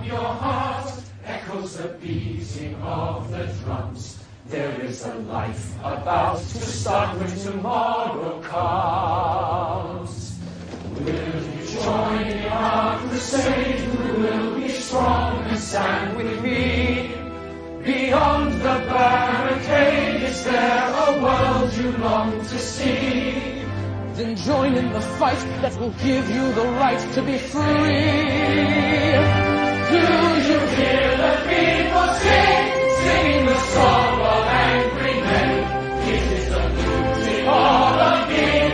[0.00, 0.92] Of your heart
[1.26, 8.40] echoes the beating of the drums, there is a life about to start when tomorrow
[8.40, 10.38] comes.
[11.00, 13.80] Will you join in our crusade?
[13.80, 17.14] Who will be strong and stand with me?
[17.84, 23.64] Beyond the barricade, is there a world you long to see?
[24.14, 28.80] Then join in the fight that will give you the right to be free.
[29.90, 29.96] The
[33.44, 35.50] the song of angry men?
[36.08, 36.60] It is the
[37.98, 38.69] of people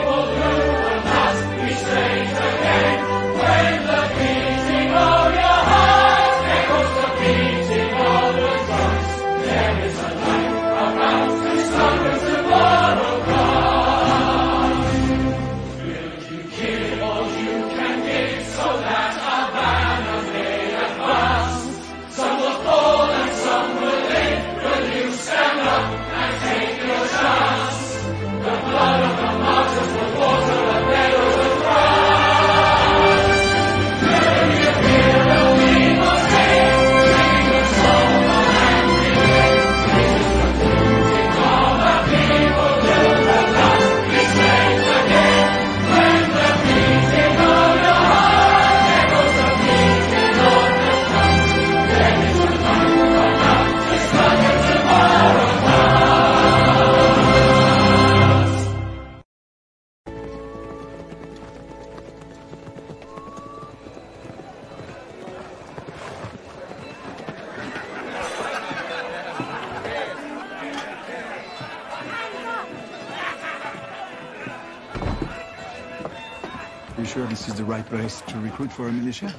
[77.77, 79.35] right place to recruit for a militia?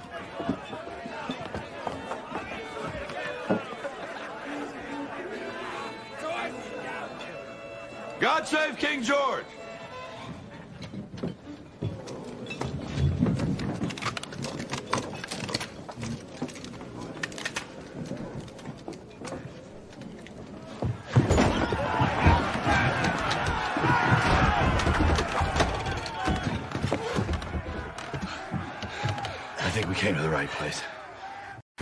[8.20, 9.44] God save King George!
[29.68, 30.82] I think we came to the right place.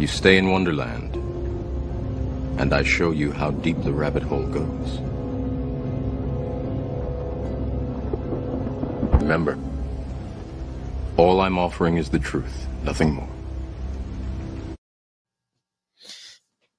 [0.00, 1.14] you stay in Wonderland,
[2.58, 4.98] and I show you how deep the rabbit hole goes.
[9.20, 9.58] Remember,
[11.18, 13.28] all I'm offering is the truth, nothing more.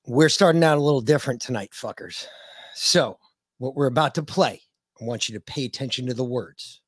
[0.07, 2.25] We're starting out a little different tonight, fuckers.
[2.73, 3.19] So,
[3.59, 4.61] what we're about to play,
[4.99, 6.80] I want you to pay attention to the words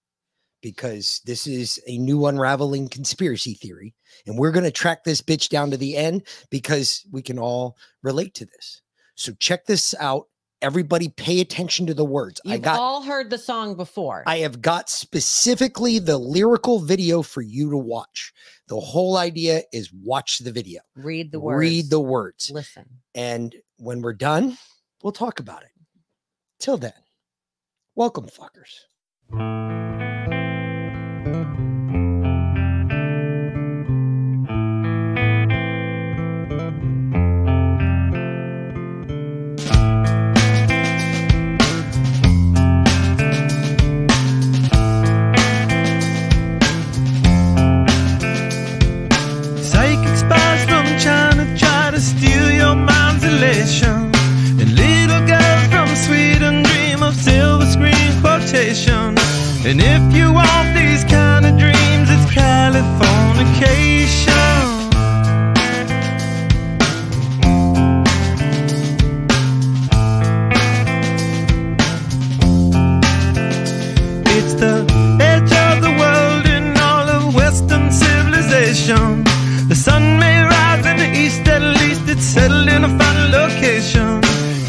[0.64, 3.94] because this is a new unraveling conspiracy theory.
[4.26, 7.78] And we're going to track this bitch down to the end because we can all
[8.02, 8.82] relate to this.
[9.16, 10.28] So check this out.
[10.62, 12.40] Everybody pay attention to the words.
[12.46, 14.24] You've I got all heard the song before.
[14.26, 18.32] I have got specifically the lyrical video for you to watch.
[18.70, 20.80] The whole idea is watch the video.
[20.96, 21.60] Read the words.
[21.60, 22.50] Read the words.
[22.50, 22.86] Listen.
[23.14, 24.58] And when we're done,
[25.04, 25.72] we'll talk about it.
[26.60, 26.94] Till then,
[27.96, 30.13] welcome, fuckers.
[53.64, 59.18] And little girls from Sweden dream of silver screen quotation.
[59.66, 64.90] And if you want these kind of dreams, it's Californication.
[74.36, 74.86] It's the
[75.22, 76.46] edge of the world
[76.82, 79.24] all of Western civilization.
[79.70, 82.90] The sun may rise in the east, at least it's settled in a
[83.84, 84.20] final.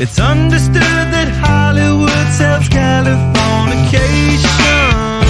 [0.02, 5.22] It's understood that Hollywood sells Californication.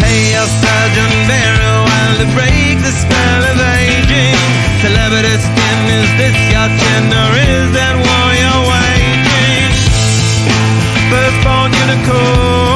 [0.00, 4.40] Hey, your surgeon very well to break the spell of aging.
[4.80, 9.68] Celebrity skin, is this your or is that war you're waging?
[11.10, 12.69] Firstborn unicorn,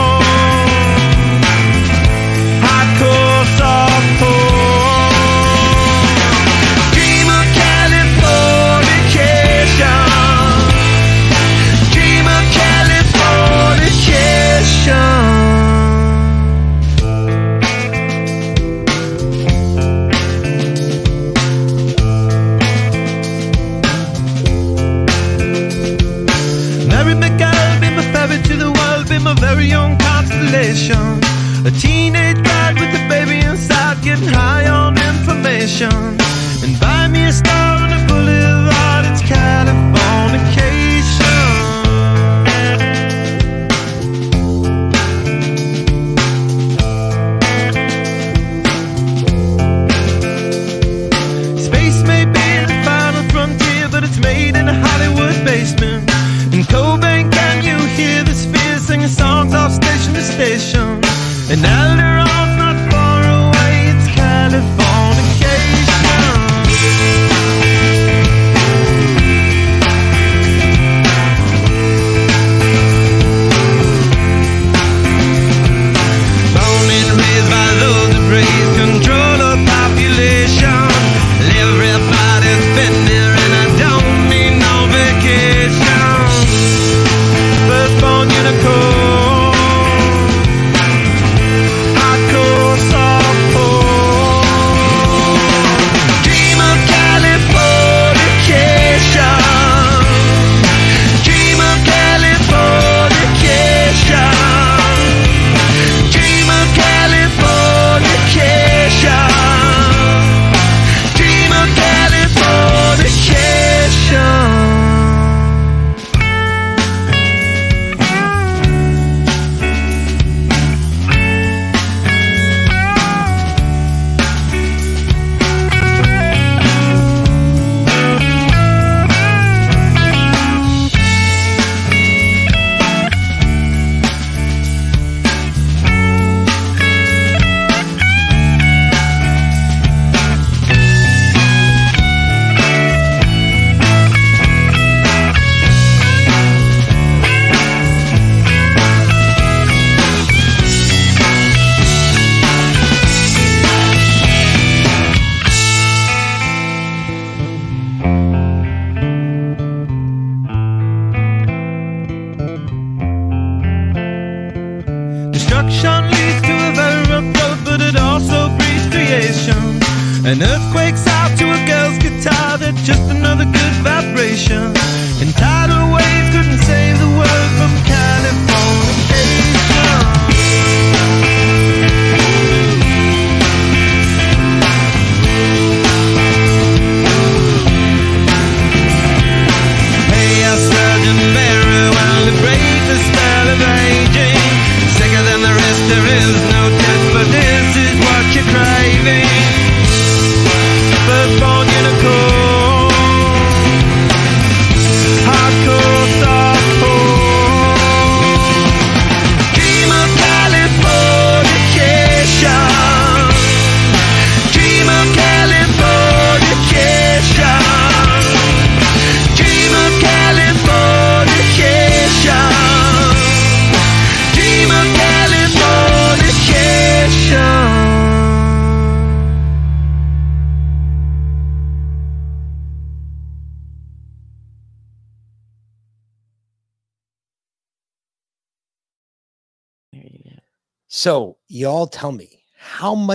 [35.83, 36.24] information.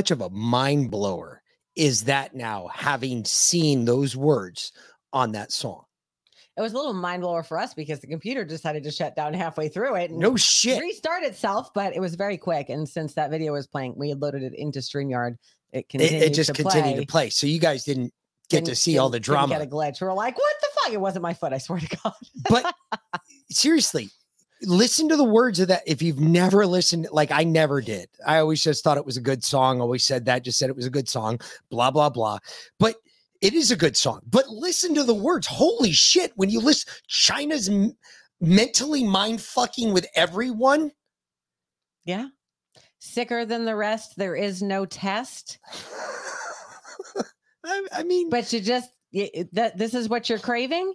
[0.09, 1.41] Much of a mind blower
[1.75, 4.71] is that now, having seen those words
[5.13, 5.83] on that song?
[6.57, 9.33] It was a little mind blower for us because the computer decided to shut down
[9.33, 10.09] halfway through it.
[10.11, 10.81] and No shit.
[10.81, 12.69] Restart itself, but it was very quick.
[12.69, 15.37] And since that video was playing, we had loaded it into StreamYard.
[15.71, 17.05] It It, continued it just to continued play.
[17.05, 17.29] to play.
[17.29, 18.11] So, you guys didn't
[18.49, 19.53] get to Didn't- see all the drama.
[19.59, 20.01] Get a glitch.
[20.01, 21.53] We were like, "What the fuck?" It wasn't my foot.
[21.53, 22.13] I swear to God.
[22.49, 22.75] but
[23.51, 24.09] seriously
[24.63, 28.39] listen to the words of that if you've never listened like i never did i
[28.39, 30.85] always just thought it was a good song always said that just said it was
[30.85, 31.39] a good song
[31.69, 32.37] blah blah blah
[32.77, 32.95] but
[33.41, 36.91] it is a good song but listen to the words holy shit when you listen
[37.07, 37.95] china's m-
[38.41, 40.91] mentally mind fucking with everyone
[42.05, 42.27] Yeah.
[43.01, 44.15] Sicker than the rest.
[44.17, 45.57] There is no test.
[47.65, 50.93] I, I mean, but you just y- it- that this is what you're craving,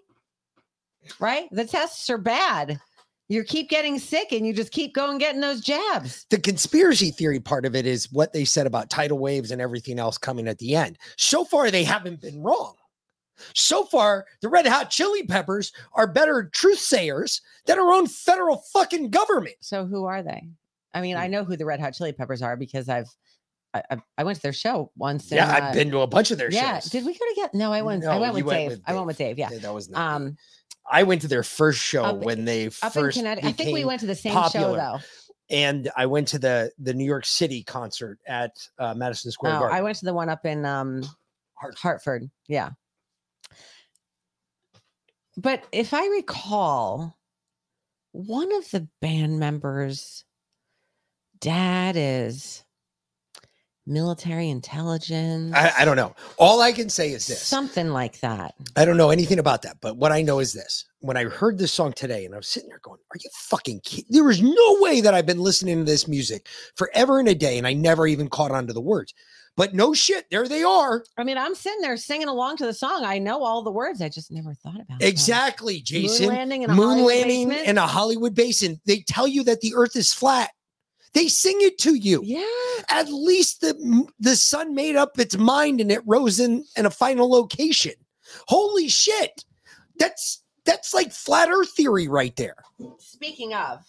[1.18, 1.48] right?
[1.50, 2.78] The tests are bad.
[3.28, 6.26] You keep getting sick, and you just keep going getting those jabs.
[6.30, 9.98] the conspiracy theory part of it is what they said about tidal waves and everything
[9.98, 10.98] else coming at the end.
[11.16, 12.74] So far, they haven't been wrong.
[13.54, 18.58] So far, the Red Hot Chili Peppers are better truth sayers than our own federal
[18.72, 19.56] fucking government.
[19.60, 20.48] So who are they?
[20.92, 21.22] I mean, Hmm.
[21.22, 23.08] I know who the Red Hot Chili Peppers are because I've
[23.74, 25.32] I, I, went to their show once.
[25.32, 26.78] Yeah, and, I've uh, been to a bunch of their yeah.
[26.78, 26.94] shows.
[26.94, 27.50] Yeah, did we go together?
[27.54, 28.04] No, I went.
[28.04, 28.70] I went with went Dave.
[28.70, 29.37] with I went with Dave.
[29.37, 29.50] Yeah.
[29.50, 29.92] That was.
[29.92, 30.37] Um,
[30.90, 33.16] I went to their first show up- when they up first.
[33.16, 33.48] in Connecticut.
[33.48, 34.68] I think we went to the same popular.
[34.68, 34.98] show though.
[35.50, 39.58] And I went to the the New York City concert at uh, Madison Square Oh,
[39.60, 39.76] Garden.
[39.76, 41.04] I went to the one up in um
[41.76, 42.30] Hartford.
[42.48, 42.70] Yeah.
[45.36, 47.18] But if I recall,
[48.12, 50.24] one of the band members'
[51.40, 52.63] dad is
[53.86, 55.52] military intelligence.
[55.54, 56.14] I, I don't know.
[56.38, 57.42] All I can say is this.
[57.42, 58.54] Something like that.
[58.76, 60.86] I don't know anything about that, but what I know is this.
[61.00, 63.80] When I heard this song today and I was sitting there going, Are you fucking
[63.80, 64.06] kidding?
[64.08, 67.58] There was no way that I've been listening to this music forever and a day
[67.58, 69.12] and I never even caught on to the words.
[69.56, 71.04] But no shit, there they are.
[71.16, 73.04] I mean, I'm sitting there singing along to the song.
[73.04, 74.02] I know all the words.
[74.02, 75.06] I just never thought about it.
[75.06, 76.28] Exactly, Jason.
[76.28, 78.80] landing in a Moon Hollywood landing in a Hollywood basin.
[78.84, 80.50] They tell you that the earth is flat.
[81.14, 82.20] They sing it to you.
[82.24, 82.44] Yeah.
[82.88, 86.90] At least the the sun made up its mind and it rose in in a
[86.90, 87.94] final location.
[88.48, 89.44] Holy shit.
[89.98, 92.57] That's that's like flat earth theory right there.
[92.98, 93.85] Speaking of,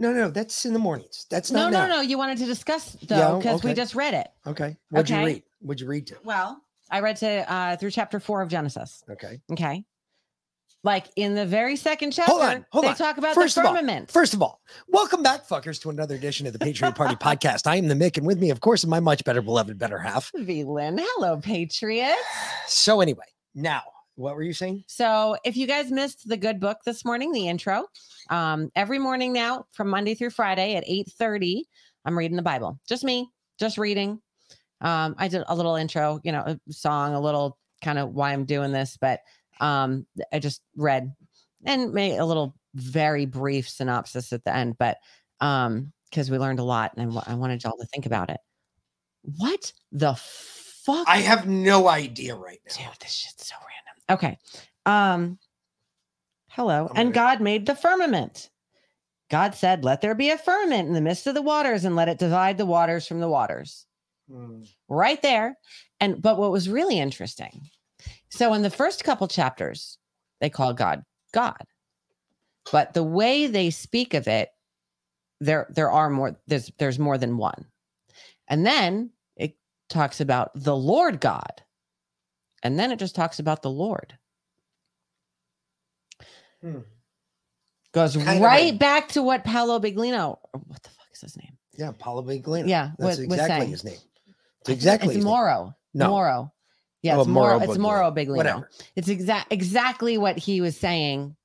[0.00, 1.26] No, no, that's in the mornings.
[1.28, 1.96] That's no, not no, now.
[1.96, 2.00] no.
[2.02, 3.76] You wanted to discuss though because we okay.
[3.76, 4.28] just read it.
[4.46, 4.76] Okay.
[4.90, 5.20] What'd Okay.
[5.20, 5.42] you read?
[5.60, 6.16] What'd you read to?
[6.24, 9.02] Well, I read to uh through chapter four of Genesis.
[9.10, 9.40] Okay.
[9.52, 9.84] Okay.
[10.84, 12.94] Like in the very second chapter, Hold on, hold they on.
[12.94, 14.10] talk about First the of all- firmament.
[14.12, 17.66] First of all, welcome back, fuckers, to another edition of the Patriot Party podcast.
[17.66, 19.98] I am the Mick, and with me, of course, is my much better beloved better
[19.98, 20.30] half.
[20.36, 20.98] V Lynn.
[21.00, 22.16] Hello, Patriots.
[22.68, 23.24] So anyway,
[23.56, 23.82] now
[24.14, 24.84] what were you saying?
[24.86, 27.86] So if you guys missed the good book this morning, the intro,
[28.30, 31.62] um, every morning now from Monday through Friday at 8:30,
[32.04, 32.78] I'm reading the Bible.
[32.88, 34.20] Just me, just reading.
[34.80, 38.32] Um, I did a little intro, you know, a song, a little kind of why
[38.32, 39.20] I'm doing this, but
[39.60, 41.14] um, I just read
[41.64, 44.98] and made a little very brief synopsis at the end, but
[45.40, 48.40] um, because we learned a lot and I wanted y'all to think about it.
[49.22, 51.06] What the fuck?
[51.08, 52.74] I have no idea right now.
[52.76, 54.18] Dude, this shit's so random.
[54.18, 54.38] Okay.
[54.86, 55.38] Um
[56.50, 56.88] hello.
[56.90, 58.48] I'm and gonna- God made the firmament.
[59.30, 62.08] God said, Let there be a firmament in the midst of the waters and let
[62.08, 63.84] it divide the waters from the waters.
[64.30, 64.62] Hmm.
[64.88, 65.58] Right there.
[66.00, 67.68] And but what was really interesting.
[68.30, 69.98] So in the first couple chapters,
[70.40, 71.62] they call God God.
[72.70, 74.50] But the way they speak of it,
[75.40, 77.66] there there are more there's there's more than one.
[78.48, 79.56] And then it
[79.88, 81.62] talks about the Lord God.
[82.62, 84.18] And then it just talks about the Lord.
[86.60, 86.80] Hmm.
[87.92, 91.56] Goes Kind right a- back to what Paolo Biglino, what the fuck is his name?
[91.76, 92.68] Yeah, Paulo Biglino.
[92.68, 93.98] Yeah, that's was exactly his name.
[94.62, 95.24] It's exactly It's.
[95.24, 95.74] Moro.
[95.94, 96.10] No.
[96.10, 96.52] Moro.
[97.02, 97.58] Yeah, Oh, it's Moro.
[97.58, 97.78] Mauro It's.
[97.78, 98.36] Mauro Biglino.
[98.36, 98.70] Whatever.
[98.96, 101.36] It's exact exactly what he was saying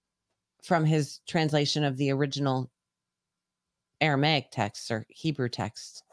[0.63, 2.71] from his translation of the original
[4.01, 6.03] Aramaic text or Hebrew text.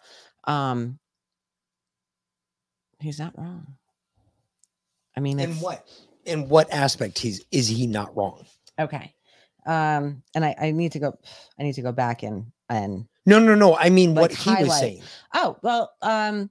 [0.44, 0.98] Um
[3.00, 3.76] he's not wrong.
[5.16, 5.88] I mean, In what?
[6.24, 8.44] In what aspect he's is he not wrong?
[8.79, 9.14] okay.
[9.66, 11.18] Um, and I, I need to go.
[11.59, 13.76] I need to go back and and No, no, no.
[13.76, 15.03] I mean Like what he was saying.
[15.35, 16.50] Oh, well, um,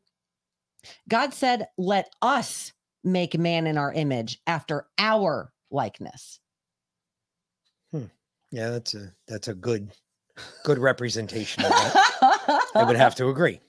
[1.07, 2.71] God said, let us
[3.03, 6.39] make man in our image after our likeness.
[8.51, 9.91] Yeah, that's a that's a good
[10.63, 12.61] good representation of that.
[12.75, 13.59] I would have to agree.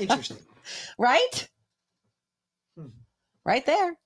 [0.00, 0.38] Interesting.
[0.98, 1.48] right?
[2.76, 2.88] Hmm.
[3.44, 3.96] Right there.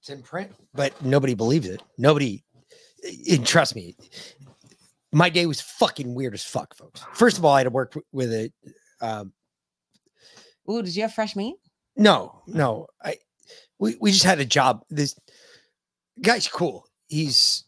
[0.00, 1.82] It's in print, but nobody believes it.
[1.98, 2.44] Nobody,
[3.28, 3.96] and trust me,
[5.12, 7.02] My day was fucking weird as fuck, folks.
[7.12, 8.52] First of all, I had to work with a.
[9.00, 9.32] Um,
[10.70, 11.56] Ooh, did you have fresh meat?
[11.96, 12.58] No, uh-huh.
[12.58, 13.16] no, I.
[13.78, 14.82] We we just had a job.
[14.88, 15.18] This
[16.22, 16.86] guy's cool.
[17.08, 17.64] He's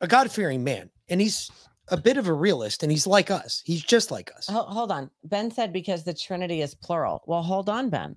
[0.00, 1.50] a God fearing man, and he's
[1.88, 3.62] a bit of a realist, and he's like us.
[3.64, 4.48] He's just like us.
[4.48, 5.10] Ho- hold on.
[5.24, 7.22] Ben said because the Trinity is plural.
[7.26, 8.16] Well, hold on, Ben.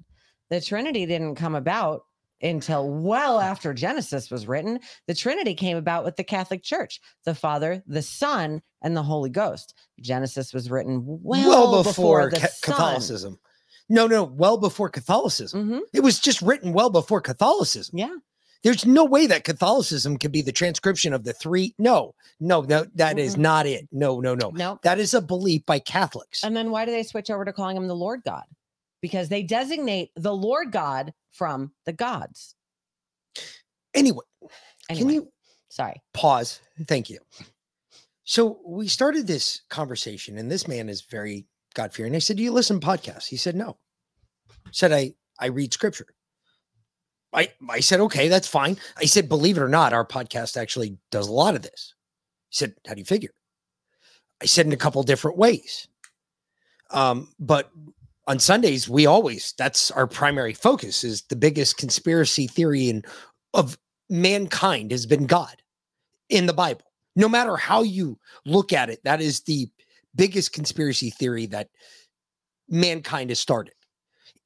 [0.50, 2.04] The Trinity didn't come about
[2.42, 4.80] until well after Genesis was written.
[5.08, 9.30] The Trinity came about with the Catholic Church, the Father, the Son, and the Holy
[9.30, 9.74] Ghost.
[10.00, 12.74] Genesis was written well, before, the Ca- Son.
[12.76, 13.40] Catholicism.
[13.90, 15.70] No, no, well before Catholicism.
[15.70, 15.82] Mhm.
[15.94, 17.98] It was just written well before Catholicism.
[17.98, 18.16] Yeah.
[18.64, 21.76] There's no way that Catholicism could be the transcription of the three.
[21.78, 23.40] No, no, no, that is Mm-mm.
[23.42, 23.88] not it.
[23.92, 24.50] No, no, no.
[24.50, 24.80] No.
[24.82, 26.44] That is a belief by Catholics.
[26.44, 28.46] And then why do they switch over to calling him the Lord God?
[29.02, 32.56] Because they designate the Lord God from the gods.
[33.94, 34.26] Anyway,
[34.90, 35.32] Anyway, can you
[35.70, 36.02] sorry.
[36.14, 36.60] pause?
[36.88, 37.20] Thank you.
[38.24, 41.46] So we started this conversation, and this man is very
[41.76, 42.16] God fearing.
[42.16, 43.28] I said, Do you listen to podcasts?
[43.28, 43.78] He said, No.
[44.72, 46.08] Said I I read scripture.
[47.34, 48.78] I I said, okay, that's fine.
[48.98, 51.94] I said, believe it or not, our podcast actually does a lot of this.
[52.50, 53.34] He said, How do you figure?
[54.42, 55.88] I said in a couple different ways.
[56.92, 57.70] Um, but
[58.28, 63.04] on Sundays, we always that's our primary focus is the biggest conspiracy theory in
[63.54, 63.78] of
[64.10, 65.62] mankind has been God
[66.30, 66.82] in the Bible.
[67.16, 69.70] No matter how you look at it, that is the
[70.16, 71.70] biggest conspiracy theory that
[72.70, 73.74] mankind has started.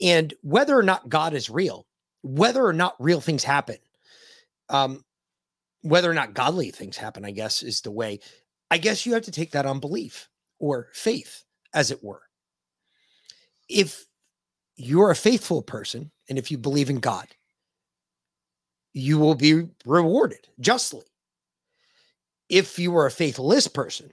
[0.01, 1.86] And whether or not God is real,
[2.21, 3.77] whether or not real things happen,
[4.69, 5.03] um,
[5.82, 8.19] whether or not godly things happen, I guess is the way.
[8.71, 10.29] I guess you have to take that on belief
[10.60, 12.21] or faith, as it were.
[13.67, 14.05] If
[14.75, 17.27] you're a faithful person and if you believe in God,
[18.93, 21.05] you will be rewarded justly.
[22.49, 24.12] If you are a faithless person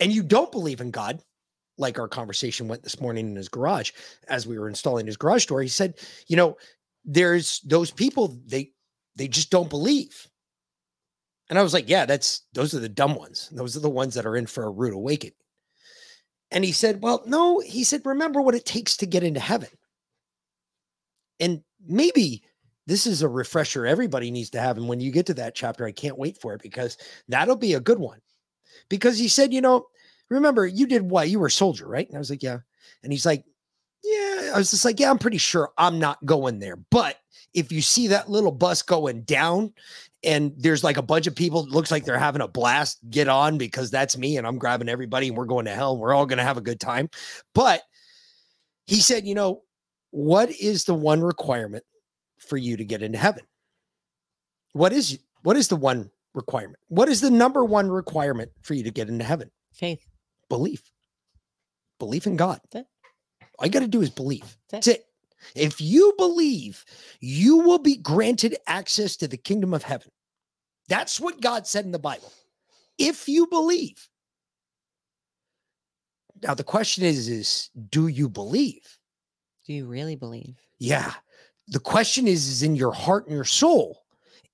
[0.00, 1.22] and you don't believe in God,
[1.76, 3.92] like our conversation went this morning in his garage
[4.28, 5.94] as we were installing his garage door, he said,
[6.26, 6.56] you know,
[7.04, 8.72] there's those people they
[9.16, 10.28] they just don't believe.
[11.50, 13.48] And I was like, yeah, that's those are the dumb ones.
[13.52, 15.34] Those are the ones that are in for a rude awakening.
[16.50, 19.68] And he said, well, no, he said, remember what it takes to get into heaven.
[21.40, 22.42] And maybe
[22.86, 24.76] this is a refresher everybody needs to have.
[24.78, 26.96] And when you get to that chapter, I can't wait for it because
[27.28, 28.18] that'll be a good one.
[28.88, 29.86] Because he said, you know,
[30.28, 31.28] remember you did what?
[31.28, 32.06] You were a soldier, right?
[32.06, 32.58] And I was like, yeah.
[33.02, 33.44] And he's like,
[34.02, 34.52] yeah.
[34.54, 36.76] I was just like, yeah, I'm pretty sure I'm not going there.
[36.76, 37.16] But
[37.54, 39.72] if you see that little bus going down
[40.22, 43.58] and there's like a bunch of people, looks like they're having a blast, get on
[43.58, 46.26] because that's me and I'm grabbing everybody and we're going to hell and we're all
[46.26, 47.08] going to have a good time.
[47.54, 47.82] But
[48.86, 49.62] he said, you know,
[50.10, 51.84] what is the one requirement
[52.38, 53.44] for you to get into heaven?
[54.72, 56.78] What is what is the one requirement?
[56.88, 59.50] What is the number one requirement for you to get into heaven?
[59.74, 60.06] Faith.
[60.48, 60.82] Belief.
[61.98, 62.60] Belief in God.
[63.58, 64.56] All you got to do is believe.
[64.70, 65.04] That's That's it.
[65.54, 66.84] If you believe,
[67.20, 70.10] you will be granted access to the kingdom of heaven.
[70.88, 72.32] That's what God said in the Bible.
[72.96, 74.08] If you believe.
[76.42, 78.98] Now the question is is do you believe?
[79.66, 80.56] Do you really believe?
[80.78, 81.12] Yeah.
[81.68, 84.02] The question is is in your heart and your soul.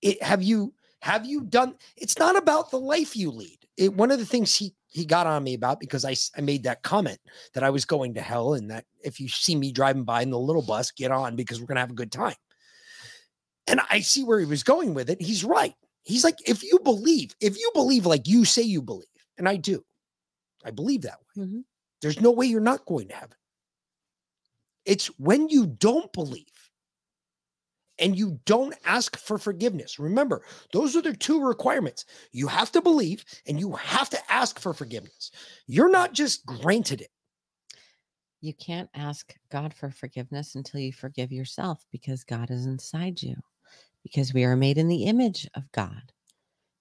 [0.03, 3.58] It have you have you done it's not about the life you lead.
[3.76, 6.62] It, one of the things he he got on me about because I, I made
[6.62, 7.18] that comment
[7.52, 10.30] that I was going to hell and that if you see me driving by in
[10.30, 12.36] the little bus, get on because we're going to have a good time.
[13.66, 15.20] And I see where he was going with it.
[15.20, 15.74] He's right.
[16.04, 19.56] He's like, if you believe, if you believe like you say you believe, and I
[19.56, 19.84] do,
[20.64, 21.64] I believe that way, Mhm.
[22.00, 23.36] there's no way you're not going to heaven.
[24.86, 26.46] It's when you don't believe
[27.98, 29.98] and you don't ask for forgiveness.
[29.98, 32.04] Remember, those are the two requirements.
[32.33, 35.30] You have to believe and you have to ask for forgiveness.
[35.66, 37.11] You're not just granted it.
[38.40, 43.37] You can't ask God for forgiveness until you forgive yourself because God is inside you.
[44.02, 46.12] Because we are made in the image of God.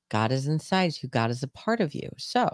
[0.09, 2.09] God is inside you, God is a part of you.
[2.17, 2.49] So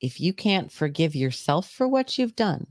[0.00, 2.66] if you can't forgive yourself for what you've done,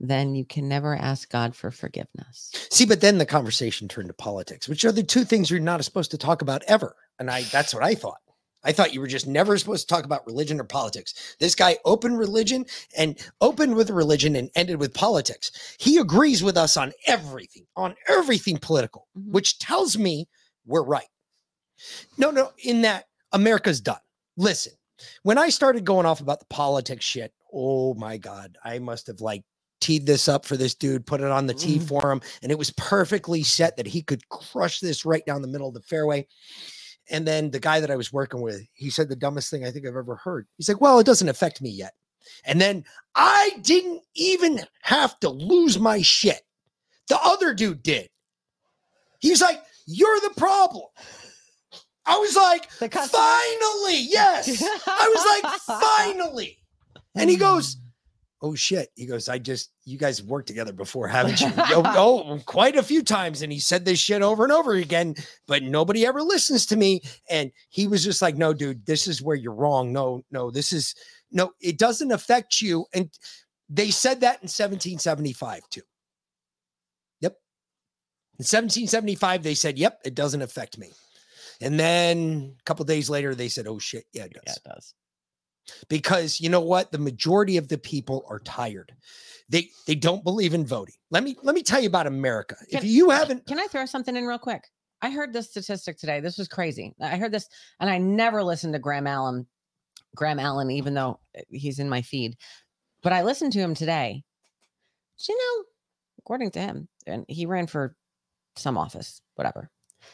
[0.00, 2.50] then you can never ask God for forgiveness.
[2.70, 5.84] See, but then the conversation turned to politics, which are the two things you're not
[5.84, 6.96] supposed to talk about ever.
[7.18, 8.20] And I that's what I thought.
[8.62, 11.36] I thought you were just never supposed to talk about religion or politics.
[11.38, 15.50] This guy opened religion and opened with religion and ended with politics.
[15.78, 19.32] He agrees with us on everything, on everything political, Mhm.
[19.32, 20.28] which tells me
[20.66, 21.08] we're right.
[22.18, 24.00] No, no, in that America's done.
[24.36, 24.74] Listen,
[25.22, 29.20] when I started going off about the politics shit, oh my God, I must have
[29.20, 29.42] like
[29.80, 31.88] teed this up for this dude, put it on the tee Mhm.
[31.88, 35.48] for him, and it was perfectly set that he could crush this right down the
[35.48, 36.26] middle of the fairway.
[37.08, 39.70] And then the guy that I was working with, he said the dumbest thing I
[39.70, 40.46] think I've ever heard.
[40.56, 41.94] He's like, Well, it doesn't affect me yet.
[42.44, 46.42] And then I didn't even have to lose my shit.
[47.08, 48.08] The other dude did.
[49.18, 50.84] He's like, You're the problem.
[52.06, 54.62] I was like, Finally, yes.
[54.86, 56.58] I was like, Finally.
[57.16, 57.76] And he goes,
[58.42, 58.88] Oh shit.
[58.94, 61.52] He goes, I just, you guys worked together before, haven't you?
[61.56, 61.82] oh,
[62.36, 63.42] oh, quite a few times.
[63.42, 65.14] And he said this shit over and over again,
[65.46, 67.02] but nobody ever listens to me.
[67.28, 69.92] And he was just like, No, dude, this is where you're wrong.
[69.92, 70.94] No, no, this is,
[71.30, 72.86] no, it doesn't affect you.
[72.94, 73.10] And
[73.68, 75.82] they said that in 1775 too.
[77.20, 77.32] Yep.
[78.38, 80.92] In 1775, they said, Yep, it doesn't affect me.
[81.60, 84.42] And then a couple days later, they said, Oh shit, yeah, it does.
[84.46, 84.94] Yeah, it does.
[85.88, 86.92] Because you know what?
[86.92, 88.92] The majority of the people are tired.
[89.48, 90.94] They they don't believe in voting.
[91.10, 92.56] Let me let me tell you about America.
[92.68, 94.64] if you haven't Can I throw something in real quick?
[95.02, 96.20] I heard this statistic today.
[96.20, 96.94] This was crazy.
[97.00, 97.48] I heard this,
[97.80, 99.46] and I never listened to Graham Allen,
[100.14, 102.36] Graham Allen, even though uh, he's in my feed.
[103.02, 104.22] But I listened to him today.
[105.18, 105.64] Do you know,
[106.18, 107.96] according to him, and he ran for
[108.56, 109.70] some office, whatever.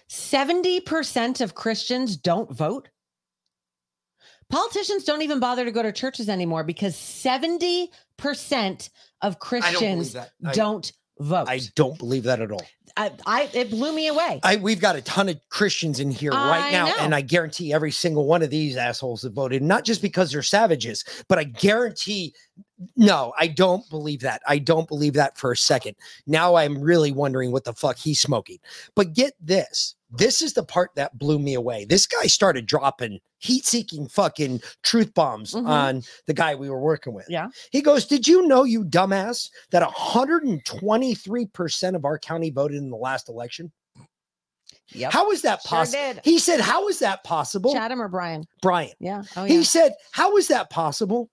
[0.08, 2.88] 70% of Christians don't vote.
[4.50, 7.90] Politicians don't even bother to go to churches anymore because 70%
[9.22, 10.14] of Christians.
[10.16, 11.48] I- don't vote.
[11.48, 12.66] I don't believe that at all.
[12.96, 14.40] I, I it blew me away.
[14.42, 16.94] I we've got a ton of Christians in here right I now, know.
[16.98, 20.42] and I guarantee every single one of these assholes have voted, not just because they're
[20.42, 22.34] savages, but I guarantee
[22.96, 24.42] no, I don't believe that.
[24.46, 25.96] I don't believe that for a second.
[26.26, 28.58] Now I'm really wondering what the fuck he's smoking.
[28.94, 29.94] But get this.
[30.10, 31.84] This is the part that blew me away.
[31.84, 35.66] This guy started dropping heat-seeking fucking truth bombs Mhm.
[35.66, 37.26] on the guy we were working with.
[37.28, 37.48] Yeah.
[37.72, 42.96] He goes, Did you know, you dumbass, that 123% of our county voted in the
[42.96, 43.72] last election?
[44.90, 45.12] Yep.
[45.12, 45.98] How is that possible?
[45.98, 46.20] did.
[46.24, 47.72] He said, How is that possible?
[47.72, 48.44] Chatham or Bryan?
[48.62, 48.92] Bryan.
[49.00, 49.24] Yeah.
[49.36, 51.28] Oh, He said, How is that possible?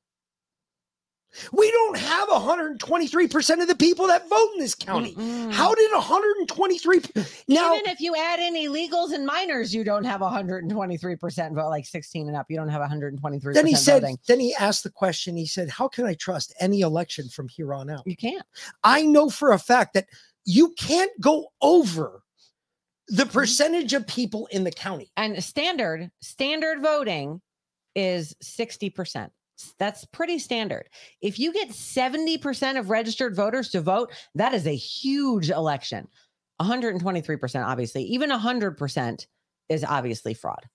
[1.51, 5.13] We don't have 123% of the people that vote in this county.
[5.51, 7.01] How did 123
[7.47, 11.85] now Even if you add in illegals and minors, you don't have 123% vote, like
[11.85, 12.45] 16 and up.
[12.49, 14.17] You don't have 123% then he said, voting.
[14.27, 15.35] then he asked the question.
[15.35, 18.03] He said, How can I trust any election from here on out?
[18.05, 18.45] You can't.
[18.83, 20.07] I know for a fact that
[20.45, 22.21] you can't go over
[23.09, 23.31] the Mm-hmm.
[23.31, 25.11] percentage of people in the county.
[25.17, 27.41] And standard standard voting
[27.95, 29.29] is 60%.
[29.79, 30.89] That's pretty standard.
[31.21, 36.07] If you get 70% of registered voters to vote, that is a huge election.
[36.61, 38.03] 123%, obviously.
[38.03, 39.27] Even 100%
[39.69, 40.65] is obviously fraud.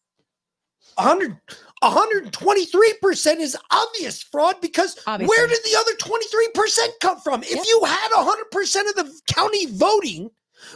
[0.95, 1.37] 100
[1.83, 7.43] 123% is obvious fraud because where did the other 23% come from?
[7.43, 10.31] If you had 100% of the county voting,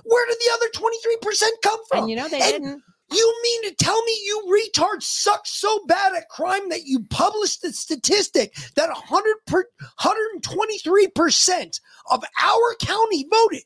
[0.04, 1.98] where did the other 23% come from?
[2.00, 2.82] And you know, they And didn't.
[3.14, 7.62] You mean to tell me you retards suck so bad at crime that you published
[7.62, 9.64] the statistic that 100 per,
[10.00, 13.62] 123% of our county voted?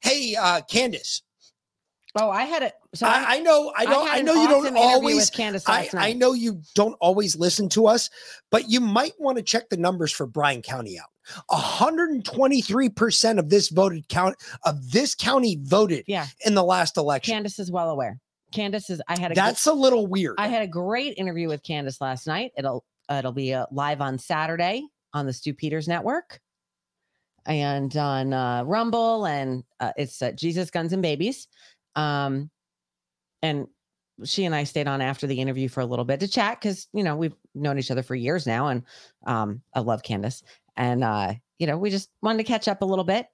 [0.00, 1.22] Hey, uh, Candace.
[2.18, 2.72] Oh, I had it.
[2.94, 5.28] So I, I know, I I know, had I know you awesome don't always.
[5.28, 8.08] Candace I, I know you don't always listen to us,
[8.50, 11.08] but you might want to check the numbers for Bryan County out.
[11.50, 16.26] 123% of this voted count of this county voted Yeah.
[16.44, 17.34] in the last election.
[17.34, 18.18] Candace is well aware.
[18.52, 19.02] Candace is.
[19.08, 19.34] I had a.
[19.34, 20.36] That's a little weird.
[20.38, 22.52] I had a great interview with Candace last night.
[22.56, 26.40] It'll it'll be uh, live on Saturday on the Stu Peters Network
[27.46, 31.48] and on uh, Rumble, and uh, it's uh, Jesus Guns and Babies.
[31.94, 32.50] Um,
[33.42, 33.66] and
[34.24, 36.88] she and I stayed on after the interview for a little bit to chat because
[36.92, 38.82] you know we've known each other for years now, and
[39.26, 40.42] um, I love Candace,
[40.76, 43.26] and uh, you know we just wanted to catch up a little bit,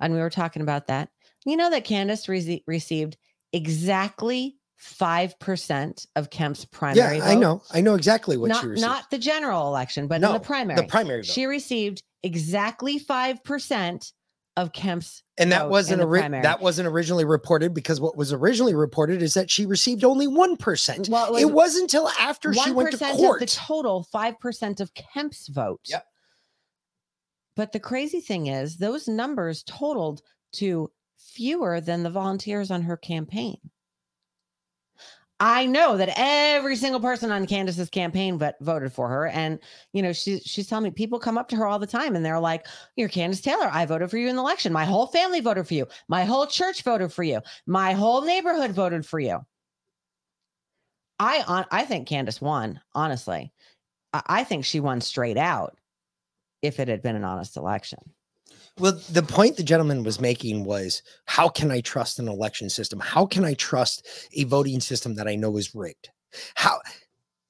[0.00, 1.08] and we were talking about that.
[1.44, 3.16] You know that Candace rece- received
[3.52, 7.18] exactly five percent of Kemp's primary.
[7.18, 7.62] yeah, I know.
[7.70, 8.86] I know exactly what not you received.
[8.88, 10.86] not the general election, but in No, the the primary.
[10.86, 11.26] primary vote.
[11.26, 14.12] She received exactly five percent
[14.56, 16.42] of Kemp's, and that vote wasn't in the ri- primary.
[16.42, 21.08] that wasn't originally reported because what was originally reported is that she received only 1%.
[21.08, 23.40] Well, it wasn't until after she went to 1% court.
[23.42, 25.80] of the total, five percent of Kemp's vote.
[25.86, 26.04] Yep.
[27.54, 30.22] But the crazy thing is, those numbers totaled
[30.54, 33.58] to fewer than the volunteers on her campaign.
[35.42, 39.28] I know that every single person on Kandiss's campaign voted for her.
[39.28, 39.58] And
[39.94, 42.24] you know, she she's telling me people come up to her all the time and
[42.24, 43.70] they're like, You're Kandiss Taylor.
[43.72, 44.72] I voted for you in the election.
[44.72, 45.86] My whole family voted for you.
[46.08, 47.40] My whole church voted for you.
[47.66, 49.40] My whole neighborhood voted for you.
[51.18, 53.50] I on I think Kandiss won, honestly.
[54.12, 55.78] I, I think she won straight out
[56.60, 58.00] if it had been an honest election.
[58.78, 62.98] Well, the point the gentleman was making was how can I trust an election system?
[63.00, 66.08] How can I trust a voting system that I know is rigged?
[66.54, 66.80] How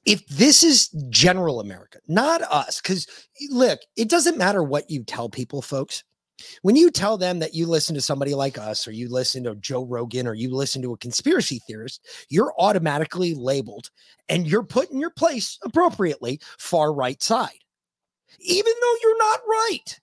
[0.07, 3.07] if this is general America, not us, because
[3.51, 6.05] look, it doesn't matter what you tell people, folks.
[6.63, 9.55] When you tell them that you listen to somebody like us, or you listen to
[9.57, 13.91] Joe Rogan, or you listen to a conspiracy theorist, you're automatically labeled
[14.31, 17.59] and you're put in your place appropriately far right side,
[18.39, 20.01] even though you're not right.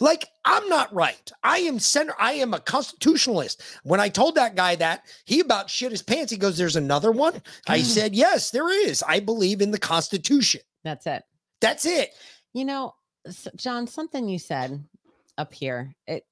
[0.00, 1.30] Like I'm not right.
[1.42, 2.14] I am center.
[2.18, 3.62] I am a constitutionalist.
[3.82, 6.30] When I told that guy that, he about shit his pants.
[6.30, 7.84] He goes, "There's another one." I mm.
[7.84, 9.02] said, "Yes, there is.
[9.06, 11.24] I believe in the Constitution." That's it.
[11.60, 12.10] That's it.
[12.52, 12.94] You know,
[13.56, 14.84] John, something you said
[15.36, 15.94] up here.
[16.06, 16.24] It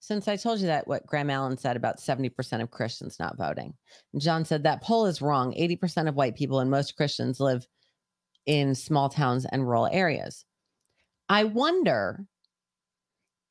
[0.00, 3.74] since I told you that what Graham Allen said about 70% of Christians not voting.
[4.16, 5.52] John said that poll is wrong.
[5.52, 7.66] 80% of white people and most Christians live
[8.46, 10.44] in small towns and rural areas.
[11.30, 12.26] I wonder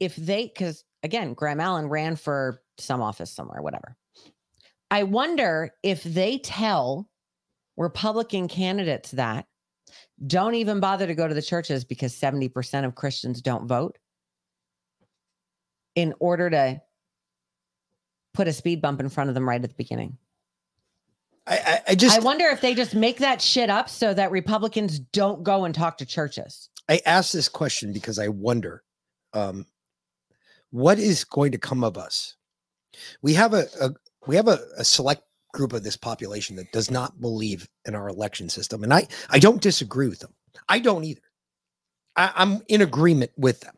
[0.02, 3.96] if they because again, Graham Allen ran for some office somewhere, whatever.
[4.92, 7.08] I wonder if they tell
[7.78, 9.46] Republican candidates that
[10.28, 13.98] don't even bother to go to the churches because 70% of Christians don't vote
[15.96, 16.82] in order to
[18.34, 20.18] put a speed bump in front of them right at the beginning.
[21.48, 24.32] I, I, I just I wonder if they just make that shit up so that
[24.32, 26.70] Republicans don't go and talk to churches.
[26.90, 28.84] I ask this question because I wonder
[29.34, 29.68] um,
[30.72, 32.36] what is going to come of us.
[33.22, 33.92] We have a, a
[34.26, 35.22] we have a, a select
[35.54, 39.38] group of this population that does not believe in our election system, and I I
[39.38, 40.34] don't disagree with them.
[40.68, 41.22] I don't either.
[42.16, 43.76] I, I'm in agreement with them.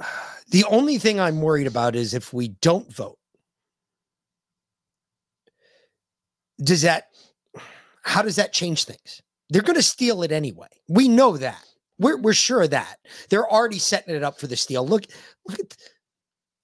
[0.50, 3.18] The only thing I'm worried about is if we don't vote,
[6.64, 7.08] does that
[8.00, 9.20] how does that change things?
[9.50, 10.68] They're going to steal it anyway.
[10.88, 11.62] We know that.
[11.98, 12.98] We're we're sure of that.
[13.28, 14.86] They're already setting it up for the steal.
[14.86, 15.06] Look,
[15.48, 15.76] look at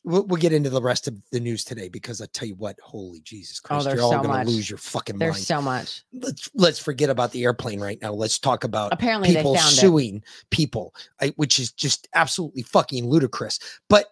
[0.05, 2.79] we'll, we'll get into the rest of the news today because I tell you what,
[2.83, 5.45] holy Jesus Christ, Oh, you're all so going to lose your fucking There's mind.
[5.45, 6.03] so much.
[6.13, 8.13] let's let's forget about the airplane right now.
[8.13, 9.77] Let's talk about Apparently they people found it.
[9.77, 13.59] suing people, I, which is just absolutely fucking ludicrous.
[13.89, 14.07] But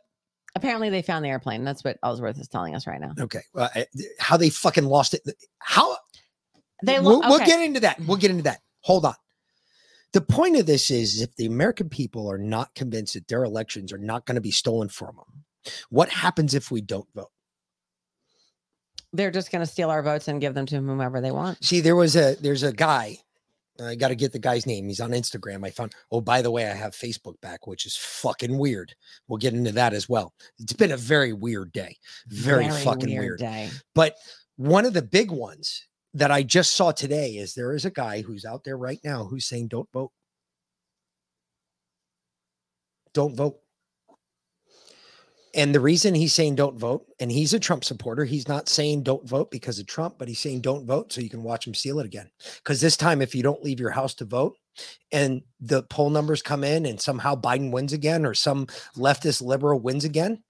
[0.56, 1.64] Apparently they found the airplane.
[1.64, 3.12] That's what Ellsworth is telling us right now.
[3.20, 3.68] okay, uh,
[4.18, 5.22] how they fucking lost it?
[5.60, 5.96] How
[6.82, 8.00] They lo- we'll, we'll get into that.
[8.00, 8.60] We'll get into that.
[8.80, 9.14] Hold on.
[10.12, 13.92] The point of this is if the American people are not convinced that their elections
[13.92, 15.44] are not going to be stolen from them,
[15.88, 17.30] what happens if we don't vote?
[19.14, 21.62] They're just going to steal our votes and give them to whomever they want.
[21.64, 23.18] See, there was a there's a guy.
[23.82, 24.86] I got to get the guy's name.
[24.88, 25.66] He's on Instagram.
[25.66, 25.94] I found.
[26.10, 28.94] Oh, by the way, I have Facebook back, which is fucking weird.
[29.28, 30.34] We'll get into that as well.
[30.58, 31.96] It's been a very weird day.
[32.28, 33.38] Very, fucking weird.
[33.38, 33.70] day.
[33.94, 34.16] But
[34.56, 38.22] one of the big ones that I just saw today is there is a guy
[38.22, 40.12] who's out there right now who's saying, "Don't vote.
[43.14, 43.62] Don't vote."
[45.54, 49.02] And the reason he's saying don't vote, and he's a Trump supporter, he's not saying
[49.02, 51.74] don't vote because of Trump, but he's saying don't vote so you can watch him
[51.74, 52.30] steal it again.
[52.56, 54.56] Because this time, if you don't leave your house to vote
[55.10, 59.78] and the poll numbers come in and somehow Biden wins again or some leftist liberal
[59.78, 60.42] wins again,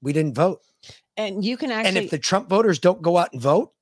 [0.00, 0.60] we didn't vote.
[1.18, 3.72] And you can actually and if the Trump voters don't go out and vote,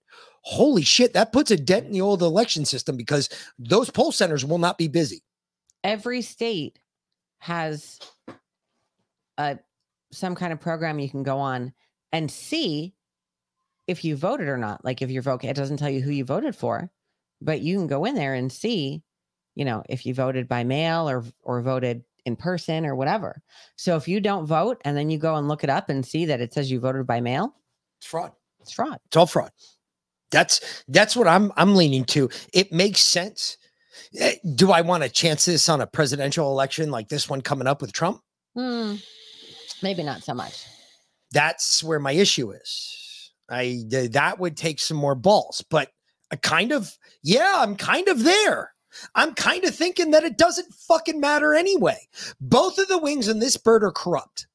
[0.48, 3.28] holy shit, that puts a dent in the old election system because
[3.58, 5.22] those poll centers will not be busy.
[5.82, 6.78] every state
[7.40, 7.98] has
[9.38, 9.58] a
[10.12, 11.72] some kind of program you can go on
[12.12, 12.94] and see
[13.88, 14.84] if you voted or not.
[14.84, 16.90] Like if you're voting, it doesn't tell you who you voted for,
[17.40, 19.02] but you can go in there and see,
[19.56, 23.42] you know, if you voted by mail or or voted in person or whatever.
[23.76, 26.24] So if you don't vote and then you go and look it up and see
[26.26, 27.54] that it says you voted by mail,
[27.98, 28.32] It's fraud.
[28.60, 28.98] it's fraud.
[29.06, 29.50] It's all fraud.
[30.36, 32.28] That's that's what I'm I'm leaning to.
[32.52, 33.56] It makes sense.
[34.20, 37.66] Eh, Do I want to chance this on a presidential election like this one coming
[37.66, 38.20] up with Trump?
[38.54, 38.96] Hmm,
[39.82, 40.66] maybe not so much.
[41.32, 43.32] That's where my issue is.
[43.48, 45.88] I th- that would take some more balls, but
[46.30, 48.74] I kind of yeah, I'm kind of there.
[49.14, 52.00] I'm kind of thinking that it doesn't fucking matter anyway.
[52.42, 54.48] Both of the wings in this bird are corrupt.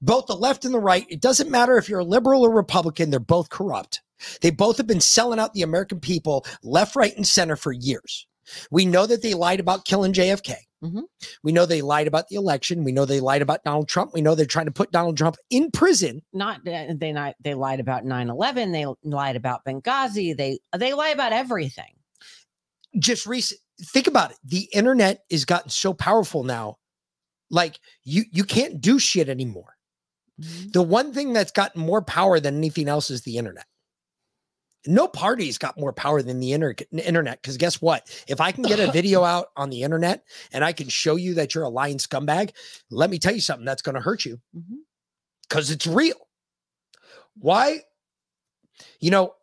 [0.00, 1.06] Both the left and the right.
[1.08, 4.00] It doesn't matter if you're a liberal or Republican, they're both corrupt.
[4.42, 8.26] They both have been selling out the American people left, right, and center for years.
[8.70, 10.54] We know that they lied about killing JFK.
[10.84, 11.04] Mhm.
[11.42, 12.84] We know they lied about the election.
[12.84, 14.12] We know they lied about Donald Trump.
[14.12, 16.20] We know they're trying to put Donald Trump in prison.
[16.34, 21.08] not uh, they not they lied about 9-11 they lied about benghazi they they lie
[21.08, 21.94] about everything
[22.98, 23.60] Just recent.
[23.80, 24.36] Think about it.
[24.44, 26.76] The internet has gotten so powerful now.
[27.50, 29.76] Like you, you can't do shit anymore.
[30.38, 33.66] The one thing that's gotten more power than anything else is the internet.
[34.86, 37.40] No party's got more power than the inter- internet.
[37.40, 38.08] Because guess what?
[38.28, 41.34] If I can get a video out on the internet and I can show you
[41.34, 42.50] that you're a lying scumbag,
[42.90, 44.76] let me tell you something that's going to hurt you mm-hmm.
[45.48, 46.16] because it's real.
[47.36, 47.80] Why?
[49.00, 49.34] You know,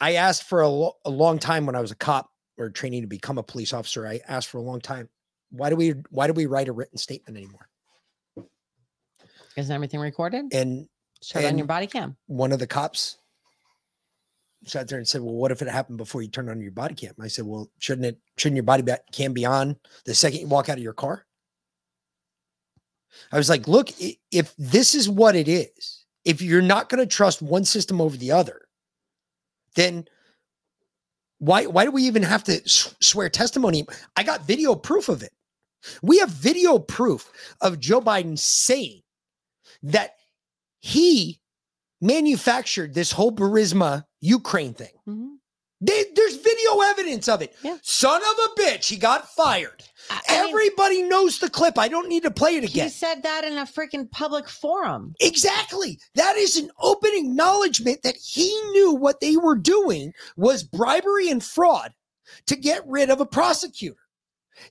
[0.00, 3.02] I asked for a, lo- a long time when I was a cop or training
[3.02, 4.06] to become a police officer.
[4.06, 5.08] I asked for a long time.
[5.50, 7.68] Why do we why do we write a written statement anymore?
[9.56, 10.46] Isn't everything recorded?
[10.52, 10.88] And
[11.22, 12.16] Show it on your body cam.
[12.26, 13.18] one of the cops
[14.64, 16.94] sat there and said, "Well, what if it happened before you turned on your body
[16.94, 18.18] cam?" I said, "Well, shouldn't it?
[18.36, 21.26] Shouldn't your body cam be on the second you walk out of your car?"
[23.30, 23.90] I was like, "Look,
[24.30, 28.16] if this is what it is, if you're not going to trust one system over
[28.16, 28.68] the other,
[29.74, 30.06] then
[31.38, 33.84] why why do we even have to swear testimony?
[34.16, 35.32] I got video proof of it.
[36.02, 39.02] We have video proof of Joe Biden saying
[39.82, 40.14] that
[40.78, 41.40] he
[42.00, 44.94] manufactured this whole Burisma Ukraine thing.
[45.06, 45.36] Mhm.
[45.84, 47.56] They- there's video evidence of it.
[47.62, 47.76] Yeah.
[47.82, 49.82] Son of a bitch, he got fired.
[50.08, 51.76] I- I mean, Everybody knows the clip.
[51.76, 52.84] I don't need to play it again.
[52.84, 55.14] he said that in a freaking public forum.
[55.18, 55.98] Exactly.
[56.14, 61.42] That is an open acknowledgement that he knew what they were doing was bribery and
[61.42, 61.92] fraud
[62.46, 63.98] to get rid of a prosecutor.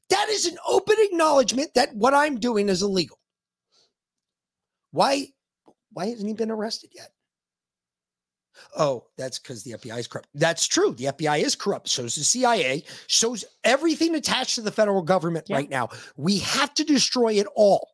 [0.09, 3.19] That is an open acknowledgement that what I'm doing is illegal.
[4.91, 5.33] Why
[5.93, 7.11] why hasn't he been arrested yet?
[8.77, 10.27] Oh, that's because the FBI is corrupt.
[10.33, 10.93] That's true.
[10.93, 11.89] The FBI is corrupt.
[11.89, 12.83] So is the CIA.
[13.07, 15.57] So's everything attached to the federal government Yeah.
[15.57, 15.89] right now.
[16.17, 17.89] We have to destroy it all.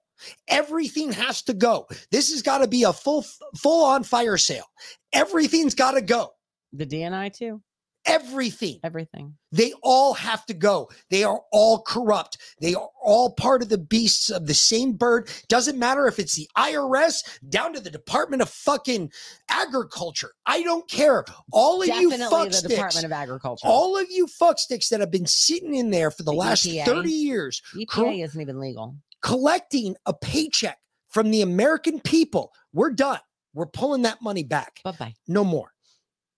[0.47, 1.88] Everything has to go.
[2.11, 3.24] This has got to be a full
[3.57, 4.65] full on fire sale.
[5.13, 6.32] Everything's got to go.
[6.74, 7.61] The DNI too.
[8.08, 8.80] Everything.
[8.84, 9.36] Everything.
[9.51, 10.89] They all have to go.
[11.10, 12.38] They are all corrupt.
[12.62, 15.30] They are all part of the beasts of the same bird.
[15.49, 19.12] Doesn't matter if it's the IRS down to the Department of fucking
[19.49, 20.32] Agriculture.
[20.45, 21.26] I don't care.
[21.51, 23.68] All of you Definitely the Department of Agriculture.
[23.68, 26.66] all of you fuck sticks that have been sitting in there for the, The last
[26.66, 26.86] EPA.
[26.86, 28.95] 30 years EPA isn't even legal.
[29.22, 30.78] collecting a paycheck
[31.10, 32.51] from the American people.
[32.74, 33.20] We're done.
[33.53, 34.82] We're pulling that money back.
[34.84, 35.14] Bye bye.
[35.28, 35.72] No more.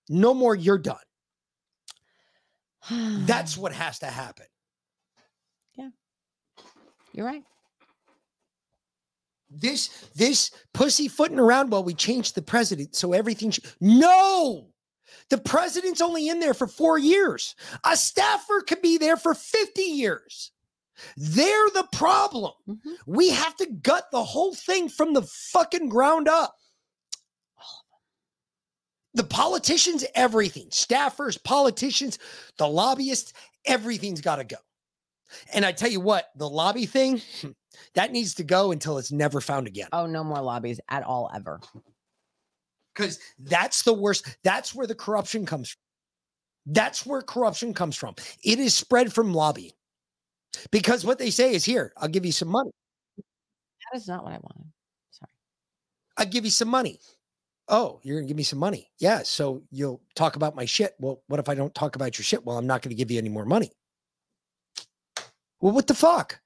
[0.07, 0.55] No more.
[0.55, 0.97] You're done.
[2.89, 4.45] That's what has to happen.
[5.75, 5.89] Yeah.
[7.13, 7.43] You're right.
[9.49, 14.67] This this pussyfooting around while we change the president so everything sh- no
[15.29, 19.81] the president's only in there for four years a staffer could be there for 50
[19.81, 20.51] years
[21.17, 22.95] they're the problem Mhm.
[23.07, 26.53] we have to gut the whole thing from the fucking ground up
[29.13, 32.19] the politicians everything staffers politicians
[32.57, 33.33] the lobbyists
[33.65, 34.57] everything's got to go
[35.53, 37.49] and i tell you what the lobby thing hmm,
[37.95, 41.29] that needs to go until it's never found again Oh, no more lobbies at all
[41.33, 41.59] ever.
[42.93, 44.37] because that's the worst.
[44.43, 45.79] That's where the corruption comes from.
[46.73, 48.15] That's where corruption comes from.
[48.43, 49.71] It is spread from lobbying.
[50.71, 52.71] Because what they say is here, I'll give you some money.
[53.17, 54.71] That is not what I wanted.
[55.11, 55.31] Sorry.
[56.17, 56.99] I'll give you some money.
[57.69, 58.89] Oh, you're going to give me some money.
[58.99, 59.21] Yeah.
[59.23, 60.95] So you'll talk about my shit.
[60.99, 62.43] Well, what if I don't talk about your shit?
[62.43, 63.71] Well, I'm not going to give you any more money.
[65.61, 66.39] Well, what the fuck?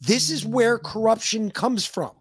[0.00, 2.12] This is where corruption comes from.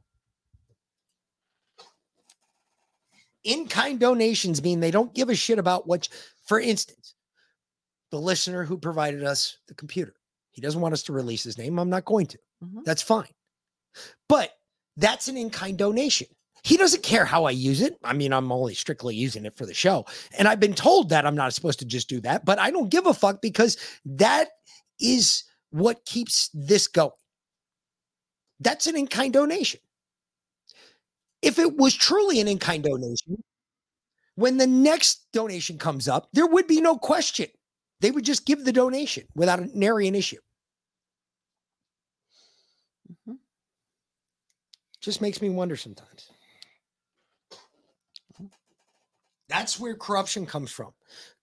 [3.43, 6.09] In kind donations mean they don't give a shit about what,
[6.45, 7.15] for instance,
[8.11, 10.13] the listener who provided us the computer.
[10.51, 11.79] He doesn't want us to release his name.
[11.79, 12.39] I'm not going to.
[12.63, 12.83] Mhm.
[12.83, 13.29] That's fine.
[14.27, 14.51] But
[14.97, 16.27] that's an in kind donation.
[16.63, 17.97] He doesn't care how I use it.
[18.03, 20.05] I mean, I'm only strictly using it for the show.
[20.37, 22.89] And I've been told that I'm not supposed to just do that, but I don't
[22.89, 24.49] give a fuck because that
[24.99, 27.11] is what keeps this going.
[28.59, 29.79] That's an in kind donation.
[31.41, 33.43] If it was truly an in kind donation,
[34.35, 37.47] when the next donation comes up, there would be no question.
[38.01, 40.39] They would just give the donation without a nary an issue.
[43.07, 43.39] Mhm.
[45.01, 46.29] Just makes me wonder sometimes.
[49.49, 50.93] That's where corruption comes from.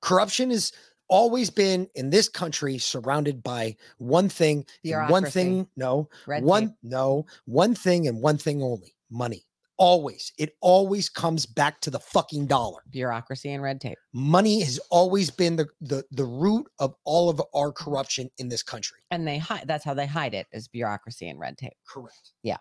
[0.01, 0.73] Corruption has
[1.09, 6.77] always been in this country surrounded by one thing, one thing, no, Red one, tape.
[6.83, 9.43] no, one thing and one thing only money.
[9.79, 10.33] Always.
[10.39, 12.81] It always comes back to the fucking dollar.
[12.91, 13.99] Bureaucracy and red tape.
[14.15, 18.63] Money has always been the, the, the root of all of our corruption in this
[18.63, 18.97] country.
[19.11, 21.77] And they hide that's how they hide it is bureaucracy and red tape.
[21.87, 22.33] Correct.
[22.43, 22.57] Yeah.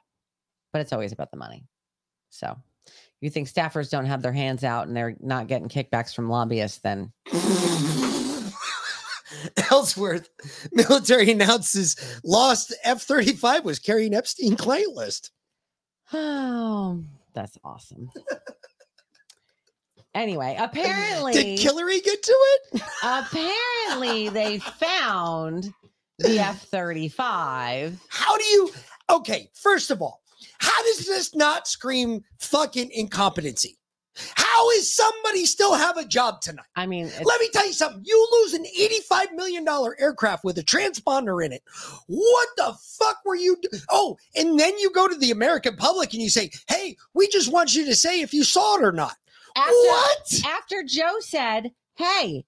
[0.73, 1.65] But it's always about the money.
[2.31, 2.57] So
[3.21, 6.79] you think staffers don't have their hands out and they're not getting kickbacks from lobbyists,
[6.79, 7.11] then
[9.71, 10.29] Ellsworth
[10.71, 15.31] military announces lost F 35 was carrying Epstein client list.
[16.13, 18.09] oh that's awesome.
[20.13, 22.31] Anyway, apparently, Did Hillary get to
[22.71, 22.81] it?
[23.03, 25.73] apparently they found
[26.19, 27.99] the F thirty five.
[28.07, 28.69] How do you?
[29.09, 30.21] Okay, first of all,
[30.60, 33.78] how does this not scream fucking incompetency?
[34.36, 36.66] How is somebody still have a job tonight?
[36.78, 38.01] I mean, Let me tell you something.
[38.06, 39.66] You lose an $85 million
[39.99, 41.62] aircraft with a transponder in it.
[42.08, 43.58] What the fuck were you?
[43.62, 47.28] Do- oh, and then you go to the American public and you say, hey, we
[47.28, 49.16] just want you to say if you saw it or not.
[49.58, 50.41] after, What?
[50.47, 52.45] After Joe said, "Hey,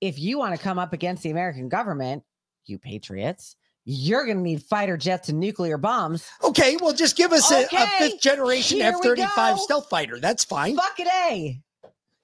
[0.00, 2.22] if you want to come up against the American government,
[2.66, 7.32] you patriots, you're going to need fighter jets and nuclear bombs." Okay, well, just give
[7.32, 10.18] us a, a fifth generation F 35 stealth fighter.
[10.18, 10.76] That's fine.
[10.76, 11.60] Fuck it, a.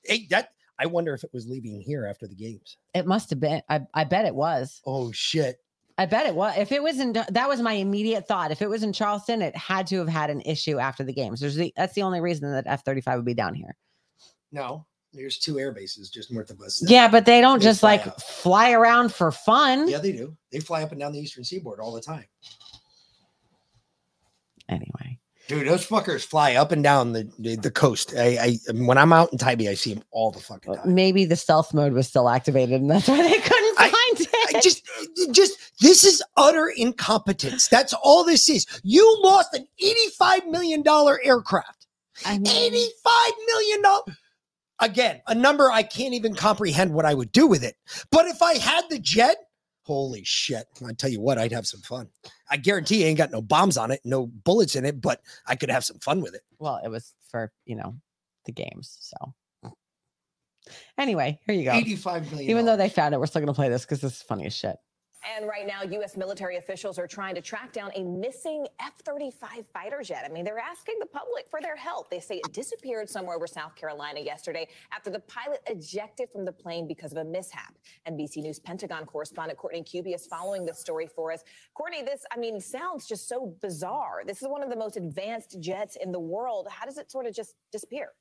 [0.05, 2.77] Hey, that I wonder if it was leaving here after the games.
[2.95, 3.63] It must have been.
[3.69, 4.81] I, I bet it was.
[4.87, 5.57] Oh, shit.
[5.99, 6.55] I bet it was.
[6.59, 8.51] If it was in, that was my immediate thought.
[8.51, 11.41] If it was in Charleston, it had to have had an issue after the games.
[11.41, 13.75] There's the, that's the only reason that F thirty five would be down here.
[14.53, 14.87] No,
[15.17, 16.83] there's two air bases just north of us.
[16.89, 18.23] Yeah, but they don't They just fly like out.
[18.23, 19.89] fly around for fun.
[19.89, 20.37] Yeah, they do.
[20.53, 22.27] They fly up and down the eastern seaboard all the time.
[24.69, 28.15] Anyway, Dude, those fuckers fly up and down the the, the coast.
[28.17, 30.93] I, I when I'm out in Tybee, I see them all the fucking time.
[30.95, 34.57] maybe the stealth mode was still activated, and that's why they couldn't I- find it.
[34.57, 34.83] I just
[35.33, 37.69] just this is utter incompetence.
[37.69, 38.67] That's all this is.
[38.83, 41.87] You lost an 85 million dollar aircraft.
[42.25, 44.17] I mean, 85 million dollars.
[44.81, 47.77] Again, a number I can't even comprehend what I would do with it.
[48.11, 49.37] But if I had the jet,
[49.83, 50.67] holy shit.
[50.87, 52.09] I tell you what, I'd have some fun.
[52.51, 55.55] I guarantee you ain't got no bombs on it, no bullets in it, but I
[55.57, 56.43] could have some fun with it.
[56.59, 57.97] well, it was for you know
[58.45, 58.97] the games.
[59.01, 59.35] So
[60.99, 61.73] anyway, here you go.
[61.73, 62.51] 85 million.
[62.51, 64.55] Even though they found it, we're still gonna play this because this is funny as
[64.55, 64.77] shit.
[65.35, 66.17] And right now, U.S.
[66.17, 70.25] military officials are trying to track down a missing F 35 fighter jet.
[70.25, 72.11] I mean, they're asking the public for their help.
[72.11, 76.53] They say it disappeared somewhere over South Carolina yesterday after the pilot ejected from the
[76.53, 77.75] plane because of a mishap.
[78.09, 81.43] NBC News Pentagon correspondent Courtney Kube is following this story for us.
[81.75, 84.23] Courtney, this, I mean, sounds just so bizarre.
[84.25, 86.69] This is one of the most advanced jets in the world.
[86.71, 88.13] How does it sort of just disappear?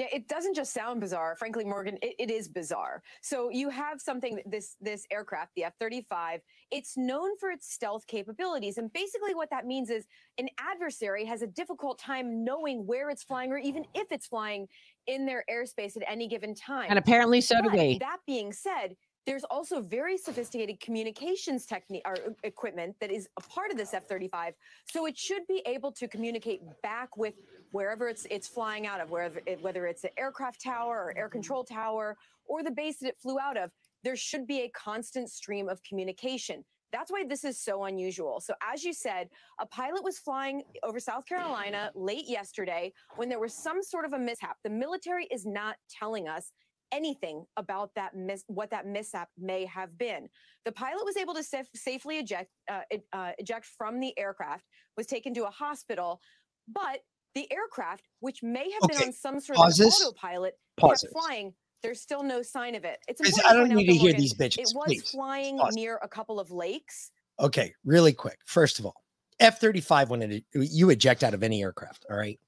[0.00, 1.36] Yeah, it doesn't just sound bizarre.
[1.36, 3.02] Frankly, Morgan, it, it is bizarre.
[3.20, 6.40] So you have something this this aircraft, the F-35,
[6.70, 10.06] it's known for its stealth capabilities, and basically what that means is
[10.38, 14.66] an adversary has a difficult time knowing where it's flying or even if it's flying
[15.06, 16.86] in their airspace at any given time.
[16.88, 17.98] And apparently so do we.
[17.98, 18.96] That being said,
[19.26, 23.92] there's also very sophisticated communications technique or uh, equipment that is a part of this
[23.94, 24.52] F-35.
[24.86, 27.34] So it should be able to communicate back with
[27.70, 31.28] wherever it's it's flying out of, wherever it, whether it's an aircraft tower or air
[31.28, 32.16] control tower
[32.46, 33.70] or the base that it flew out of.
[34.02, 36.64] There should be a constant stream of communication.
[36.92, 38.40] That's why this is so unusual.
[38.40, 39.28] So, as you said,
[39.60, 44.12] a pilot was flying over South Carolina late yesterday when there was some sort of
[44.12, 44.56] a mishap.
[44.64, 46.50] The military is not telling us
[46.92, 50.28] anything about that mis- what that mishap may have been.
[50.64, 52.80] The pilot was able to saf- safely eject uh,
[53.12, 54.64] uh, eject from the aircraft,
[54.96, 56.20] was taken to a hospital,
[56.68, 57.00] but
[57.34, 61.54] the aircraft, which may have been on some sort pause of autopilot, Pause kept flying.
[61.82, 62.98] There's still no sign of it.
[63.08, 65.10] It's important I don't out need to hear Morgan, these bitches, It was please.
[65.10, 65.74] flying Pause.
[65.76, 67.10] near a couple of lakes.
[67.38, 68.38] Okay, really quick.
[68.44, 68.96] First of all,
[69.38, 72.38] F 35, when it, you eject out of any aircraft, all right,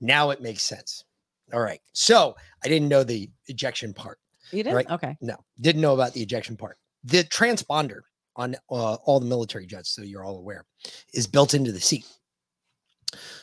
[0.00, 1.04] now it makes sense.
[1.52, 1.80] All right.
[1.92, 4.18] So I didn't know the ejection part.
[4.50, 4.74] You all did?
[4.74, 4.90] right?
[4.90, 5.16] Okay.
[5.20, 6.78] No, didn't know about the ejection part.
[7.04, 8.00] The transponder
[8.36, 10.64] on uh, all the military jets, so you're all aware,
[11.12, 12.06] is built into the seat.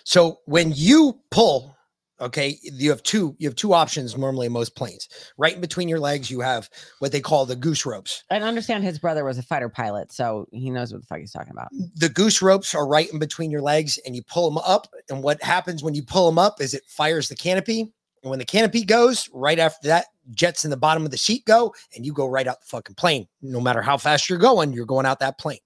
[0.04, 1.76] So when you pull,
[2.22, 5.10] okay, you have two you have two options normally in most planes.
[5.38, 6.70] Right in between your legs, you have
[7.00, 8.24] what they call the goose ropes.
[8.30, 11.32] I understand his brother was a fighter pilot, so he knows what the fuck he's
[11.32, 11.70] talking about.
[11.96, 14.88] the goose ropes are right in between your legs and you pull them up.
[15.10, 17.92] And what happens when you pull them up is it fires the canopy.
[18.24, 21.44] And when the canopy goes, right after that, jets in the bottom of the seat
[21.46, 23.28] go and you go right out the fucking plane.
[23.42, 25.60] No matter how fast you're going, you're going out that plane.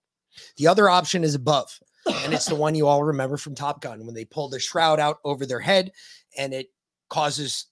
[0.56, 1.78] The other option is above.
[2.24, 5.00] And it's the one you all remember from Top Gun when they pull the shroud
[5.00, 5.92] out over their head
[6.38, 6.72] and it
[7.10, 7.68] causes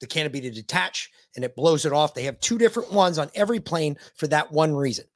[0.00, 2.14] the canopy to detach and it blows it off.
[2.14, 5.06] They have two different ones on every plane for that one reason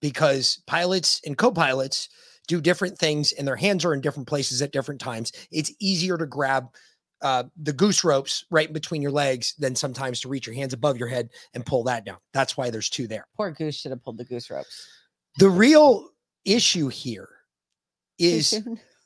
[0.00, 2.08] because pilots and co-pilots
[2.48, 5.32] do different things and their hands are in different places at different times.
[5.50, 6.66] It's easier to grab
[7.22, 10.72] uh, the goose ropes right in between your legs than sometimes to reach your hands
[10.72, 12.18] above your head and pull that down.
[12.34, 13.28] That's why there's two there.
[13.36, 14.88] Poor goose should have pulled the goose ropes.
[15.38, 16.10] The real
[16.44, 17.28] issue here
[18.18, 18.60] is.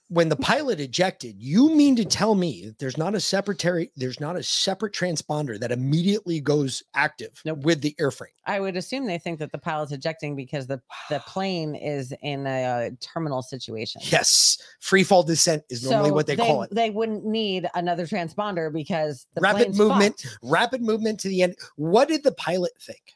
[0.08, 3.62] When the pilot ejected, you mean to tell me that there's not a separate
[3.96, 8.26] there's not a separate transponder that immediately goes active with the airframe?
[8.46, 10.80] I would assume they think that the pilot's ejecting because the
[11.10, 14.00] the plane is in a terminal situation.
[14.04, 16.70] Yes, free fall descent is normally So what they, call it.
[16.72, 20.38] They wouldn't need another transponder because the rapid movement, fucked.
[20.42, 21.56] rapid movement to the end.
[21.76, 23.15] What did the pilot think?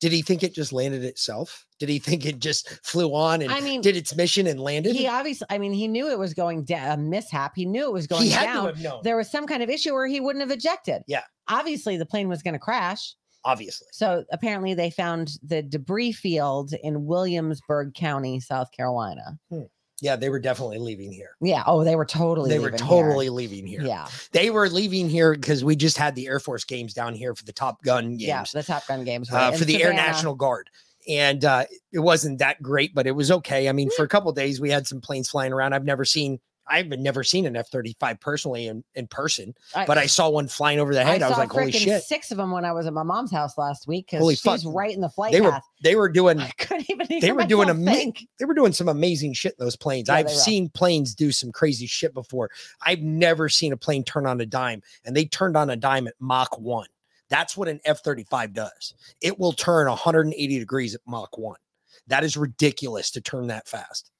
[0.00, 1.66] Did he think it just landed itself?
[1.78, 4.96] Did he think it just flew on and I mean, did its mission and landed?
[4.96, 7.52] He obviously, I mean, he knew it was going down, a mishap.
[7.54, 8.66] He knew it was going He down.
[8.66, 9.00] have known.
[9.04, 11.02] There was some kind of issue where he wouldn't have ejected.
[11.06, 11.24] Yeah.
[11.48, 13.14] Obviously, the plane was going to crash.
[13.44, 13.88] Obviously.
[13.92, 19.38] So apparently, they found the debris field in Williamsburg County, South Carolina.
[19.50, 19.62] Hmm.
[20.00, 21.36] Yeah, they were definitely leaving here.
[21.40, 21.62] Yeah.
[21.66, 22.48] Oh, they were totally.
[22.48, 22.88] they were leaving here.
[22.88, 23.82] totally leaving here.
[23.82, 24.08] Yeah.
[24.32, 27.44] They were leaving here because we just had the Air Force games down here for
[27.44, 28.22] the Top Gun games.
[28.22, 28.44] Yeah.
[28.52, 29.30] The Top Gun games.
[29.30, 30.70] uh, for the Air National Guard.
[31.08, 33.68] And uh, it wasn't that great, but it was okay.
[33.68, 35.72] I mean, for a couple days, we had some planes flying around.
[35.72, 36.38] I've never seen,
[36.70, 40.48] I've never seen an F 35 personally in, in person, I- but I saw one
[40.48, 41.20] flying over the head.
[41.22, 42.02] I, was saw like, holy shit.
[42.04, 44.60] Six of them when I was at my mom's house last week because she's fuck.
[44.66, 48.12] right in the flight They were, they were doing, Couldn't even they were doing ama-
[48.38, 50.08] they were doing some amazing shit in those planes.
[50.08, 52.50] Yeah, I've seen planes do some crazy shit before.
[52.82, 56.06] I've never seen a plane turn on a dime, and they turned on a dime
[56.06, 56.86] at Mach 1.
[57.28, 58.94] That's what an F 35 does.
[59.20, 61.56] It will turn 180 degrees at Mach 1.
[62.08, 64.10] That is ridiculous to turn that fast,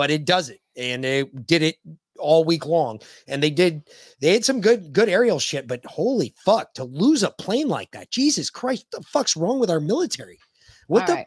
[0.00, 1.76] but it does it, and it did it
[2.18, 3.00] all week long.
[3.28, 3.82] And they did,
[4.22, 7.90] they had some good, good aerial shit, but holy fuck, to lose a plane like
[7.90, 10.38] that, Jesus Christ, the fuck's wrong with our military?
[10.86, 11.12] What All the?
[11.16, 11.26] right.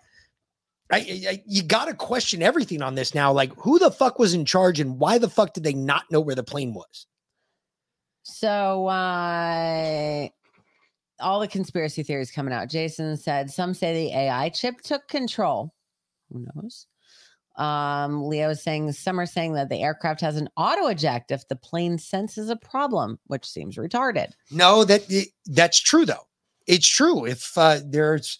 [0.91, 3.31] I, I, I- you got to question everything on this now.
[3.31, 6.19] Like, who the fuck was in charge, and why the fuck did they not know
[6.19, 7.05] where the plane was?
[8.23, 10.29] So uh
[11.19, 12.71] all the conspiracy theories coming out.
[12.71, 15.75] Jason said some say the AI chip took control.
[16.31, 16.87] Who knows?
[17.55, 21.47] Um, Leo is saying some are saying that the aircraft has an auto eject if
[21.47, 24.31] the plane senses a problem, which seems retarded.
[24.51, 25.03] No, that
[25.45, 26.27] that's true though.
[26.67, 27.25] It's true.
[27.25, 28.39] If uh, there's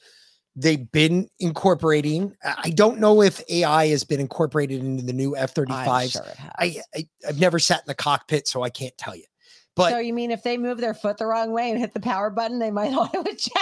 [0.55, 2.35] they've been incorporating.
[2.43, 6.11] I don't know if AI has been incorporated into the new F 35s.
[6.11, 6.51] sure it has.
[6.57, 9.25] I, I I've never sat in the cockpit, so I can't tell you.
[9.75, 11.99] But so you mean if they move their foot the wrong way and hit the
[11.99, 13.57] power button, they might auto eject?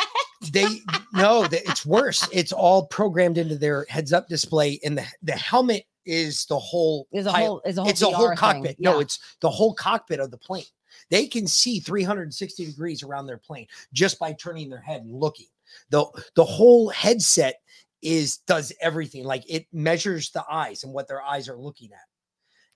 [0.51, 0.65] they
[1.13, 2.27] no, it's worse.
[2.31, 7.07] It's all programmed into their heads up display, and the the helmet is the whole
[7.11, 8.77] Is a whole- is a whole it's a whole cockpit.
[8.79, 10.65] No, it's the whole cockpit of the plane.
[11.09, 15.47] They can see 360 degrees around their plane just by turning their head and looking.
[15.89, 16.05] The
[16.35, 17.55] the whole headset
[18.01, 19.23] is does everything.
[19.23, 21.99] Like it measures the eyes and what their eyes are looking at.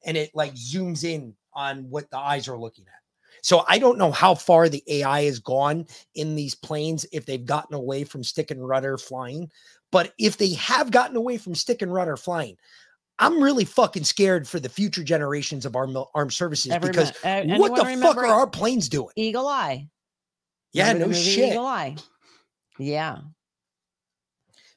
[0.05, 3.01] And it like zooms in on what the eyes are looking at.
[3.45, 5.85] So I don't know how far the AI has gone
[6.15, 9.51] in these planes if they've gotten away from stick and rudder flying.
[9.91, 12.57] But if they have gotten away from stick and rudder flying,
[13.19, 17.43] I'm really fucking scared for the future generations of our armed services Every because uh,
[17.57, 19.13] what the fuck are our planes doing?
[19.15, 19.89] Eagle Eye.
[20.73, 21.51] Yeah, Remember no shit.
[21.51, 21.97] Eagle Eye.
[22.79, 23.19] Yeah.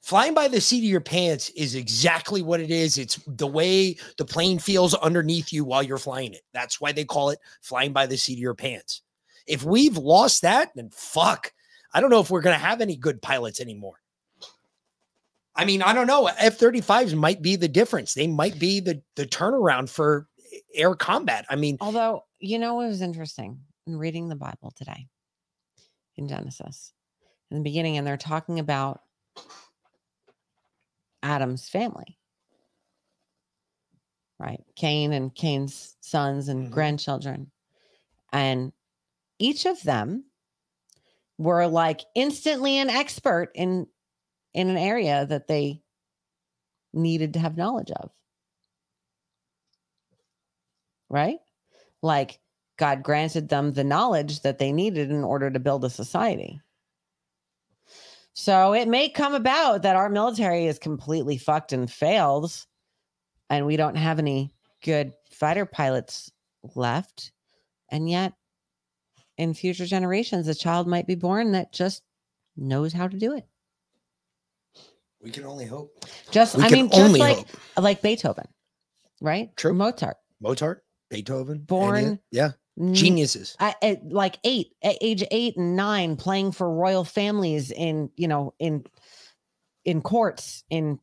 [0.09, 2.97] Flying by the seat of your pants is exactly what it is.
[2.97, 6.41] It's the way the plane feels underneath you while you're flying it.
[6.55, 9.03] That's why they call it flying by the seat of your pants.
[9.47, 11.53] If we've lost that, then fuck.
[11.93, 14.01] I don't know if we're going to have any good pilots anymore.
[15.55, 16.25] I mean, I don't know.
[16.39, 18.15] F 35s might be the difference.
[18.15, 20.27] They might be the, the turnaround for
[20.73, 21.45] air combat.
[21.51, 25.07] I mean, Although, you know, it was interesting in reading the Bible today
[26.17, 26.95] in Genesis
[27.51, 29.03] in the beginning, and they're talking about
[31.23, 32.19] Adam's family,
[34.39, 34.63] right?
[34.77, 36.75] Cain and Cain's sons and mm-hmm.
[36.75, 37.51] grandchildren.
[38.33, 38.73] And
[39.39, 40.25] each of them
[41.39, 43.87] were like instantly an expert in
[44.55, 45.83] in an area that they
[46.93, 48.11] needed to have knowledge of.
[51.11, 51.39] Right?
[52.03, 52.39] Like
[52.77, 56.61] God granted them the knowledge that they needed in order to build a society.
[58.39, 62.69] So it may come about that our military is completely fucked and fails,
[63.51, 66.31] and we don't have any good fighter pilots
[66.77, 67.33] left.
[67.91, 68.35] And yet,
[69.39, 72.05] in future generations, a child might be born that just
[72.57, 73.45] knows how to do it.
[75.21, 76.05] we can only hope.
[76.31, 77.49] Just, We I mean, just only like hope.
[77.77, 78.47] like Beethoven,
[79.21, 79.51] right?
[79.57, 79.75] True.
[79.75, 82.55] Mozart, Mozart, Beethoven, Born Enya, yeah, n-
[82.93, 83.57] geniuses.
[83.59, 88.29] I, at like eight, at age eight and nine, playing for royal families in you
[88.29, 88.85] know in
[89.85, 90.99] in courts in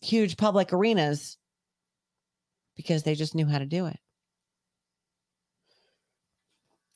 [0.00, 1.36] huge public arenas
[2.76, 3.98] because they just knew how to do it.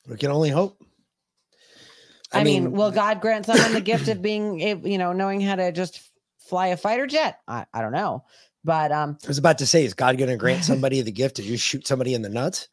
[0.07, 0.81] We can only hope.
[2.31, 5.71] I, mean, will God grant someone the gift of being, you know, knowing how to
[5.71, 6.01] just
[6.39, 7.39] fly a fighter jet?
[7.47, 8.23] I, I don't know,
[8.63, 11.35] But um, I was about to say, is God going to grant somebody the gift
[11.35, 12.67] to just shoot somebody in the nuts?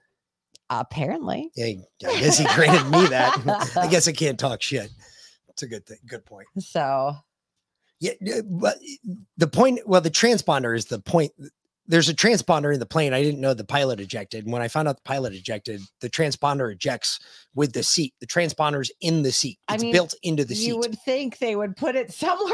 [0.71, 1.75] Apparently, Yeah,
[2.07, 3.77] I guess he granted me that.
[3.77, 4.91] I guess I can't talk shit.
[5.49, 5.99] It's a good thing.
[6.07, 6.47] Good point.
[6.59, 7.17] so
[7.99, 8.13] Yeah,
[8.45, 8.79] but
[9.37, 11.33] the point, well, the transponder is the point.
[11.87, 13.13] There's a transponder in the plane.
[13.13, 14.45] I didn't know the pilot ejected.
[14.45, 17.19] And when I found out the pilot ejected, the transponder ejects
[17.55, 18.15] with the seat.
[18.21, 19.59] The transponder's in the seat.
[19.67, 20.67] I It's mean, built into the you seat.
[20.69, 22.53] You would think they would put it somewhere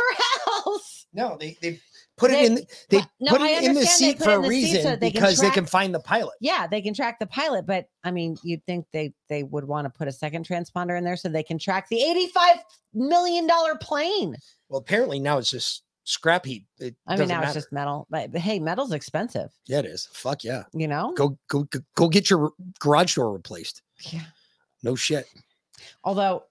[0.64, 1.06] else.
[1.12, 1.80] No, they they
[2.16, 2.54] put They- it in.
[2.56, 4.96] the- They no, put it in the seat for a in the seat reason so
[4.96, 6.34] they because they can find the pilot.
[6.40, 9.84] Yeah, they can track the pilot, but I mean, you'd think they they would want
[9.86, 12.58] to put a second transponder in there so they can track the eighty-five
[12.94, 14.36] million dollar plane.
[14.68, 16.66] Well, apparently now it's just scrap heap.
[16.78, 17.46] It I mean, now matter.
[17.46, 19.50] it's just metal, but, but hey, metal's expensive.
[19.66, 20.08] yeah, it is.
[20.12, 20.64] Fuck yeah.
[20.72, 21.12] You know.
[21.16, 23.82] Go go go, go get your garage door replaced.
[24.12, 24.22] Yeah.
[24.82, 25.26] No shit.
[26.04, 26.44] Although,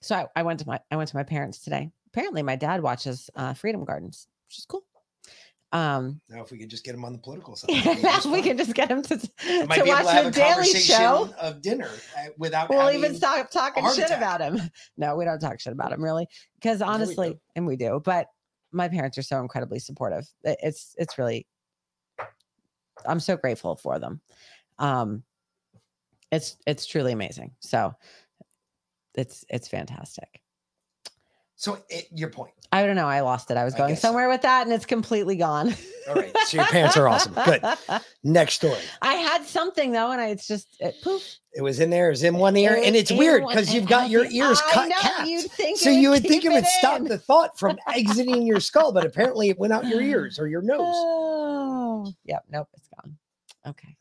[0.00, 1.90] so I, I went to my I went to my parents today.
[2.08, 4.82] Apparently, my dad watches uh, Freedom Gardens, which is cool.
[5.72, 7.70] Um, Now, if we could just get him on the political side,
[8.02, 9.28] now we can just get him to, to
[9.66, 11.34] watch the Daily Show.
[11.40, 12.68] of dinner uh, without.
[12.68, 14.18] We'll even stop talking shit attack.
[14.18, 14.60] about him.
[14.98, 17.40] No, we don't talk shit about him really, because we honestly, do.
[17.56, 18.00] and we do.
[18.04, 18.26] But
[18.70, 20.28] my parents are so incredibly supportive.
[20.44, 21.46] It's it's really,
[23.06, 24.20] I'm so grateful for them.
[24.78, 25.22] Um,
[26.30, 27.52] it's it's truly amazing.
[27.60, 27.94] So,
[29.14, 30.41] it's it's fantastic.
[31.62, 32.50] So, it, your point.
[32.72, 33.06] I don't know.
[33.06, 33.56] I lost it.
[33.56, 34.08] I was I going guess so.
[34.08, 35.72] somewhere with that, and it's completely gone.
[36.08, 36.36] All right.
[36.46, 37.34] So your parents are awesome.
[37.34, 37.62] Good.
[38.24, 38.80] Next story.
[39.00, 41.22] I had something though, and I it's just it, poof.
[41.54, 42.08] It was in there.
[42.08, 44.72] It was in one ear, It and it's weird because you've got your ears I
[44.72, 44.88] cut.
[44.88, 45.28] know, capped.
[45.28, 48.44] you'd think so you would would think it would it stop the thought from exiting
[48.44, 50.80] your skull, but apparently it went out your ears or your nose.
[50.80, 52.42] Oh, yep.
[52.50, 53.16] Nope, it's gone.
[53.68, 53.96] Okay.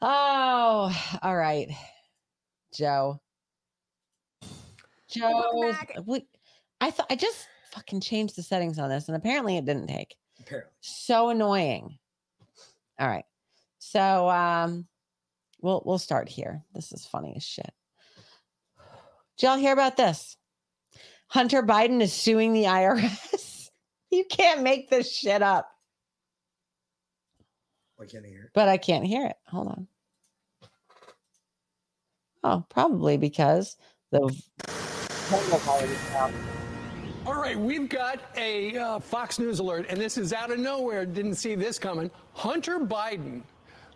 [0.00, 1.68] Oh, all right,
[2.72, 3.20] Joe.
[5.10, 5.72] Joe,
[6.06, 6.26] we,
[6.80, 10.16] I thought I just fucking changed the settings on this, and apparently it didn't take.
[10.40, 10.70] Apparently.
[10.80, 11.98] So annoying.
[12.98, 13.24] All right,
[13.78, 14.86] so um,
[15.60, 16.62] we'll we'll start here.
[16.74, 17.72] This is funny as shit.
[19.36, 20.36] Did y'all hear about this?
[21.28, 23.70] Hunter Biden is suing the IRS.
[24.10, 25.70] you can't make this shit up.
[27.96, 28.50] Why can't I hear it?
[28.54, 29.36] but I can't hear it.
[29.46, 29.88] Hold on.
[32.44, 33.76] Oh, probably because
[34.12, 34.34] the
[37.28, 41.04] All right, we've got a uh, Fox News alert, and this is out of nowhere.
[41.04, 42.10] Didn't see this coming.
[42.32, 43.42] Hunter Biden,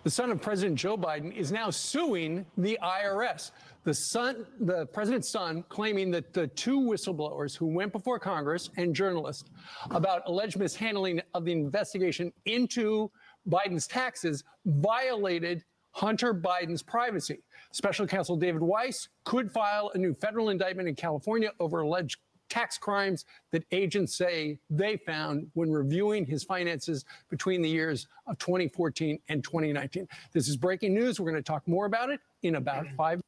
[0.05, 3.53] the son of President Joe Biden, is now suing the IRS.
[3.85, 8.95] The son, the president's son, claiming that the two whistleblowers who went before Congress and
[8.95, 9.49] journalists
[9.91, 13.11] about alleged mishandling of the investigation into
[13.49, 17.39] Biden's taxes violated Hunter Biden's privacy.
[17.70, 22.18] Special counsel David Weiss could file a new federal indictment in California over alleged
[22.53, 28.36] tax crimes that agents say they found when reviewing his finances between the years of
[28.36, 30.07] 2014 and 2019.
[30.32, 31.18] This is breaking news.
[31.18, 33.22] We're going to talk more about it in about five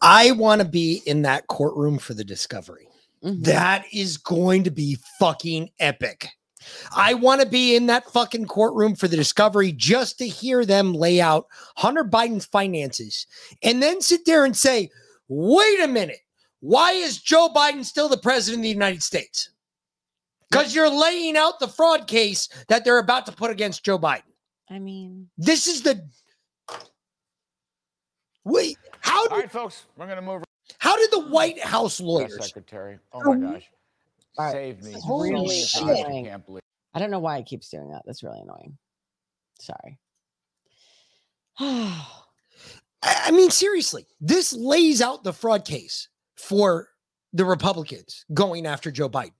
[0.00, 2.88] I want to be in that courtroom for the discovery.
[3.22, 3.42] Mm-hmm.
[3.42, 6.28] That is going to be fucking epic.
[6.96, 10.92] I want to be in that fucking courtroom for the discovery just to hear them
[10.92, 11.46] lay out
[11.76, 13.28] Hunter Biden's finances
[13.62, 14.90] and then sit there and say,
[15.28, 16.20] wait a minute,
[16.60, 19.50] why is Joe Biden still the president of the United States?
[20.50, 24.22] Because you're laying out the fraud case that they're about to put against Joe Biden.
[24.70, 26.06] I mean, This is the.
[28.44, 30.42] Wait, how did, All right, folks, we're going to move.
[30.78, 32.98] how did the White House Press lawyers Secretary.
[33.12, 33.70] Oh my gosh.
[34.38, 34.92] all right, Save me.
[35.00, 35.82] Holy really shit.
[35.82, 36.24] annoying.
[36.26, 36.62] Can't believe.
[36.94, 38.02] I don't know why it keeps doing that.
[38.06, 38.78] That's really annoying.
[39.60, 39.98] Sorry.
[41.60, 42.06] I
[43.02, 46.08] I mean, seriously, this lays out the fraud case
[46.38, 46.88] for
[47.32, 49.32] the Republicans going after Joe Biden.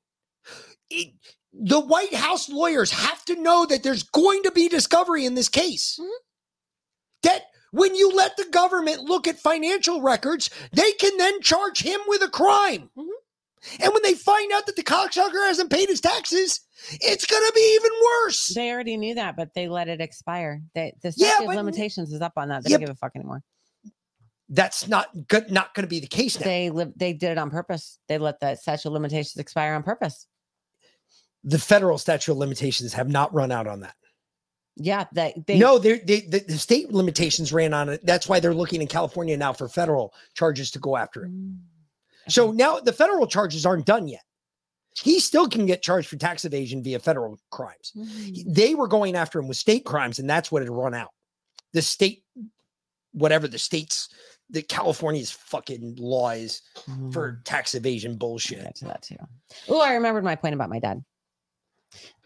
[0.90, 1.14] It-
[1.52, 5.48] the White House lawyers have to know that there's going to be discovery in this
[5.48, 5.98] case.
[6.00, 6.10] Mm-hmm.
[7.22, 7.42] That
[7.72, 12.22] when you let the government look at financial records, they can then charge him with
[12.22, 12.90] a crime.
[12.96, 13.82] Mm-hmm.
[13.82, 16.60] And when they find out that the cocksucker hasn't paid his taxes,
[17.00, 17.90] it's going to be even
[18.24, 18.48] worse.
[18.48, 20.62] They already knew that, but they let it expire.
[20.74, 22.62] They, the Yeah, statute of limitations is up on that.
[22.62, 23.42] They Yeah, don't give a fuck anymore.
[24.48, 26.46] That's not good, not going to be the case now.
[26.46, 27.98] They li- they did it on purpose.
[28.08, 30.26] They let the statute of limitations expire on purpose.
[31.44, 33.94] the federal statute of limitations have not run out on that.
[34.76, 38.00] Yeah, they they no, they the, the state limitations ran on it.
[38.06, 41.30] That's why they're looking in California now for federal charges to go after it.
[41.32, 41.58] Mm,
[42.28, 44.22] So now the federal charges aren't done yet.
[44.96, 47.92] He still can get charged for tax evasion via federal crimes.
[47.96, 48.42] mm.
[48.54, 51.10] They were going after him with state crimes, and that's what had run out.
[51.72, 52.24] The state,
[53.12, 54.08] whatever the states,
[54.50, 56.62] the California's fucking law is
[57.12, 58.62] for tax evasion bullshit.
[58.62, 59.16] Get to that too.
[59.68, 61.04] Oh, I remembered my point about my dad.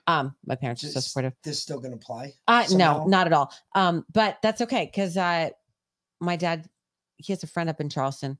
[0.07, 1.33] Um, my parents are so supportive.
[1.45, 2.33] this still going to apply?
[2.49, 2.99] Uh, somehow?
[2.99, 3.53] no, not at all.
[3.75, 5.51] Um, but that's okay because uh,
[6.21, 6.69] my dad,
[7.17, 8.39] he has a friend up in Charleston.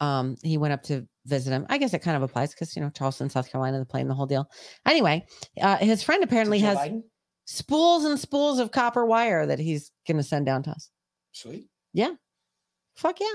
[0.00, 1.66] Um, he went up to visit him.
[1.68, 4.14] I guess it kind of applies because you know Charleston, South Carolina, the plane, the
[4.14, 4.50] whole deal.
[4.86, 5.26] Anyway,
[5.60, 7.02] uh, his friend apparently has Biden?
[7.46, 10.90] spools and spools of copper wire that he's gonna send down to us.
[11.32, 11.68] Sweet.
[11.94, 12.12] Yeah,
[12.96, 13.26] fuck yeah.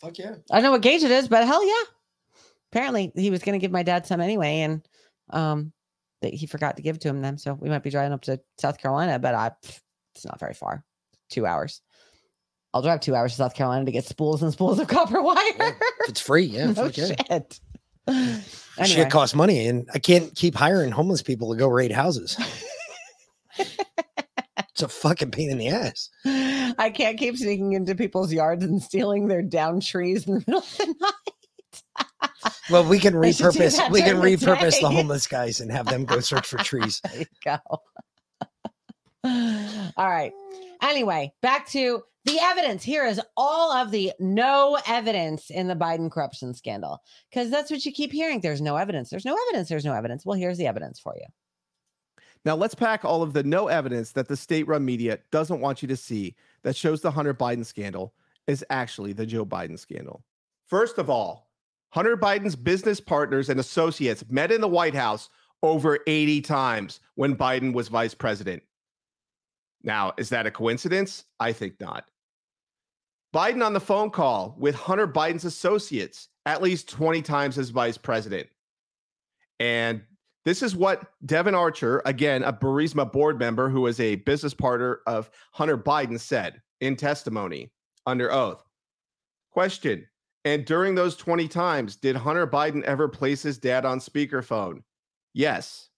[0.00, 0.34] Fuck yeah.
[0.50, 1.84] I don't know what gauge it is, but hell yeah.
[2.72, 4.86] Apparently, he was gonna give my dad some anyway, and
[5.30, 5.72] um,
[6.22, 7.38] that he forgot to give to him then.
[7.38, 9.52] So we might be driving up to South Carolina, but I
[10.14, 10.84] it's not very far.
[11.30, 11.80] Two hours.
[12.72, 15.76] I'll drive two hours to South Carolina to get spools and spools of copper wire.
[16.08, 16.66] It's free, yeah.
[16.72, 17.06] no fuck yeah.
[17.06, 17.60] shit.
[18.08, 19.08] Shit Anyway.
[19.08, 22.36] costs money, and I can't keep hiring homeless people to go raid houses.
[24.74, 26.10] it's a fucking pain in the ass.
[26.24, 30.58] I can't keep sneaking into people's yards and stealing their down trees in the middle
[30.58, 31.12] of the night.
[32.68, 33.90] Well, we can They should do repurpose.
[33.92, 37.00] We can during the repurpose the homeless guys and have them go search for trees.
[37.04, 37.58] There you go.
[39.96, 40.32] all right.
[40.82, 42.82] Anyway, back to the evidence.
[42.82, 46.98] Here is all of the no evidence in the Biden corruption scandal.
[47.30, 48.40] Because that's what you keep hearing.
[48.40, 49.08] There's no evidence.
[49.08, 49.68] There's no evidence.
[49.68, 50.26] There's no evidence.
[50.26, 51.26] Well, here's the evidence for you.
[52.44, 55.88] Now let's pack all of the no evidence that the state-run media doesn't want you
[55.88, 58.12] to see that shows the Hunter Biden scandal
[58.46, 60.22] is actually the Joe Biden scandal.
[60.66, 61.50] First of all,
[61.90, 65.30] Hunter Biden's business partners and associates met in the White House
[65.62, 68.62] over 80 times when Biden was vice president.
[69.82, 71.24] Now, is that a coincidence?
[71.40, 72.10] I think not.
[73.34, 77.96] Biden on the phone call with Hunter Biden's associates at least 20 times as vice
[77.96, 78.48] president.
[79.58, 80.02] And
[80.44, 85.00] this is what Devon Archer, again, a Burisma board member who was a business partner
[85.06, 87.70] of Hunter Biden, said in testimony
[88.06, 88.62] under oath.
[89.50, 90.06] Question
[90.44, 94.82] And during those 20 times, did Hunter Biden ever place his dad on speakerphone?
[95.32, 95.88] Yes.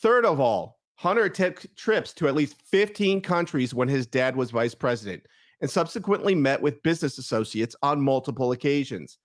[0.00, 4.50] Third of all, Hunter took trips to at least 15 countries when his dad was
[4.50, 5.22] vice president
[5.60, 9.18] and subsequently met with business associates on multiple occasions.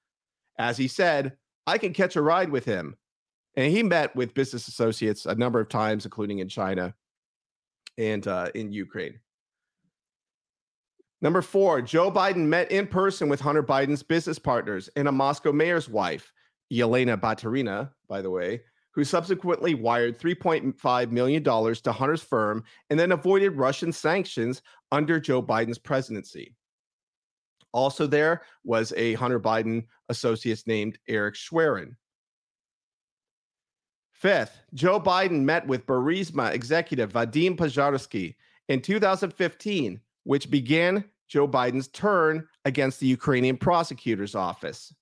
[0.58, 1.34] As he said,
[1.68, 2.96] I can catch a ride with him.
[3.56, 6.94] And he met with business associates a number of times, including in China
[7.98, 9.20] and uh, in Ukraine.
[11.22, 15.52] Number four, Joe Biden met in person with Hunter Biden's business partners and a Moscow
[15.52, 16.32] mayor's wife,
[16.74, 18.62] Yelena Baturina, by the way,
[18.94, 25.44] who subsequently wired $3.5 million to Hunter's firm and then avoided Russian sanctions under Joe
[25.44, 26.56] Biden's presidency.
[27.72, 31.96] Also, there was a Hunter Biden associate named Eric Schwerin.
[34.22, 38.36] Fifth, Joe Biden met with Burisma executive Vadym Pozharskyi
[38.70, 44.94] in 2015, which began Joe Biden's turn against the Ukrainian prosecutor's office.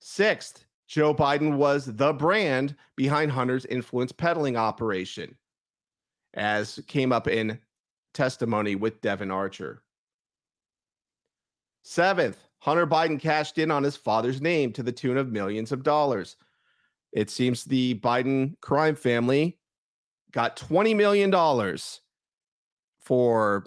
[0.00, 5.34] Sixth, Joe Biden was the brand behind Hunter's influence peddling operation,
[6.34, 7.58] as came up in
[8.12, 9.82] testimony with Devon Archer.
[11.84, 15.82] Seventh, Hunter Biden cashed in on his father's name to the tune of millions of
[15.82, 16.36] dollars.
[17.16, 19.56] It seems the Biden crime family
[20.32, 21.32] got $20 million
[23.00, 23.66] for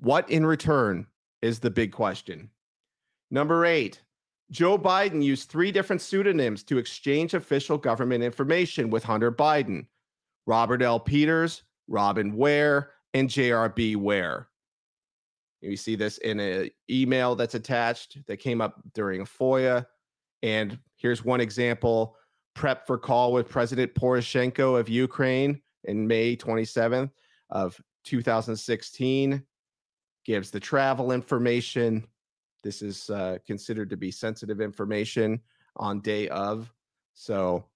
[0.00, 1.06] what in return
[1.40, 2.50] is the big question.
[3.30, 4.02] Number eight,
[4.50, 9.86] Joe Biden used three different pseudonyms to exchange official government information with Hunter Biden
[10.46, 10.98] Robert L.
[10.98, 14.48] Peters, Robin Ware, and JRB Ware.
[15.60, 19.86] You see this in an email that's attached that came up during a FOIA.
[20.42, 22.16] And here's one example
[22.54, 27.10] prep for call with President Poroshenko of Ukraine in May 27th
[27.50, 29.42] of 2016
[30.24, 32.06] gives the travel information.
[32.62, 35.40] This is uh, considered to be sensitive information
[35.76, 36.72] on day of.
[37.12, 37.66] So,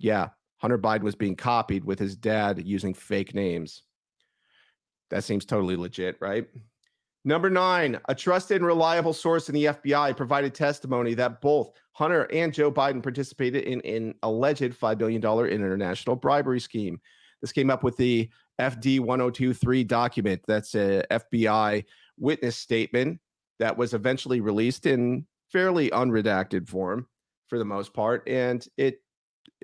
[0.00, 0.28] yeah,
[0.58, 3.82] Hunter Biden was being copied with his dad using fake names.
[5.10, 6.48] That seems totally legit, right?
[7.28, 12.22] Number nine, a trusted and reliable source in the FBI provided testimony that both Hunter
[12.32, 16.98] and Joe Biden participated in an alleged $5 billion international bribery scheme.
[17.42, 20.40] This came up with the FD 1023 document.
[20.48, 21.84] That's a FBI
[22.18, 23.20] witness statement
[23.58, 27.08] that was eventually released in fairly unredacted form
[27.48, 28.26] for the most part.
[28.26, 29.02] And it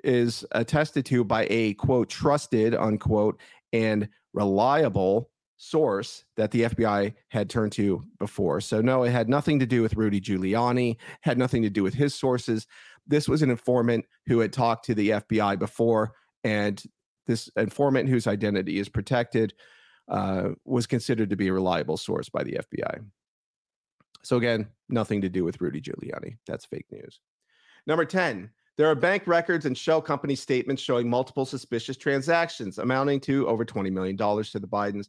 [0.03, 3.41] is attested to by a quote, trusted, unquote,
[3.73, 8.61] and reliable source that the FBI had turned to before.
[8.61, 11.93] So, no, it had nothing to do with Rudy Giuliani, had nothing to do with
[11.93, 12.67] his sources.
[13.07, 16.81] This was an informant who had talked to the FBI before, and
[17.27, 19.53] this informant whose identity is protected
[20.07, 23.03] uh, was considered to be a reliable source by the FBI.
[24.23, 26.37] So, again, nothing to do with Rudy Giuliani.
[26.47, 27.19] That's fake news.
[27.87, 33.19] Number 10, There are bank records and shell company statements showing multiple suspicious transactions amounting
[33.21, 35.07] to over $20 million to the Bidens.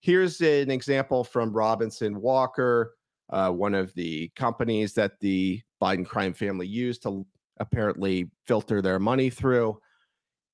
[0.00, 2.94] Here's an example from Robinson Walker,
[3.30, 7.26] uh, one of the companies that the Biden crime family used to
[7.58, 9.78] apparently filter their money through.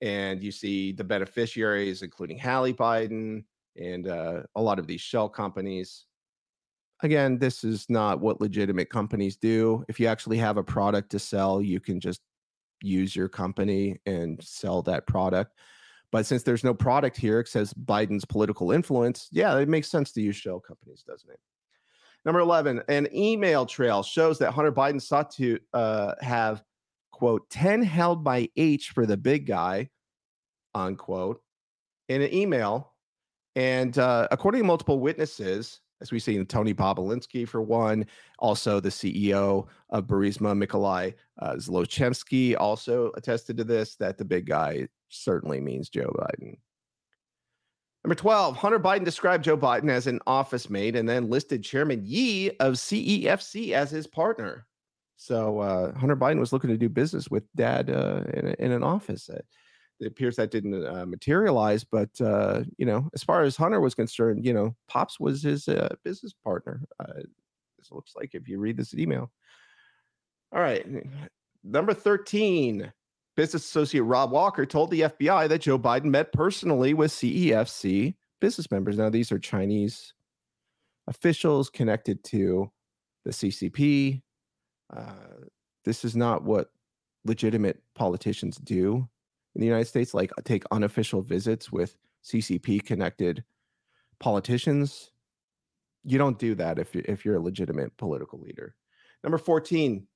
[0.03, 3.45] And you see the beneficiaries, including Hallie Biden
[3.77, 6.07] and uh, a lot of these shell companies.
[7.03, 9.85] Again, this is not what legitimate companies do.
[9.89, 12.21] If you actually have a product to sell, you can just
[12.83, 15.53] use your company and sell that product.
[16.13, 19.29] But since there's no product here, it says Biden's political influence.
[19.33, 21.41] Yeah, it makes sense to use shell companies, doesn't it?
[22.25, 26.63] Number 11, an email trail shows that Hunter Biden sought to uh, have,
[27.13, 29.91] quote, 10 held by H for the big guy,
[30.75, 31.41] unquote,
[32.09, 32.93] in an email.
[33.55, 38.07] And uh, according to multiple witnesses, as we see in Tony Bobulinski for one,
[38.39, 44.89] also the CEO of Burisma, Mikolai uh, also attested to this that the big guy
[45.09, 46.59] certainly means Joe Biden.
[48.05, 52.03] Number 12, Hunter Biden described Joe Biden as an office mate and then listed Chairman
[52.05, 54.67] Yi of CEFC as his partner.
[55.17, 58.85] So uh, Hunter Biden was looking to do business with dad uh, in, in, an
[58.85, 59.29] office.
[60.01, 63.81] Uh, it appears that didn't uh, materialize, but uh, you know, as far as Hunter
[63.81, 66.83] was concerned, you know, Pops was his uh, business partner.
[67.79, 69.31] this looks like if you read this email.
[70.53, 70.87] All right,
[71.65, 72.93] number 13,
[73.37, 78.71] business associate Rob Walker told the FBI that Joe Biden met personally with CEFC business
[78.71, 78.99] members.
[78.99, 80.15] Now, these are Chinese
[81.07, 82.71] officials connected to
[83.25, 84.23] the CCP.
[84.95, 85.13] Uh,
[85.85, 86.71] this is not what
[87.25, 89.09] legitimate politicians do
[89.57, 93.43] in the United States, like take unofficial visits with CCP connected
[94.19, 95.13] politicians.
[96.05, 98.75] You don't do that if, if you're a legitimate political leader.
[99.25, 100.07] Number 14,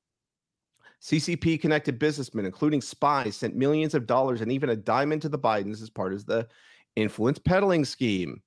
[1.01, 5.38] CCP connected businessmen, including spies, sent millions of dollars and even a diamond to the
[5.38, 6.47] Bidens as part of the
[6.95, 8.43] influence peddling scheme.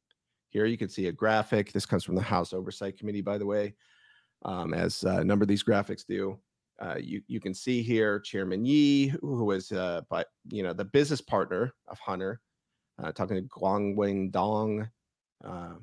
[0.50, 1.72] Here you can see a graphic.
[1.72, 3.74] This comes from the House Oversight Committee, by the way,
[4.46, 6.38] um, as uh, a number of these graphics do.
[6.84, 10.02] Uh, you you can see here Chairman Yi, who was uh,
[10.50, 12.42] you know the business partner of Hunter,
[13.02, 14.90] uh, talking to Gongwen Dong.
[15.44, 15.76] Uh,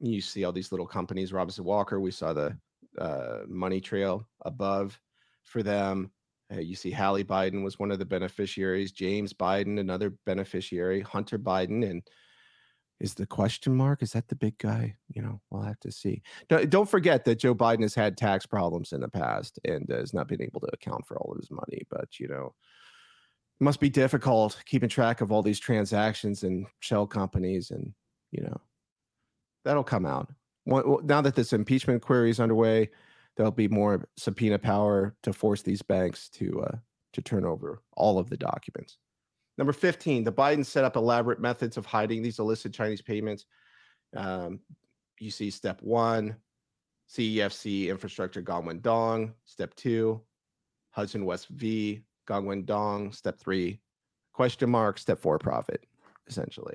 [0.00, 1.32] you see all these little companies.
[1.32, 2.00] Robinson Walker.
[2.00, 2.56] We saw the
[2.98, 5.00] uh, money trail above
[5.44, 6.10] for them.
[6.52, 8.92] Uh, you see, Hallie Biden was one of the beneficiaries.
[8.92, 11.00] James Biden, another beneficiary.
[11.00, 12.02] Hunter Biden, and
[13.00, 14.02] is the question mark?
[14.02, 14.96] Is that the big guy?
[15.08, 16.22] You know, we'll have to see.
[16.48, 20.14] Don't, don't forget that Joe Biden has had tax problems in the past and has
[20.14, 21.82] not been able to account for all of his money.
[21.90, 22.54] But you know,
[23.60, 27.92] it must be difficult keeping track of all these transactions and shell companies, and
[28.30, 28.60] you know,
[29.64, 30.32] that'll come out.
[30.66, 32.90] Now that this impeachment query is underway,
[33.36, 36.76] there'll be more subpoena power to force these banks to uh,
[37.12, 38.98] to turn over all of the documents.
[39.56, 43.46] Number 15, the Biden set up elaborate methods of hiding these illicit Chinese payments.
[44.16, 44.60] Um,
[45.20, 46.36] you see step one,
[47.10, 49.34] CEFC infrastructure Gongwen Dong.
[49.44, 50.20] Step two,
[50.90, 53.12] Hudson West V Gongwen Dong.
[53.12, 53.80] Step three,
[54.32, 54.98] question mark.
[54.98, 55.84] Step four, profit,
[56.26, 56.74] essentially.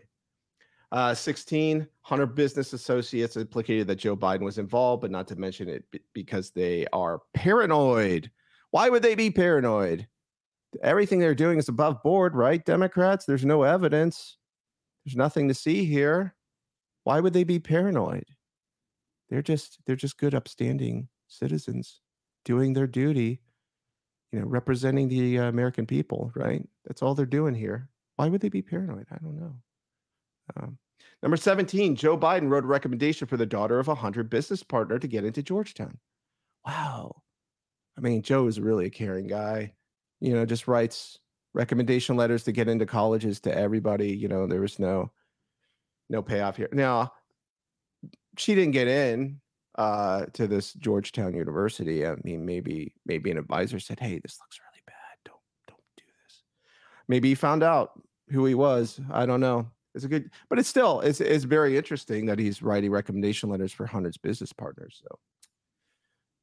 [0.91, 5.69] Uh, 16, Hunter business associates implicated that Joe Biden was involved, but not to mention
[5.69, 8.31] it b- because they are paranoid.
[8.71, 10.07] Why would they be paranoid?
[10.83, 12.63] Everything they're doing is above board, right?
[12.63, 14.37] Democrats, there's no evidence.
[15.05, 16.35] There's nothing to see here.
[17.03, 18.25] Why would they be paranoid?
[19.29, 22.01] They're just they're just good upstanding citizens
[22.45, 23.41] doing their duty,
[24.31, 26.67] you know, representing the uh, American people, right?
[26.85, 27.89] That's all they're doing here.
[28.15, 29.07] Why would they be paranoid?
[29.11, 29.55] I don't know.
[30.57, 30.77] Um,
[31.21, 34.99] number 17, Joe Biden wrote a recommendation for the daughter of a Hunter business partner
[34.99, 35.97] to get into Georgetown.
[36.65, 37.21] Wow.
[37.97, 39.73] I mean, Joe is really a caring guy.
[40.21, 41.19] You know, just writes
[41.53, 44.15] recommendation letters to get into colleges to everybody.
[44.15, 45.11] You know, there was no
[46.09, 46.69] no payoff here.
[46.71, 47.13] Now,
[48.37, 49.39] she didn't get in
[49.77, 52.05] uh, to this Georgetown University.
[52.05, 55.17] I mean, maybe maybe an advisor said, "Hey, this looks really bad.
[55.25, 56.43] Don't don't do this."
[57.07, 57.91] Maybe he found out
[58.29, 58.99] who he was.
[59.11, 59.69] I don't know.
[59.95, 63.71] It's a good, but it's still it's it's very interesting that he's writing recommendation letters
[63.71, 65.01] for Hunter's business partners.
[65.03, 65.19] So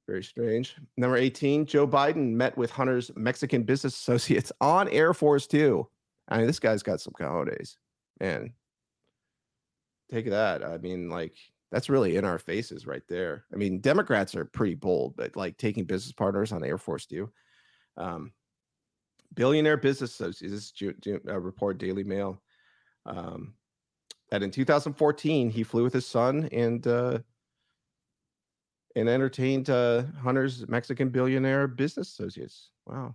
[0.07, 0.77] very strange.
[0.97, 5.89] Number 18, Joe Biden met with Hunter's Mexican business associates on Air Force Two.
[6.29, 7.77] I mean, this guy's got some cojones,
[8.21, 8.53] man.
[10.11, 10.65] Take that.
[10.65, 11.37] I mean, like
[11.73, 13.45] that's really in our faces right there.
[13.53, 17.31] I mean, Democrats are pretty bold, but like taking business partners on Air Force Two.
[17.97, 18.33] Um,
[19.35, 20.73] billionaire business associates.
[20.81, 22.43] This is a report Daily Mail
[23.05, 23.55] um,
[24.31, 27.19] that in 2014 he flew with his son and uh,
[28.97, 32.71] and entertained uh, Hunter's Mexican billionaire business associates.
[32.87, 33.15] Wow.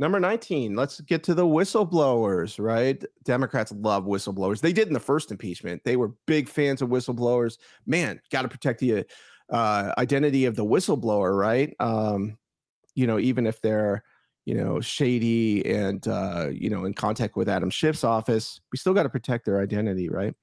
[0.00, 3.02] Number 19, let's get to the whistleblowers, right?
[3.24, 4.60] Democrats love whistleblowers.
[4.60, 5.82] They did in the first impeachment.
[5.84, 7.58] They were big fans of whistleblowers.
[7.86, 9.04] Man, got to protect the
[9.50, 11.74] uh, identity of the whistleblower, right?
[11.80, 12.36] Um,
[12.94, 14.04] you know, even if they're,
[14.44, 18.94] you know, shady and, uh, you know, in contact with Adam Schiff's office, we still
[18.94, 20.34] got to protect their identity, right?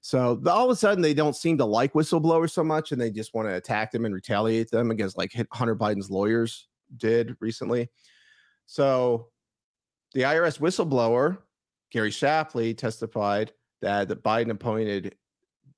[0.00, 3.10] So all of a sudden, they don't seem to like whistleblowers so much, and they
[3.10, 7.90] just want to attack them and retaliate them against like Hunter Biden's lawyers did recently.
[8.66, 9.28] So
[10.14, 11.38] the IRS whistleblower,
[11.90, 15.16] Gary Shapley, testified that the Biden appointed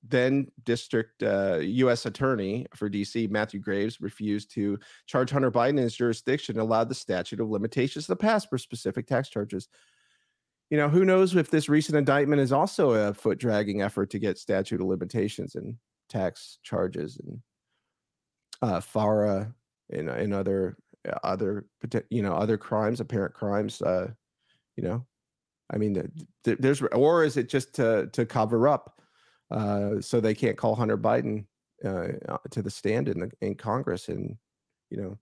[0.03, 2.05] then district uh, U.S.
[2.05, 3.27] attorney for D.C.
[3.27, 7.49] Matthew Graves refused to charge Hunter Biden in his jurisdiction and allowed the statute of
[7.49, 9.67] limitations to pass for specific tax charges.
[10.71, 14.19] You know, who knows if this recent indictment is also a foot dragging effort to
[14.19, 15.75] get statute of limitations and
[16.07, 17.39] tax charges and
[18.61, 19.53] uh, FARA
[19.91, 21.65] and, and other uh, other
[22.09, 24.07] you know other crimes apparent crimes uh
[24.75, 25.03] you know
[25.71, 26.11] i mean
[26.43, 29.01] there's or is it just to to cover up
[29.49, 31.45] uh so they can't call hunter biden
[31.83, 32.09] uh
[32.51, 34.37] to the stand in the in congress and
[34.91, 35.17] you know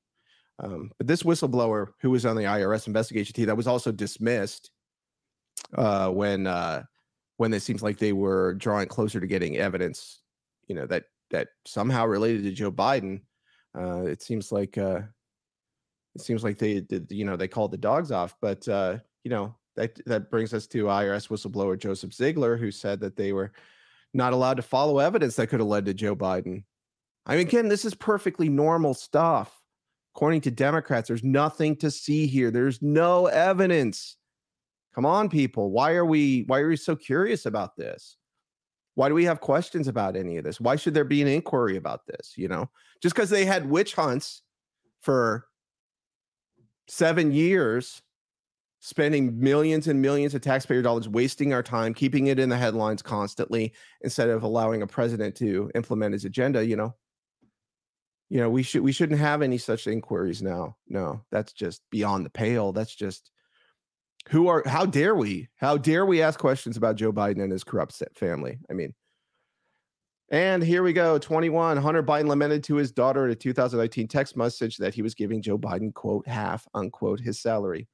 [0.59, 4.71] um but this whistleblower who was on the irs investigation team that was also dismissed
[5.75, 6.83] uh when uh
[7.37, 10.21] when it seems like they were drawing closer to getting evidence
[10.67, 13.21] you know that that somehow related to joe biden
[13.77, 15.01] uh it seems like uh
[16.15, 18.35] it seems like they did, you know, they called the dogs off.
[18.41, 22.99] But uh, you know, that that brings us to IRS whistleblower Joseph Ziegler, who said
[23.01, 23.51] that they were
[24.13, 26.63] not allowed to follow evidence that could have led to Joe Biden.
[27.25, 29.55] I mean, again, this is perfectly normal stuff.
[30.15, 32.49] According to Democrats, there's nothing to see here.
[32.49, 34.17] There's no evidence.
[34.95, 35.71] Come on, people.
[35.71, 38.17] Why are we why are we so curious about this?
[38.95, 40.59] Why do we have questions about any of this?
[40.59, 42.33] Why should there be an inquiry about this?
[42.35, 42.69] You know,
[43.01, 44.41] just because they had witch hunts
[45.01, 45.45] for
[46.87, 48.01] seven years
[48.79, 53.01] spending millions and millions of taxpayer dollars wasting our time keeping it in the headlines
[53.01, 56.95] constantly instead of allowing a president to implement his agenda you know
[58.29, 62.25] you know we should we shouldn't have any such inquiries now no that's just beyond
[62.25, 63.31] the pale that's just
[64.29, 67.63] who are how dare we how dare we ask questions about joe biden and his
[67.63, 68.93] corrupt family i mean
[70.31, 71.17] and here we go.
[71.17, 71.77] 21.
[71.77, 75.41] Hunter Biden lamented to his daughter in a 2019 text message that he was giving
[75.41, 77.87] Joe Biden, quote, half, unquote, his salary.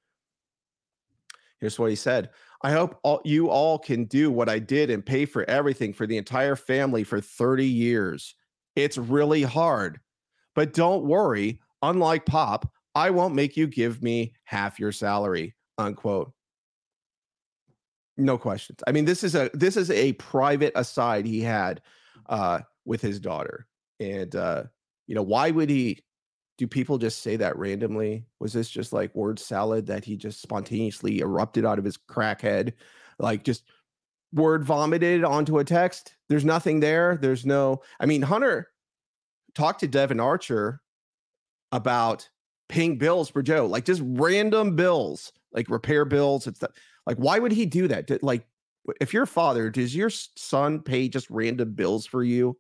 [1.62, 2.32] Here's what he said
[2.62, 6.06] I hope all, you all can do what I did and pay for everything for
[6.06, 8.36] the entire family for 30 years.
[8.76, 10.00] It's really hard.
[10.56, 11.60] But don't worry.
[11.82, 16.32] Unlike Pop, I won't make you give me half your salary, unquote.
[18.18, 18.80] No questions.
[18.88, 21.82] I mean, this is a this is a private aside he had
[22.28, 23.68] uh, with his daughter.
[24.00, 24.64] And uh,
[25.08, 26.02] you know, why would he?
[26.58, 28.26] Do people just say that randomly?
[28.40, 32.72] Was this just like word salad that he just spontaneously erupted out of his crackhead,
[33.20, 33.64] like just
[34.32, 36.16] word vomited onto a text?
[36.30, 37.18] There's nothing there.
[37.18, 37.82] There's no.
[38.00, 38.70] I mean, Hunter
[39.54, 40.82] talked to Devon Archer
[41.74, 42.30] about
[42.70, 46.46] paying bills for Joe, like just random bills, like repair bills.
[46.46, 46.62] It's
[47.08, 48.22] like, why would he do that?
[48.24, 48.46] Like,
[49.02, 52.58] if you're a father, does your son pay just random bills for you?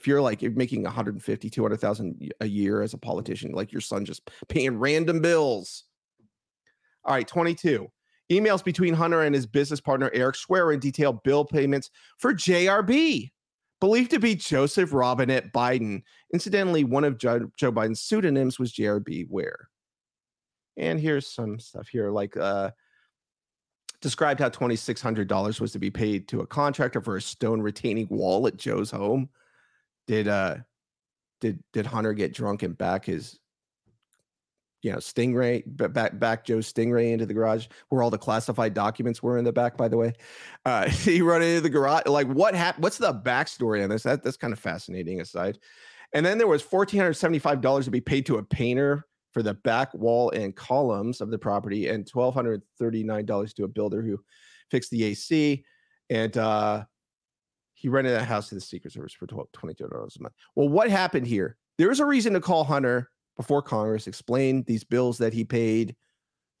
[0.00, 4.04] If you're like you're making 150, 200,000 a year as a politician, like your son
[4.04, 5.84] just paying random bills.
[7.04, 7.88] All right, 22.
[8.30, 13.30] Emails between Hunter and his business partner Eric Schwerin detail bill payments for JRB,
[13.80, 16.02] believed to be Joseph Robinette Biden.
[16.32, 19.68] Incidentally, one of Joe Biden's pseudonyms was JRB Ware.
[20.78, 22.70] And here's some stuff here like uh
[24.00, 28.46] described how $2,600 was to be paid to a contractor for a stone retaining wall
[28.46, 29.28] at Joe's home.
[30.06, 30.58] Did uh
[31.40, 33.38] did did Hunter get drunk and back his
[34.82, 39.22] you know Stingray back back Joe's Stingray into the garage where all the classified documents
[39.22, 40.14] were in the back by the way.
[40.64, 44.04] Uh he run into the garage like what happened what's the backstory on this?
[44.04, 45.58] That that's kind of fascinating aside.
[46.14, 49.04] And then there was $1475 to be paid to a painter
[49.38, 54.18] for the back wall and columns of the property and $1,239 to a builder who
[54.68, 55.64] fixed the AC.
[56.10, 56.84] And uh,
[57.74, 59.46] he rented that house to the Secret Service for $22
[59.80, 60.34] a month.
[60.56, 61.56] Well, what happened here?
[61.76, 65.94] There was a reason to call Hunter before Congress, explain these bills that he paid.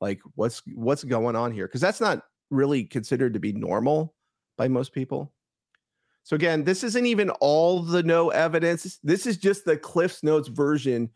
[0.00, 1.66] Like what's what's going on here?
[1.66, 2.22] Because that's not
[2.52, 4.14] really considered to be normal
[4.56, 5.32] by most people.
[6.22, 9.00] So again, this isn't even all the no evidence.
[9.02, 11.10] This is just the Cliff's Notes version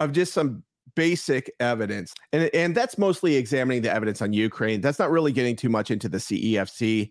[0.00, 0.64] of just some
[0.94, 2.12] basic evidence.
[2.32, 4.80] And, and that's mostly examining the evidence on Ukraine.
[4.80, 7.10] That's not really getting too much into the CEFC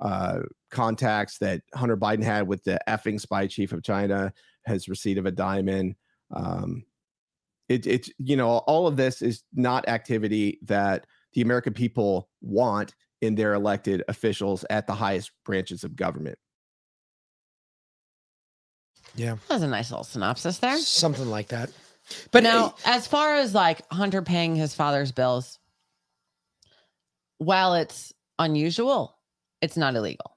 [0.00, 0.40] uh,
[0.70, 4.32] contacts that Hunter Biden had with the effing spy chief of China,
[4.66, 5.96] his receipt of a diamond.
[6.34, 6.84] Um,
[7.68, 12.94] It, it's you know all of this is not activity that the American people want
[13.20, 16.38] in their elected officials at the highest branches of government.
[19.14, 19.36] Yeah.
[19.48, 20.76] That was a nice little synopsis there.
[20.78, 21.70] Something like that.
[22.30, 25.58] But now, as far as like Hunter paying his father's bills,
[27.38, 29.16] while it's unusual,
[29.60, 30.36] it's not illegal.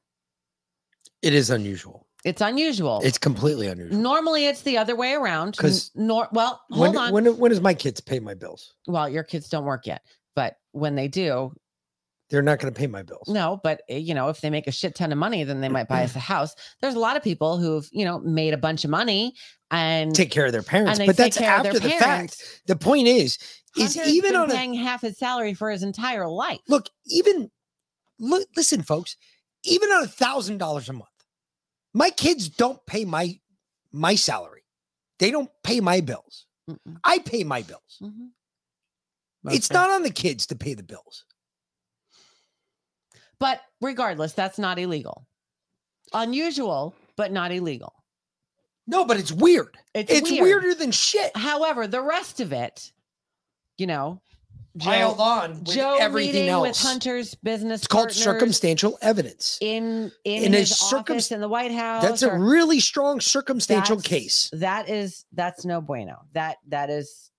[1.21, 2.07] It is unusual.
[2.25, 3.01] It's unusual.
[3.03, 3.97] It's completely unusual.
[3.99, 5.57] Normally, it's the other way around.
[5.57, 7.13] 'Cause N- nor well, hold When, on.
[7.13, 8.73] when when does my kids pay my bills?
[8.87, 10.03] well, your kids don't work yet,
[10.35, 11.53] but when they do,
[12.29, 13.27] They're not going to pay my bills.
[13.27, 13.59] no.
[13.63, 15.87] But uh, you know, if they make a shit ton of money, then they might
[15.87, 16.55] buy us a house.
[16.81, 19.33] There's a lot of people who've you know made a bunch of money
[19.71, 22.61] and Take care of their parents, but that's care of their after the fact.
[22.67, 23.37] The point is,
[23.77, 26.59] is Hunter's even on a paying half his salary for his entire life.
[26.67, 27.49] look, even
[28.19, 29.17] look, listen, folks,
[29.63, 31.09] even on a thousand dollars a month,
[31.93, 33.39] my kids don't pay my
[33.91, 34.63] my salary.
[35.19, 36.45] They don't pay my bills.
[37.03, 38.01] I pay my bills.
[39.45, 39.77] It's Okay.
[39.77, 41.25] not on the kids to pay the bills.
[43.39, 45.25] But regardless, that's not illegal.
[46.13, 47.93] Unusual, but not illegal.
[48.87, 49.77] No, but it's weird.
[49.93, 50.43] It's, It's weird.
[50.43, 51.35] weirder than shit.
[51.35, 52.91] However, the rest of it,
[53.77, 54.21] you know,
[54.79, 56.75] Piled on with Joe everything meeting with.
[56.79, 57.81] Hunter's business.
[57.81, 59.59] It's called circumstantial evidence.
[59.61, 62.01] in in, In a circum- office in the White House.
[62.01, 64.49] That's a really strong circumstantial case.
[64.51, 66.25] That is that's no bueno.
[66.33, 67.29] That that is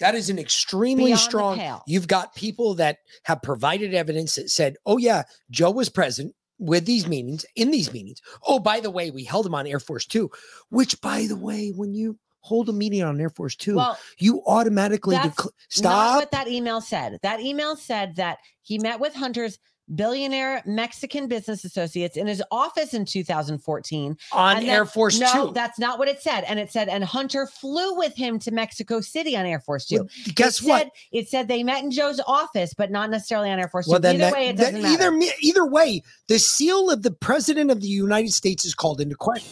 [0.00, 1.80] That is an extremely Beyond strong.
[1.86, 6.84] You've got people that have provided evidence that said, "Oh yeah, Joe was present with
[6.86, 10.06] these meetings in these meetings." Oh, by the way, we held him on Air Force
[10.06, 10.30] Two,
[10.68, 14.42] which, by the way, when you hold a meeting on Air Force Two, Well, you
[14.46, 16.16] automatically decl- not stop.
[16.20, 17.18] what that email said.
[17.22, 19.58] That email said that he met with Hunter's
[19.94, 25.52] billionaire Mexican business associates in his office in 2014 On and Air Force no, Two.
[25.52, 26.44] that's not what it said.
[26.44, 29.96] And it said, and Hunter flew with him to Mexico City on Air Force Two.
[29.98, 30.82] Well, guess it what?
[30.84, 33.98] Said, it said they met in Joe's office, but not necessarily on Air Force Well,
[33.98, 34.02] Two.
[34.02, 35.14] then Either that- way, it doesn't matter.
[35.14, 39.16] either either way, the seal of the president of the United States is called into
[39.16, 39.50] question.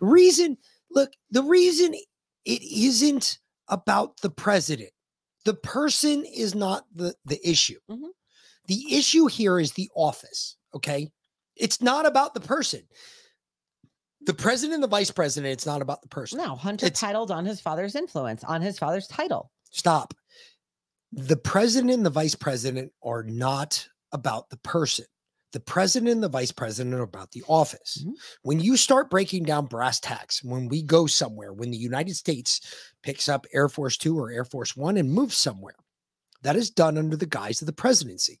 [0.00, 0.58] Reason,
[0.90, 1.94] look, the reason
[2.44, 3.38] it isn't
[3.68, 4.90] about the president.
[5.46, 7.78] The person is not the the issue.
[7.90, 8.08] Mhm.
[8.66, 10.56] The issue here is the office.
[10.74, 11.10] Okay,
[11.56, 12.82] it's not about the person.
[14.22, 15.52] The president and the vice president.
[15.52, 16.38] It's not about the person.
[16.38, 19.50] No, Hunter It's- titled on his father's influence, on his father's title.
[19.70, 20.14] Stop.
[21.12, 25.04] The president and the vice president are not about the person.
[25.52, 27.98] The president and the vice president are about the office.
[28.00, 28.12] Mm-hmm.
[28.42, 32.60] When you start breaking down brass tacks, when we go somewhere, when the United States
[33.04, 35.76] picks up Air Force Two or Air Force One and moves somewhere,
[36.42, 38.40] that is done under the guise of the presidency.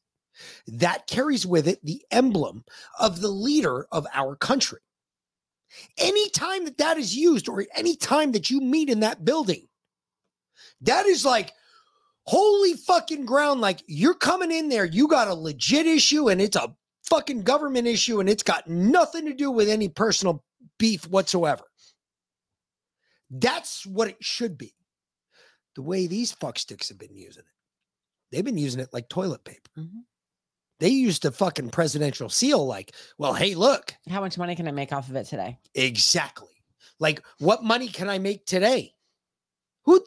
[0.66, 2.64] That carries with it the emblem
[2.98, 4.80] of the leader of our country.
[5.98, 9.68] Anytime that that is used, or any time that you meet in that building,
[10.82, 11.52] that is like
[12.26, 13.60] holy fucking ground.
[13.60, 16.74] Like you're coming in there, you got a legit issue, and it's a
[17.04, 20.44] fucking government issue, and it's got nothing to do with any personal
[20.78, 21.64] beef whatsoever.
[23.30, 24.74] That's what it should be.
[25.74, 29.70] The way these fucksticks have been using it, they've been using it like toilet paper.
[29.76, 30.00] Mm-hmm.
[30.80, 34.72] They used a fucking presidential seal, like, well, hey, look, How much money can I
[34.72, 35.58] make off of it today?
[35.74, 36.48] Exactly.
[36.98, 38.94] Like, what money can I make today?
[39.84, 40.04] Who?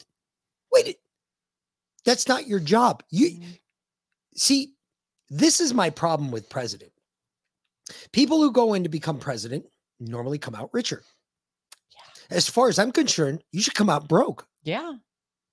[0.72, 0.98] Wait,
[2.06, 3.04] that's not your job.
[3.10, 3.52] You mm-hmm.
[4.36, 4.74] see,
[5.30, 6.92] this is my problem with president.
[8.12, 9.66] People who go in to become president
[10.00, 11.04] normally come out richer.
[12.30, 14.46] As far as I'm concerned, you should come out broke.
[14.64, 14.94] Yeah.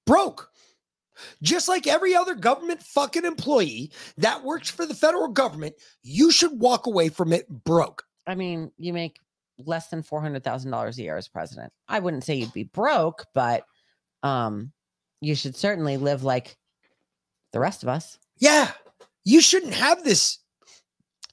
[0.06, 0.50] Broke.
[1.42, 6.58] Just like every other government fucking employee that works for the federal government, you should
[6.58, 8.04] walk away from it broke.
[8.26, 9.18] I mean, you make
[9.58, 11.72] less than four hundred thousand dollars a year as president.
[11.88, 13.64] I wouldn't say you'd be broke, but
[14.22, 14.72] um,
[15.20, 16.56] you should certainly live like
[17.52, 18.18] the rest of us.
[18.38, 18.70] Yeah.
[19.24, 20.38] You shouldn't have this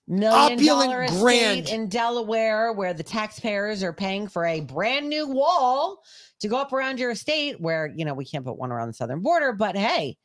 [0.07, 1.69] Million dollar estate grand.
[1.69, 6.03] in Delaware, where the taxpayers are paying for a brand new wall
[6.41, 7.61] to go up around your estate.
[7.61, 10.18] Where you know we can't put one around the southern border, but hey,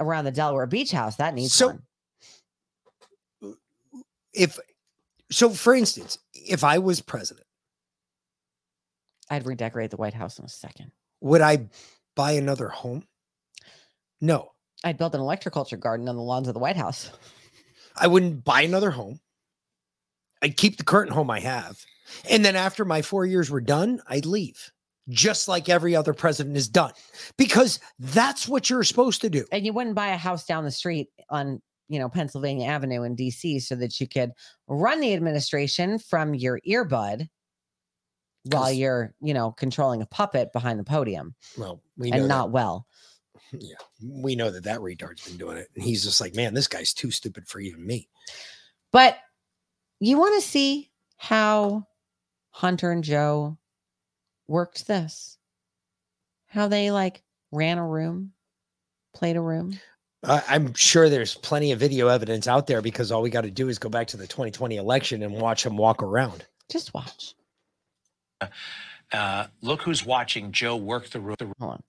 [0.00, 3.56] around the Delaware beach house that needs So- one.
[4.32, 4.58] if
[5.30, 7.46] so for instance if i was president
[9.30, 10.90] I'd redecorate the White House in a second.
[11.20, 11.68] would i
[12.16, 13.06] buy another home
[14.22, 14.52] no
[14.84, 17.10] I'd build an electroculture garden on the lawns of the White House.
[17.96, 19.20] I wouldn't buy another home.
[20.40, 21.78] I'd keep the current home i have.
[22.28, 24.70] And then after my four years were done i'd leave
[25.08, 26.92] just like every other president has done
[27.36, 29.44] because that's what you're supposed to do.
[29.50, 33.16] And you wouldn't buy a house down the street on you know Pennsylvania Avenue in
[33.16, 34.32] DC so that you could
[34.68, 37.28] run the administration from your earbud
[38.44, 41.34] while you're, you know, controlling a puppet behind the podium.
[41.56, 42.86] Well, we know and that- not well.
[43.52, 46.68] Yeah, we know that that retard's been doing it, and he's just like, man, this
[46.68, 48.08] guy's too stupid for even me.
[48.92, 49.18] But
[50.00, 51.86] you want to see how
[52.50, 53.58] Hunter and Joe
[54.48, 55.38] worked this?
[56.46, 58.32] How they like ran a room,
[59.14, 59.78] played a room.
[60.24, 63.50] I I'm sure there's plenty of video evidence out there because all we got to
[63.50, 66.46] do is go back to the 2020 election and watch him walk around.
[66.70, 67.34] Just watch.
[69.12, 71.36] Uh, look who's watching Joe work the room.
[71.60, 71.80] Hold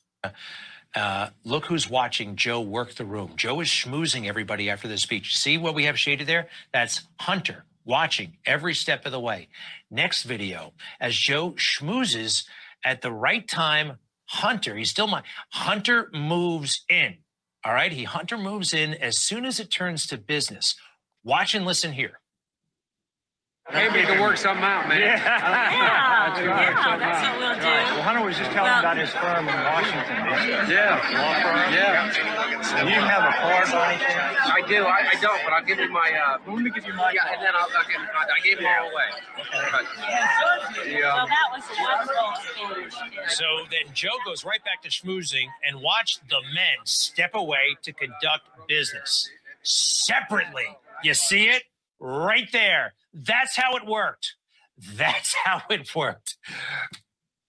[0.95, 3.33] Uh, look who's watching Joe work the room.
[3.35, 5.35] Joe is schmoozing everybody after the speech.
[5.35, 6.47] See what we have shaded there?
[6.71, 9.47] That's Hunter watching every step of the way.
[9.89, 12.45] Next video, as Joe schmoozes
[12.85, 17.17] at the right time, Hunter, he's still my Hunter moves in.
[17.65, 17.91] All right.
[17.91, 20.75] He Hunter moves in as soon as it turns to business.
[21.23, 22.19] Watch and listen here.
[23.71, 24.99] Maybe we can work something out, man.
[24.99, 25.15] Yeah.
[25.23, 26.99] That's Yeah, right.
[26.99, 27.95] that's what we'll do.
[27.95, 30.19] Well, Hunter was just telling Well- about his firm in Washington.
[30.67, 30.99] Yeah.
[30.99, 31.71] Law firm?
[31.71, 32.83] Yeah.
[32.83, 34.37] You have a card by any chance?
[34.43, 34.83] I do.
[34.83, 36.11] I, I don't, but I'll give you my.
[36.11, 38.01] Uh, Let me give you my Yeah, and then I'll, I'll give.
[38.03, 39.09] I gave them all away.
[40.91, 41.25] Yeah.
[41.25, 43.29] that was a wonderful.
[43.29, 47.93] So then Joe goes right back to schmoozing and watch the men step away to
[47.93, 49.29] conduct business
[49.63, 50.65] separately.
[51.01, 51.63] You see it
[51.99, 52.93] right there.
[53.13, 54.35] That's how it worked.
[54.77, 56.37] That's how it worked.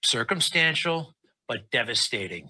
[0.05, 1.15] Circumstantial,
[1.49, 2.49] but devastating.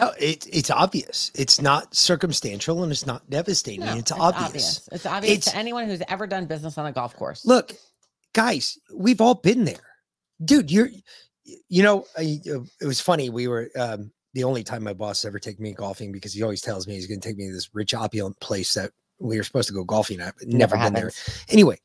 [0.00, 1.32] Oh, it, it's obvious.
[1.34, 3.84] It's not circumstantial and it's not devastating.
[3.84, 4.88] No, it's, obvious.
[4.92, 7.44] It's obvious It's- to anyone who's ever done business on a golf course.
[7.44, 7.74] Look,
[8.32, 9.96] guys, we've all been there,
[10.44, 10.70] dude.
[10.70, 10.90] You're,
[11.68, 13.28] you know, I, uh, it was funny.
[13.28, 16.60] We were um, the only time my boss ever take me golfing because he always
[16.60, 19.44] tells me he's going to take me to this rich opulent place that we were
[19.44, 21.12] supposed to go golfing I've never, Never been there.
[21.48, 21.78] Anyway,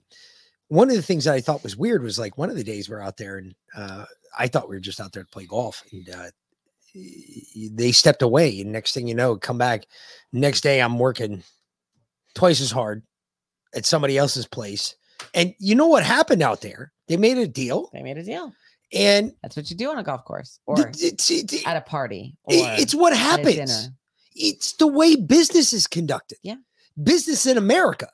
[0.68, 2.89] one of the things that I thought was weird was like one of the days
[2.89, 4.05] we're out there and uh,
[4.38, 6.27] I thought we were just out there to play golf and uh,
[7.72, 9.85] they stepped away and next thing you know, come back.
[10.31, 11.43] Next day I'm working
[12.35, 13.03] twice as hard
[13.76, 14.95] at somebody else's place.
[15.34, 16.91] And you know what happened out there?
[17.07, 17.89] They made a deal.
[17.93, 18.53] They made a deal.
[18.93, 21.31] And that's what you do on a golf course or it's,
[21.65, 22.35] at a party.
[22.43, 23.89] Or it's what happens.
[24.35, 26.38] It's the way business is conducted.
[26.43, 26.55] Yeah.
[27.02, 28.07] Business in America.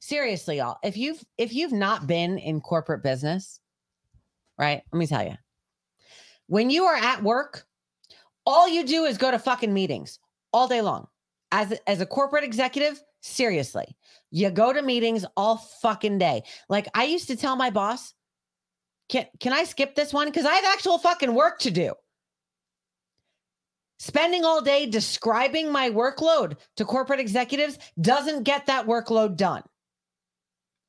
[0.00, 0.78] Seriously, y'all.
[0.82, 3.60] If you've if you've not been in corporate business,
[4.58, 4.82] right?
[4.92, 5.34] Let me tell you.
[6.48, 7.64] When you are at work,
[8.44, 10.18] all you do is go to fucking meetings
[10.52, 11.06] all day long.
[11.52, 13.96] As as a corporate executive, seriously,
[14.30, 16.42] you go to meetings all fucking day.
[16.68, 18.12] Like I used to tell my boss,
[19.08, 21.94] "Can can I skip this one because I have actual fucking work to do."
[24.02, 29.62] Spending all day describing my workload to corporate executives doesn't get that workload done.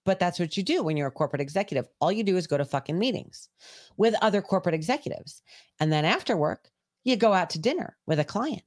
[0.03, 1.87] But that's what you do when you're a corporate executive.
[2.01, 3.49] All you do is go to fucking meetings
[3.97, 5.43] with other corporate executives.
[5.79, 6.71] And then after work,
[7.03, 8.63] you go out to dinner with a client.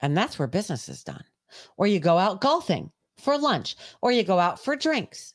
[0.00, 1.24] And that's where business is done.
[1.76, 5.34] Or you go out golfing for lunch, or you go out for drinks.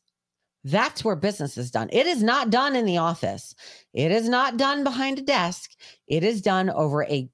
[0.64, 1.90] That's where business is done.
[1.91, 3.53] It is not done in the office.
[3.94, 5.72] It is not done behind a desk.
[6.07, 7.30] It is done over a,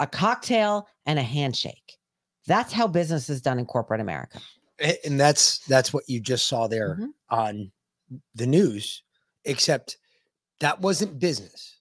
[0.00, 1.98] a cocktail and a handshake.
[2.46, 4.40] That's how business is done in corporate America.
[5.04, 7.06] And that's that's what you just saw there Mm-hmm.
[7.30, 7.72] on
[8.34, 9.02] the news,
[9.44, 9.98] except
[10.60, 11.78] that wasn't business.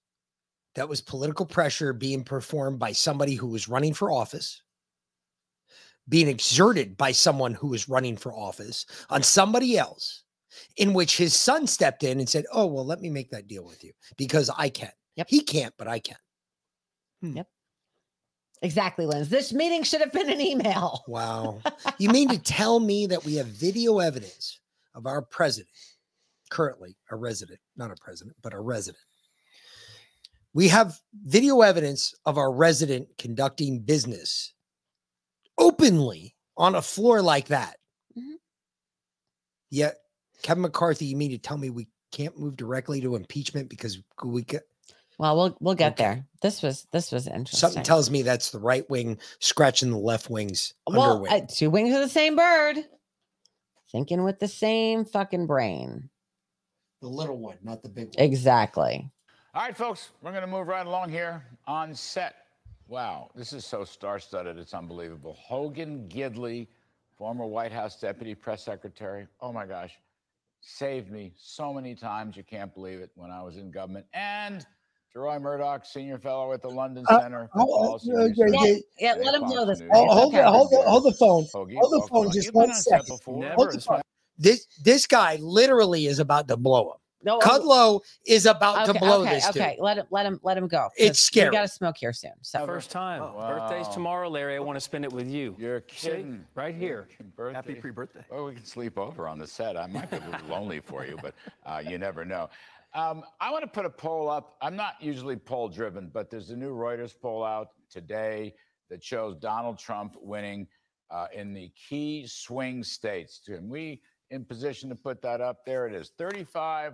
[0.76, 4.61] That was political pressure being performed by somebody who was running for office,
[6.07, 10.22] being exerted by someone who was running for office on somebody else,
[10.77, 13.65] in which his son stepped in and said, Oh, well, let me make that deal
[13.65, 14.91] with you because I can.
[15.15, 15.27] Yep.
[15.30, 16.17] He can't, but I can.
[17.21, 17.47] Yep.
[18.61, 19.30] Exactly, Linz.
[19.30, 21.03] This meeting should have been an email.
[21.07, 21.59] Wow.
[21.97, 24.59] you mean to tell me that we have video evidence
[24.95, 25.69] of our president,
[26.49, 29.03] currently a resident, not a president, but a resident?
[30.53, 34.53] We have video evidence of our resident conducting business
[35.57, 37.77] openly on a floor like that.
[38.17, 38.35] Mhm.
[39.71, 39.97] Yet,
[40.44, 44.44] Kevin McCarthy, you mean to tell me we can't move directly to impeachment because we
[44.44, 44.64] get
[45.18, 46.26] Well, we'll we'll get there.
[46.41, 47.57] This was this was interesting.
[47.57, 51.32] something tells me that's the right wing scratching the left wing's well, underwing.
[51.32, 52.78] uh, two wings of the same bird,
[53.91, 56.10] thinking with the same fucking brain.
[57.02, 58.26] the little one, not the big one.
[58.26, 59.10] Exactly.
[59.56, 62.36] All right, folks, we're going to move right along here on set.
[62.88, 65.38] Wow, this is so star studded, it's unbelievable.
[65.40, 66.68] Hogan Gidley,
[67.18, 69.28] former White House deputy press secretary.
[69.41, 69.94] Oh my gosh,
[70.64, 74.06] saved me so many times, you can't believe it, when I was in government.
[74.14, 74.65] And
[75.15, 78.49] Deroy Murdock, senior fellow at the London Uh, Center for oh, Policy uh, Research.
[78.53, 79.80] yeah, yeah, yeah, let him know this.
[79.80, 79.91] News.
[79.94, 81.44] Oh, hold, the, hold, the, hold the phone.
[81.53, 83.19] Hoagie, hold the phone just You've one on second.
[83.26, 84.02] Hold the phone.
[84.38, 86.98] This this guy literally is about to blow him.
[87.23, 89.61] No, Kudlow is about okay, to blow okay, this dude.
[89.61, 89.77] okay.
[89.79, 90.89] Let him let him let him go.
[90.97, 91.49] It's scary.
[91.49, 92.33] We got to smoke here soon.
[92.41, 93.21] So First time.
[93.21, 93.93] Birthday's Wow.
[93.93, 94.55] tomorrow, Larry.
[94.55, 95.55] I want to spend it with you.
[95.57, 96.09] You're See?
[96.09, 96.45] kidding.
[96.55, 97.07] Right here.
[97.35, 97.55] Birthday.
[97.55, 98.25] Happy pre-birthday.
[98.29, 99.77] Well, we can sleep over on the set.
[99.77, 101.33] I might be a little lonely for you, but
[101.65, 102.49] uh, you never know.
[102.93, 104.55] Um, I want to put a poll up.
[104.61, 108.53] I'm not usually poll driven, but there's a new Reuters poll out today
[108.89, 110.67] that shows Donald Trump winning
[111.09, 113.41] uh, in the key swing states.
[113.47, 115.65] And we in position to put that up.
[115.65, 116.93] There it is 35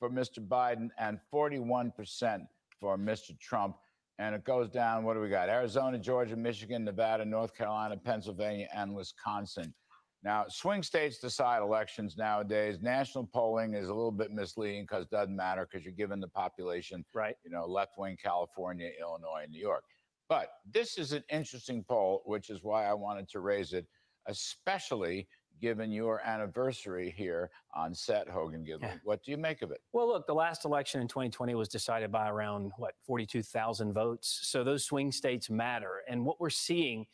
[0.00, 0.40] for Mr.
[0.40, 2.46] Biden and 41%
[2.80, 3.38] for Mr.
[3.38, 3.76] Trump.
[4.18, 5.04] And it goes down.
[5.04, 5.48] What do we got?
[5.48, 9.72] Arizona, Georgia, Michigan, Nevada, North Carolina, Pennsylvania, and Wisconsin.
[10.22, 12.78] Now, swing states decide elections nowadays.
[12.82, 16.28] National polling is a little bit misleading because it doesn't matter because you're given the
[16.28, 17.36] population, right?
[17.44, 19.84] You know, left wing California, Illinois, and New York.
[20.28, 23.86] But this is an interesting poll, which is why I wanted to raise it,
[24.28, 25.26] especially
[25.60, 29.00] given your anniversary here on set, Hogan Gidley.
[29.04, 29.80] What do you make of it?
[29.92, 34.40] Well, look, the last election in 2020 was decided by around, what, 42,000 votes.
[34.42, 36.02] So those swing states matter.
[36.08, 37.06] And what we're seeing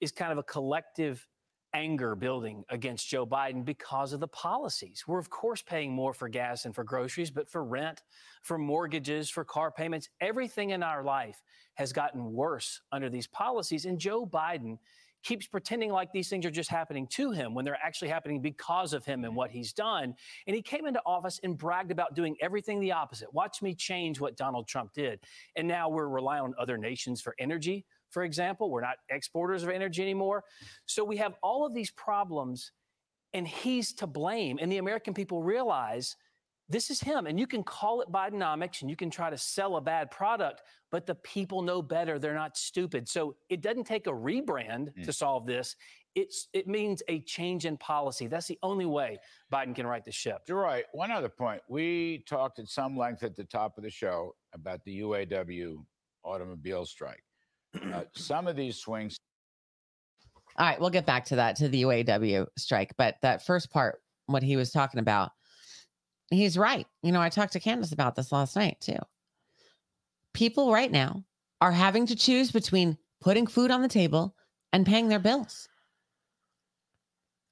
[0.00, 1.26] is kind of a collective
[1.74, 5.04] anger building against Joe Biden because of the policies.
[5.06, 8.02] We're, of course, paying more for gas and for groceries, but for rent,
[8.42, 11.42] for mortgages, for car payments, everything in our life
[11.74, 13.86] has gotten worse under these policies.
[13.86, 14.78] And Joe Biden
[15.22, 18.92] keeps pretending like these things are just happening to him when they're actually happening because
[18.92, 20.14] of him and what he's done.
[20.46, 23.32] And he came into office and bragged about doing everything the opposite.
[23.32, 25.20] Watch me change what Donald Trump did.
[25.56, 28.70] And now we're relying on other nations for energy, for example.
[28.70, 30.44] We're not exporters of energy anymore.
[30.86, 32.72] So we have all of these problems,
[33.32, 34.58] and he's to blame.
[34.60, 36.16] And the American people realize
[36.72, 37.26] this is him.
[37.26, 40.62] And you can call it Bidenomics and you can try to sell a bad product,
[40.90, 42.18] but the people know better.
[42.18, 43.08] They're not stupid.
[43.08, 45.76] So it doesn't take a rebrand to solve this.
[46.14, 48.26] It's it means a change in policy.
[48.26, 49.18] That's the only way
[49.52, 50.42] Biden can right the ship.
[50.46, 50.84] You're right.
[50.92, 51.62] One other point.
[51.68, 55.76] We talked at some length at the top of the show about the UAW
[56.24, 57.22] automobile strike.
[57.92, 59.16] Uh, some of these swings
[60.58, 64.02] All right, we'll get back to that to the UAW strike, but that first part,
[64.26, 65.30] what he was talking about,
[66.34, 66.86] he's right.
[67.02, 68.98] You know, I talked to Kandiss about this last night too.
[70.32, 71.24] People right now
[71.60, 74.34] are having to choose between putting food on the table
[74.72, 75.68] and paying their bills.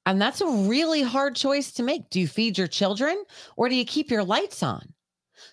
[0.07, 2.11] And that's a really hard choice to make.
[2.11, 3.23] Do you feed your children
[3.57, 4.95] or do you keep your lights on?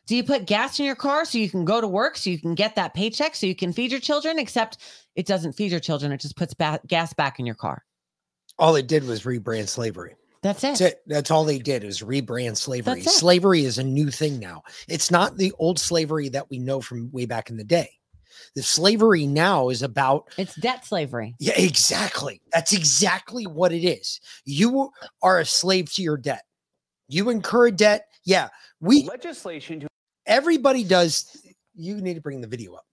[0.06, 2.40] Do you put gas in your car so you can go to work, so you
[2.40, 4.40] can get that paycheck, so you can feed your children?
[4.40, 4.78] Except
[5.16, 7.86] it doesn't feed your children, it just puts ba- gas back in your car.
[8.60, 10.16] All it did was rebrand slavery.
[10.42, 10.68] That's it.
[10.68, 11.02] That's it.
[11.08, 13.02] That's all they did is rebrand slavery.
[13.02, 14.64] Slavery is a new thing now.
[14.88, 17.90] It's not the old slavery that we know from way back in the day.
[18.56, 21.36] The slavery now is about It's debt slavery.
[21.40, 22.42] yeah, exactly.
[22.52, 24.20] That's exactly what it is.
[24.46, 24.92] You
[25.22, 26.44] are a slave to your debt.
[27.08, 28.06] You incur debt.
[28.26, 28.50] Yeah,
[28.80, 29.88] we legislation to
[30.26, 31.36] everybody does.
[31.76, 32.86] You need to bring the video up.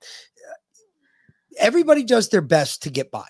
[1.58, 3.26] Everybody does their best to get by.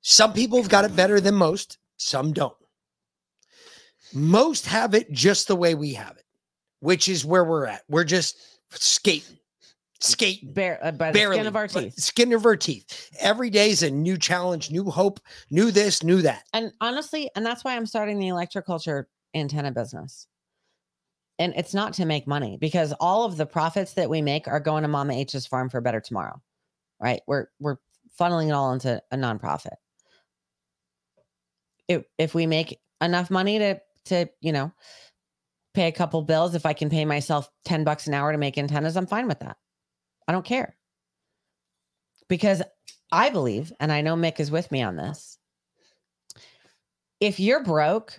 [0.00, 1.78] Some people have got it better than most.
[1.96, 2.56] Some don't.
[4.14, 6.24] Most have it just the way we have it,
[6.80, 7.82] which is where we're at.
[7.88, 8.36] We're just
[8.70, 9.38] skating,
[10.00, 11.98] skating Bare, uh, by the barely skin of our teeth.
[11.98, 13.10] Skin of our teeth.
[13.20, 15.20] Every day is a new challenge, new hope,
[15.50, 16.44] new this, new that.
[16.52, 20.26] And honestly, and that's why I'm starting the electroculture antenna business.
[21.38, 24.60] And it's not to make money because all of the profits that we make are
[24.60, 26.40] going to Mama H's farm for a better tomorrow.
[27.00, 27.20] Right?
[27.26, 27.78] We're we're
[28.20, 29.74] funneling it all into a nonprofit.
[31.88, 34.72] If if we make enough money to to, you know,
[35.74, 38.58] pay a couple bills, if I can pay myself 10 bucks an hour to make
[38.58, 39.56] antennas, I'm fine with that.
[40.28, 40.76] I don't care.
[42.28, 42.62] Because
[43.10, 45.38] I believe, and I know Mick is with me on this.
[47.20, 48.18] If you're broke,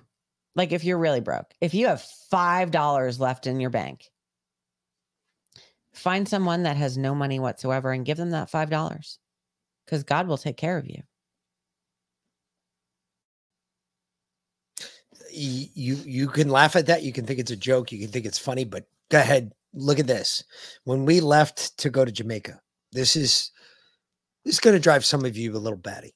[0.55, 4.09] like if you're really broke, if you have $5 left in your bank,
[5.93, 9.17] find someone that has no money whatsoever and give them that $5
[9.85, 11.03] because God will take care of you.
[15.35, 17.03] You you can laugh at that.
[17.03, 17.91] You can think it's a joke.
[17.91, 19.51] You can think it's funny, but go ahead.
[19.73, 20.43] Look at this.
[20.83, 22.61] When we left to go to Jamaica,
[22.91, 23.51] this is
[24.45, 26.13] this is going to drive some of you a little batty.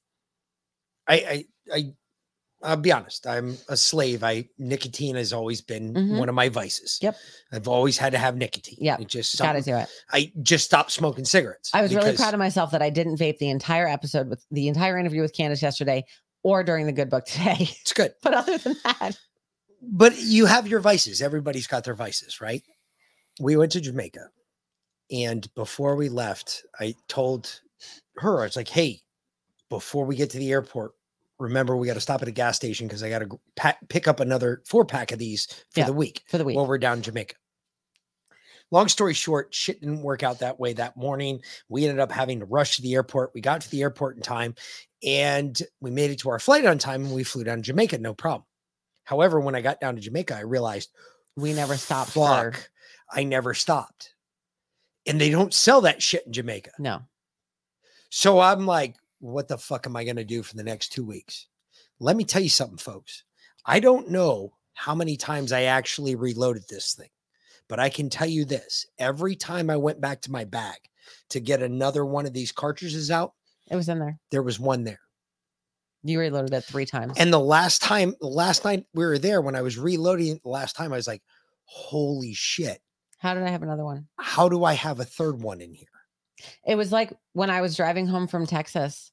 [1.08, 1.92] I I I
[2.60, 3.26] I'll be honest.
[3.26, 4.24] I'm a slave.
[4.24, 6.18] I nicotine has always been Mhm.
[6.18, 6.98] one of my vices.
[7.00, 7.16] Yep.
[7.52, 8.78] I've always had to have nicotine.
[8.80, 8.96] Yeah.
[9.00, 9.88] It just Gotta do it.
[10.10, 11.70] I just stopped smoking cigarettes.
[11.72, 14.66] I was really proud of myself that I didn't vape the entire episode with the
[14.68, 16.04] entire interview with Kandiss yesterday
[16.42, 17.56] or during the good book today.
[17.80, 18.12] It's good.
[18.22, 19.18] But other than that,
[19.82, 21.22] but you have your vices.
[21.22, 22.62] Everybody's got their vices, right?
[23.40, 24.28] We went to Jamaica,
[25.10, 27.60] and before we left, I told
[28.16, 29.00] her, I was like, "Hey,
[29.70, 30.92] before we get to the airport,
[31.38, 34.08] remember we got to stop at a gas station because I got to pack, pick
[34.08, 36.22] up another four pack of these for Yeah, the week.
[36.26, 36.56] for the week.
[36.56, 37.36] While we're down in Jamaica.
[38.70, 41.40] Long story short, shit didn't work out that way that morning.
[41.68, 43.32] We ended up having to rush to the airport.
[43.34, 44.54] We got to the airport in time
[45.02, 47.98] and we made it to our flight on time and we flew down to Jamaica,
[47.98, 48.44] no problem.
[49.04, 50.90] However, when I got down to Jamaica, I realized
[51.34, 52.10] we never stopped.
[52.10, 52.70] fuck,
[53.10, 54.14] I never stopped.
[55.06, 56.72] And they don't sell that shit in Jamaica.
[56.78, 57.00] No.
[58.10, 61.04] So I'm like, what the fuck am I going to do for the next two
[61.04, 61.46] weeks?
[62.00, 63.24] Let me tell you something, folks.
[63.64, 67.08] I don't know how many times I actually reloaded this thing,
[67.68, 70.76] but I can tell you this every time I went back to my bag
[71.30, 73.32] to get another one of these cartridges out,
[73.70, 74.18] It was in there.
[74.30, 75.00] there was one there.
[76.04, 77.14] You reloaded it three times.
[77.18, 80.76] And the last time, last night we were there, when I was reloading the last
[80.76, 81.22] time, I was like,
[81.64, 82.80] holy shit.
[83.18, 84.06] How did I have another one?
[84.16, 85.86] How do I have a third one in here?
[86.64, 89.10] It was like when I was driving home from Texas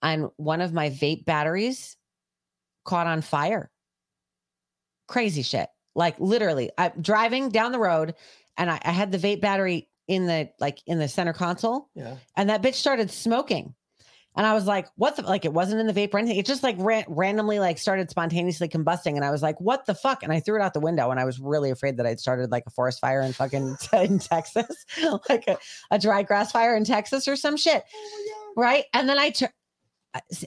[0.00, 1.96] and one of my vape batteries
[2.84, 3.70] caught on fire.
[5.06, 5.68] Crazy shit.
[5.94, 8.14] Like literally, I'm driving down the road
[8.56, 12.16] and I, I had the vape battery in the like in the center console Yeah.
[12.36, 13.74] and that bitch started smoking.
[14.34, 16.38] And I was like, what the like it wasn't in the vape or anything.
[16.38, 19.14] It just like ran, randomly like started spontaneously combusting.
[19.16, 20.22] And I was like, what the fuck?
[20.22, 22.50] And I threw it out the window and I was really afraid that I'd started
[22.50, 24.86] like a forest fire in fucking in Texas,
[25.28, 25.58] like a,
[25.90, 27.84] a dry grass fire in Texas or some shit.
[27.94, 28.84] Oh right.
[28.94, 29.32] And then I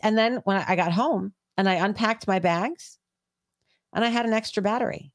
[0.03, 2.97] and then when I got home and I unpacked my bags
[3.93, 5.11] and I had an extra battery.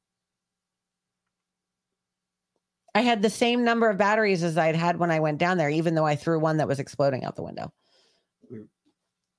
[2.93, 5.69] I had the same number of batteries as I'd had when I went down there,
[5.69, 7.71] even though I threw one that was exploding out the window.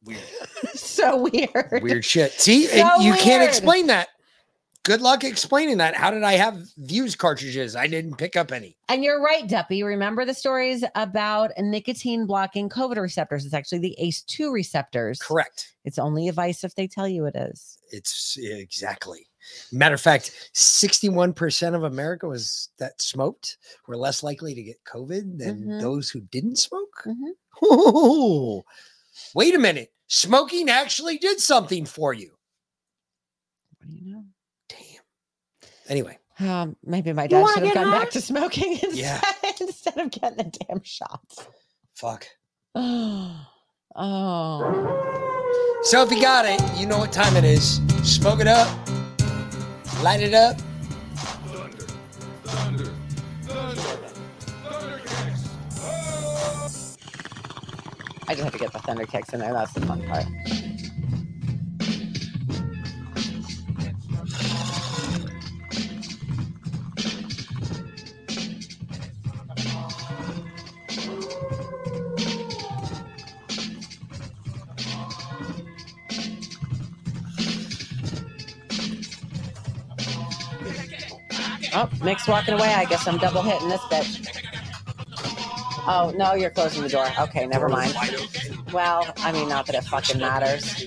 [0.04, 0.20] Weird.
[0.74, 1.82] so weird.
[1.82, 2.32] Weird shit.
[2.32, 4.08] See, So you can't explain that.
[4.84, 5.94] Good luck explaining that.
[5.94, 7.76] How did I have views cartridges?
[7.76, 8.76] I didn't pick up any.
[8.88, 9.84] And you're right, Duppy.
[9.84, 13.44] Remember the stories about nicotine blocking COVID receptors?
[13.44, 15.20] It's actually the ACE2 receptors.
[15.20, 15.74] Correct.
[15.84, 17.78] It's only a vice if they tell you it is.
[17.92, 19.28] It's exactly.
[19.72, 25.38] Matter of fact, 61% of America was that smoked were less likely to get COVID
[25.38, 25.80] than Mhm.
[25.80, 27.02] those who didn't smoke.
[27.06, 27.32] Mhm.
[27.62, 28.64] Oh,
[29.34, 29.92] wait a minute.
[30.08, 32.36] Smoking actually did something for you.
[33.78, 34.24] What do you know?
[34.68, 35.02] Damn.
[35.88, 37.98] Anyway, Um, maybe my dad should have gone high?
[38.00, 39.20] back to smoking instead, Yeah.
[39.60, 41.46] instead of getting the damn shots.
[41.94, 42.26] fuck.
[42.74, 43.38] oh.
[45.84, 47.80] So if you got it, you know what time it is.
[48.04, 48.68] Smoke it up,
[50.02, 50.56] light it up.
[58.26, 59.52] I just have to get the thunder kicks in there.
[59.52, 60.24] That's the fun part.
[81.82, 82.68] Oh, Mick's walking away.
[82.68, 84.28] I guess I'm double hitting this bitch.
[85.84, 87.08] Oh, no, you're closing the door.
[87.18, 87.92] Okay, never mind.
[88.72, 90.80] Well, I mean, not that it fucking matters.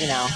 [0.00, 0.28] You know.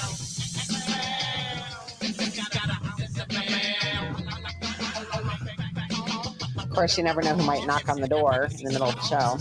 [6.59, 8.97] Of course, you never know who might knock on the door in the middle of
[8.97, 9.39] the show.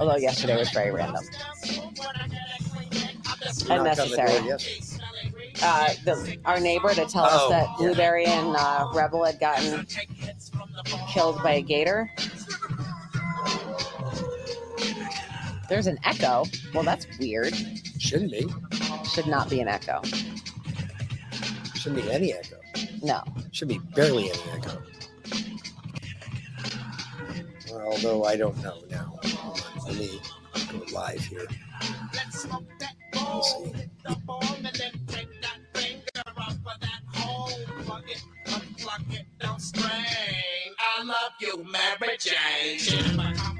[0.00, 1.22] Although yesterday was very random.
[3.70, 4.44] Unnecessary.
[4.44, 4.87] yes.
[5.62, 7.68] Uh, the, our neighbor to tell us Oh, that.
[7.78, 9.86] Blueberry and uh, Rebel had gotten
[11.08, 12.10] killed by a gator.
[15.68, 16.44] There's an echo.
[16.72, 17.54] Well, that's weird.
[17.98, 18.46] Shouldn't be.
[19.12, 20.00] Should not be an echo.
[21.74, 22.56] Shouldn't be any echo.
[23.02, 23.22] No.
[23.52, 24.82] Should be barely any echo.
[27.70, 29.18] Well, although I don't know now.
[29.86, 30.20] Let me
[30.72, 31.46] go live here.
[33.14, 33.72] We'll see.
[38.86, 38.98] I
[41.04, 43.57] love you, Mary Jane.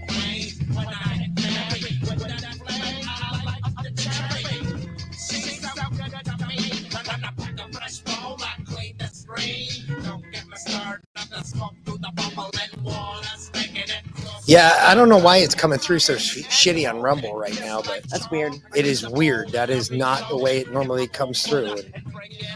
[14.49, 17.83] Yeah, I don't know why it's coming through so sh- shitty on Rumble right now,
[17.83, 18.55] but that's weird.
[18.75, 19.51] It is weird.
[19.51, 21.77] That is not the way it normally comes through.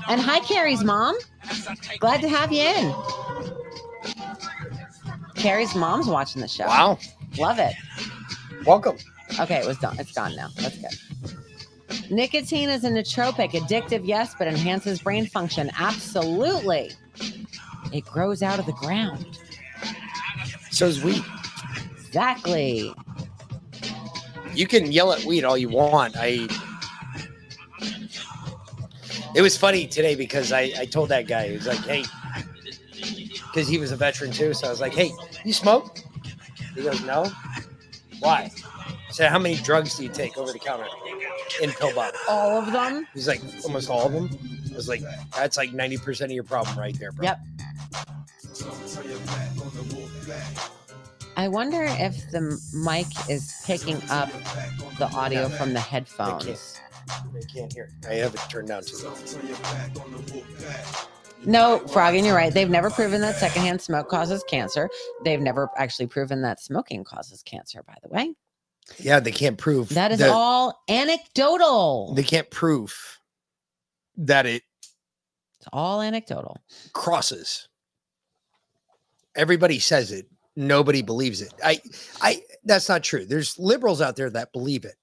[0.09, 1.15] And hi, Carrie's mom.
[1.99, 2.95] Glad to have you in.
[5.35, 6.65] Carrie's mom's watching the show.
[6.65, 6.99] Wow.
[7.37, 7.75] Love it.
[8.65, 8.97] Welcome.
[9.39, 9.99] Okay, it was done.
[9.99, 10.49] It's gone now.
[10.57, 12.11] That's good.
[12.11, 15.71] Nicotine is a nootropic, addictive, yes, but enhances brain function.
[15.79, 16.93] Absolutely.
[17.93, 19.39] It grows out of the ground.
[20.71, 21.23] so is weed.
[22.13, 22.93] Exactly.
[24.53, 26.15] You can yell at weed all you want.
[26.19, 26.47] I.
[29.35, 32.05] It was funny today because I, I told that guy, he was like, hey,
[33.47, 34.53] because he was a veteran too.
[34.53, 35.11] So I was like, hey,
[35.43, 36.01] you smoke?
[36.75, 37.33] He goes, no.
[38.21, 38.51] Why?
[39.09, 40.85] I said, how many drugs do you take over the counter
[41.63, 42.21] in pill bottle?
[42.29, 43.07] All of them?
[43.15, 44.29] He's like, almost all of them.
[44.71, 45.01] I was like,
[45.35, 47.25] that's like 90% of your problem right there, bro.
[47.25, 47.39] Yep.
[51.37, 54.31] I wonder if the mic is picking up
[54.99, 56.79] the audio from the headphones.
[57.09, 57.89] I can't hear.
[58.09, 59.15] I have it turned down too low.
[61.45, 62.53] No, Froggen, you're right.
[62.55, 64.89] They've never proven that secondhand smoke causes cancer.
[65.25, 68.35] They've never actually proven that smoking causes cancer, by the way.
[68.99, 72.15] Yeah, they can't prove That is the- all anecdotal.
[72.15, 73.19] They can't prove
[74.17, 74.63] that it
[75.59, 76.59] It's all anecdotal.
[76.93, 77.69] crosses.
[79.35, 80.27] Everybody says it.
[80.55, 81.53] Nobody believes it.
[81.65, 81.81] I,
[82.21, 82.43] I.
[82.65, 83.25] That's not true.
[83.25, 84.95] There's liberals out there that believe it.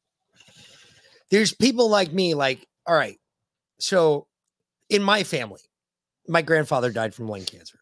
[1.32, 2.34] There's people like me.
[2.36, 3.18] Like, all right.
[3.80, 4.28] So,
[4.90, 5.62] in my family,
[6.28, 7.80] my grandfather died from lung cancer.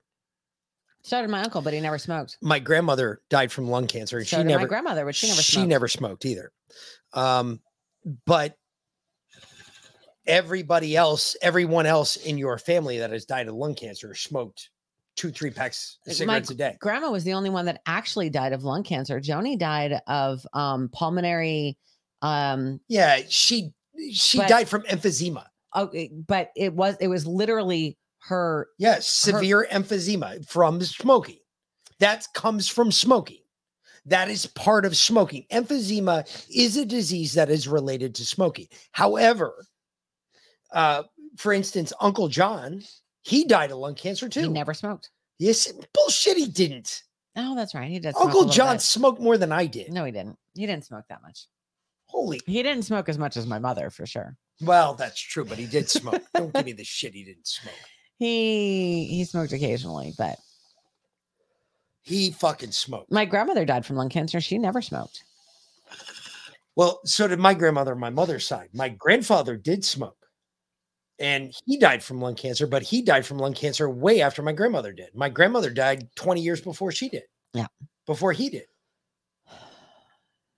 [1.04, 2.38] So did my uncle, but he never smoked.
[2.42, 4.64] My grandmother died from lung cancer, and So she did never.
[4.64, 5.70] my grandmother, but she never she smoked.
[5.70, 6.52] never smoked either.
[7.14, 7.62] Um,
[8.26, 8.56] but
[10.26, 14.70] everybody else, everyone else in your family that has died of lung cancer smoked
[15.18, 16.78] two, three packs of cigarettes my a day.
[16.80, 19.20] Grandma was the only one that actually died of lung cancer.
[19.20, 21.78] Joni died of um, pulmonary.
[22.22, 23.72] Um, Yeah, she
[24.12, 25.46] she But- died from emphysema.
[25.74, 25.92] oh,
[26.28, 28.68] but it was it was literally her.
[28.78, 31.40] Yes, severe emphysema from smoking.
[32.00, 33.42] That comes from smoking.
[34.06, 35.46] That is part of smoking.
[35.52, 38.68] Emphysema is a disease that is related to smoking.
[38.92, 39.66] However,
[40.72, 41.04] uh,
[41.38, 42.84] for instance, Uncle John,
[43.28, 44.42] he died of lung cancer too.
[44.42, 45.10] He never smoked.
[45.40, 46.38] Yes, bullshit.
[46.38, 47.04] He didn't.
[47.36, 47.90] Oh, that's right.
[47.92, 48.16] He did.
[48.16, 48.82] Uncle John bit.
[48.82, 49.92] smoked more than I did.
[49.92, 50.38] No, he didn't.
[50.56, 51.46] He didn't smoke that much.
[52.08, 52.40] Holy.
[52.46, 54.36] He didn't smoke as much as my mother for sure.
[54.62, 56.24] Well, that's true, but he did smoke.
[56.34, 57.14] Don't give me the shit.
[57.14, 57.74] He didn't smoke.
[58.20, 60.40] He he smoked occasionally, but
[62.02, 63.12] He fucking smoked.
[63.12, 64.42] my grandmother died from lung cancer.
[64.42, 65.24] She never smoked.
[66.76, 68.70] Well, so did my grandmother on my mother's side.
[68.74, 70.17] My grandfather did smoke.
[71.20, 74.52] And he died from lung cancer, but he died from lung cancer way after my
[74.52, 75.10] grandmother did.
[75.16, 77.24] My grandmother died 20 years before she did.
[77.54, 77.68] Yeah.
[78.06, 78.68] Before he did.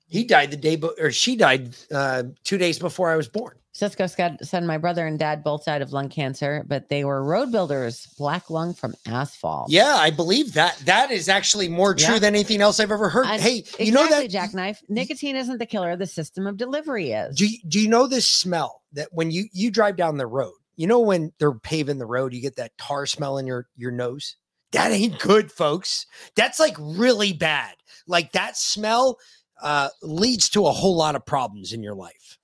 [0.07, 3.57] He died the day, be- or she died uh, two days before I was born.
[3.79, 7.23] Cisco Scott said my brother and dad both died of lung cancer, but they were
[7.23, 9.71] road builders, black lung from asphalt.
[9.71, 10.77] Yeah, I believe that.
[10.79, 12.19] That is actually more true Yeah.
[12.19, 13.25] than anything else I've ever heard.
[13.25, 14.83] And hey, you know exactly, that jackknife?
[14.89, 15.95] Nicotine isn't the killer.
[15.95, 17.37] The system of delivery is.
[17.37, 20.55] Do you, do you know this smell that when you you drive down the road,
[20.75, 23.91] you know when they're paving the road, you get that tar smell in your your
[23.91, 24.35] nose?
[24.73, 26.05] That ain't good, folks.
[26.35, 27.75] That's like really bad.
[28.07, 29.19] Like that smell
[29.61, 32.37] uh leads to a whole lot of problems in your life.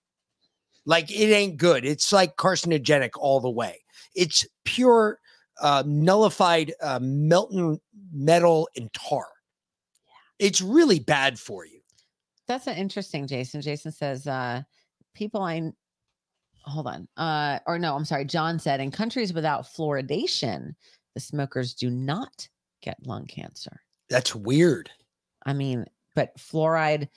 [0.85, 1.85] Like it ain't good.
[1.85, 3.83] It's like carcinogenic all the way.
[4.13, 5.19] It's pure
[5.61, 7.79] uh nullified uh melting
[8.13, 9.27] metal and tar.
[10.05, 10.47] Yeah.
[10.47, 11.79] It's really bad for you.
[12.47, 13.61] That's an interesting, Jason.
[13.61, 14.61] Jason says, uh,
[15.15, 15.71] people I
[16.65, 17.07] hold on.
[17.17, 18.25] Uh, or no, I'm sorry.
[18.25, 20.73] John said in countries without fluoridation,
[21.13, 22.47] the smokers do not
[22.81, 23.81] get lung cancer.
[24.09, 24.89] That's weird.
[25.45, 25.85] I mean,
[26.15, 27.07] but fluoride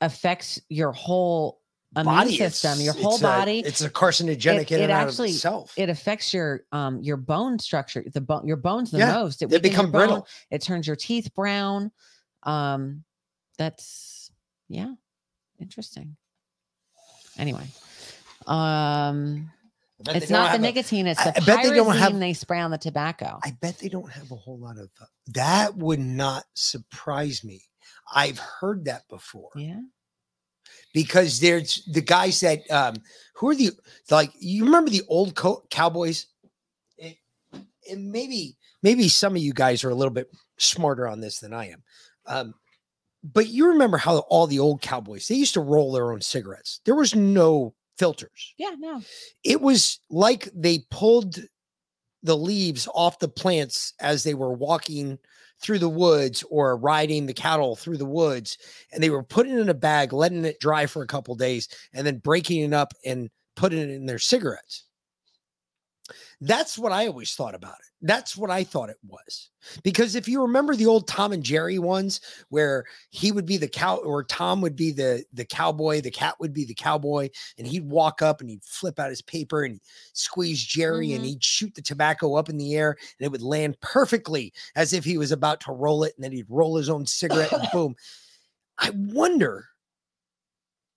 [0.00, 1.60] affects your whole
[1.94, 3.58] immune Body, system, your whole it's a- body.
[3.60, 5.74] it's a carcinogenic in and out of itself.
[5.76, 9.42] It affects your um your bone structure, the bone your bones the Yeah, most.
[9.42, 10.26] It they weakens your become bone, brittle.
[10.50, 11.92] It turns your teeth brown.
[12.44, 13.04] Um,
[13.58, 14.30] that's
[14.68, 14.92] yeah,
[15.60, 16.16] interesting.
[17.38, 17.66] Anyway,
[18.46, 19.50] um,
[20.00, 22.60] it's don't the have a- nicotine; it's the I bet they don't have- they spray
[22.60, 23.38] on the tobacco.
[23.44, 27.62] I bet they don't have a whole lot of uh, that would not surprise me.
[28.14, 29.50] I've heard that before.
[29.56, 29.80] Yeah.
[30.92, 32.96] Because there's the guys that um
[33.34, 33.70] who are the
[34.10, 36.26] like you remember the old co- cowboys?
[36.98, 37.18] It-
[37.90, 41.52] and maybe maybe some of you guys are a little bit smarter on this than
[41.52, 41.82] I am.
[42.26, 42.54] Um
[43.24, 46.80] but you remember how all the old cowboys they used to roll their own cigarettes.
[46.84, 48.54] There was no filters.
[48.58, 49.00] Yeah, no.
[49.44, 51.38] it was like they pulled
[52.24, 55.18] the leaves off the plants as they were walking
[55.62, 58.58] through the woods or riding the cattle through the woods
[58.92, 61.68] and they were putting it in a bag letting it dry for a couple days
[61.94, 64.84] and then breaking it up and putting it in their cigarettes
[66.44, 69.50] that's what i always thought about it that's what i thought it was
[69.84, 73.68] because if you remember the old tom and jerry ones where he would be the
[73.68, 77.28] cow or tom would be the the cowboy the cat would be the cowboy
[77.58, 79.80] and he'd walk up and he'd flip out his paper and
[80.14, 81.28] squeeze jerry and Mhm.
[81.28, 85.04] he'd shoot the tobacco up in the air and it would land perfectly as if
[85.04, 87.94] he was about to roll it and then he'd roll his own cigarette and boom
[88.78, 89.66] i wonder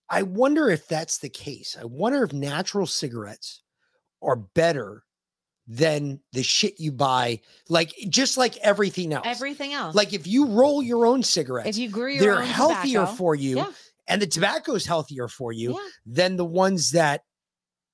[0.08, 1.76] I wonder if that's the case.
[1.80, 3.62] I wonder if natural cigarettes
[4.22, 5.05] are better
[5.68, 9.26] than the shit you buy, like just like everything else.
[9.26, 9.94] Everything else.
[9.94, 13.16] Like if you roll your own cigarettes, if you grew your they're own healthier tobacco-
[13.16, 13.72] for you, Yeah.
[14.06, 15.88] and the tobacco is healthier for you Yeah.
[16.06, 17.22] than the ones that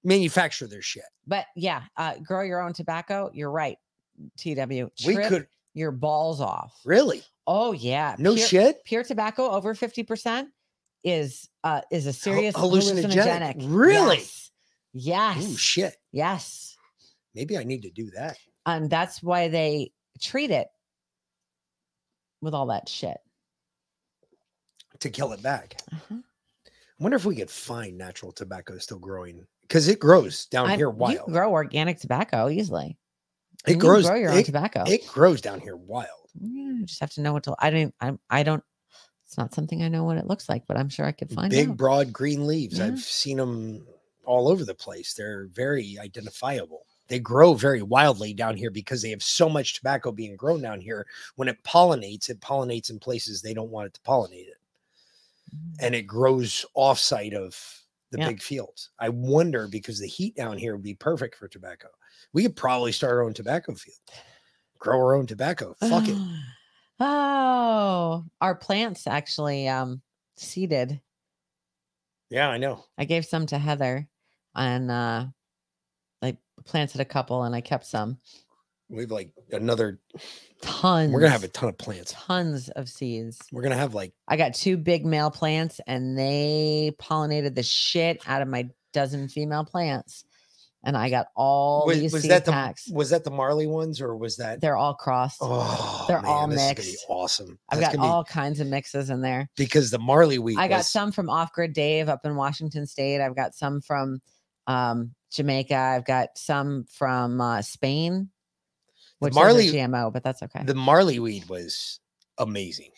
[0.05, 1.05] manufacture their shit.
[1.27, 3.31] But yeah, uh, grow your own tobacco.
[3.33, 3.79] You're right,
[4.37, 4.91] TW.
[5.07, 6.79] We could- your balls off.
[6.85, 7.23] Really?
[7.47, 8.15] Oh yeah.
[8.19, 8.85] No Pure- shit?
[8.85, 10.51] Pure tobacco over fifty percent
[11.03, 13.15] is uh is a serious hallucinogenic.
[13.15, 13.55] hallucinogenic.
[13.67, 14.19] Really?
[14.19, 14.51] Yes.
[14.93, 15.37] Yes.
[15.41, 15.97] Oh shit.
[16.13, 16.72] Yes.
[17.35, 18.37] Maybe I need to do that.
[18.67, 20.69] And that's why they treat it
[22.41, 23.19] with all that shit.
[25.01, 25.77] to kill it back.
[25.93, 26.17] Uh-huh.
[26.67, 26.71] I
[27.03, 30.91] wonder if we could find natural tobacco still growing because it grows down I- here
[30.91, 31.25] You wild.
[31.25, 32.97] can grow organic tobacco easily.
[33.67, 34.07] It You grows.
[34.07, 34.85] grow your own tobacco.
[34.87, 36.09] It grows down here wild.
[36.41, 37.55] You just have to know what to.
[37.59, 37.95] I don't.
[38.01, 38.63] I, I don't.
[39.27, 41.51] It's not something I know what it looks like, but I'm sure I could find
[41.51, 41.77] Big, out.
[41.77, 42.79] broad green leaves.
[42.79, 42.87] Yeah.
[42.87, 43.87] I've seen them
[44.25, 45.15] all over the place.
[45.15, 46.87] They're very identifiable.
[47.13, 50.81] They grow very wildly down here because they have so much tobacco being grown down
[50.81, 51.07] here.
[51.37, 54.59] When it pollinates, it pollinates in places they don't want it to pollinate it.
[55.79, 58.31] And it grows offsite of the Yeah.
[58.31, 58.91] big fields.
[58.99, 61.89] I wonder because the heat down here would be perfect for tobacco.
[62.33, 63.99] We could probably start our own tobacco field,
[64.79, 65.75] grow our own tobacco.
[65.75, 66.23] Fuck it.
[67.01, 70.03] Oh, our plants actually um
[70.37, 71.01] seeded.
[72.31, 72.85] Yeah, I know.
[72.99, 74.09] I gave some to Heather
[74.55, 75.27] and uh
[76.65, 78.19] planted a couple and I kept some.
[78.89, 80.01] We've like another
[80.61, 81.13] Tons.
[81.13, 82.13] We're gonna have a ton of plants.
[82.17, 83.39] tons of seeds.
[83.51, 88.23] We're gonna have like I got two big male plants and they pollinated the shit
[88.27, 90.25] out of my dozen female plants.
[90.85, 92.89] And I got all was, these was seed that the packs.
[92.91, 95.39] was that the Marley ones or was that They're all crossed.
[95.41, 97.05] oh They're man, all this is gonna be mixed.
[97.09, 97.59] awesome.
[97.71, 99.49] I've That's got gonna be- all kinds of mixes in there.
[99.57, 103.21] because the Marley weed I got some from Off Grid Dave up in Washington State.
[103.21, 104.21] I've got some from
[104.67, 105.75] um, Jamaica.
[105.77, 108.29] I've got some from uh, Spain,
[109.19, 110.63] which Marley- is a GMO, but that's okay.
[110.65, 112.01] the Marley weed was
[112.39, 112.91] amazing.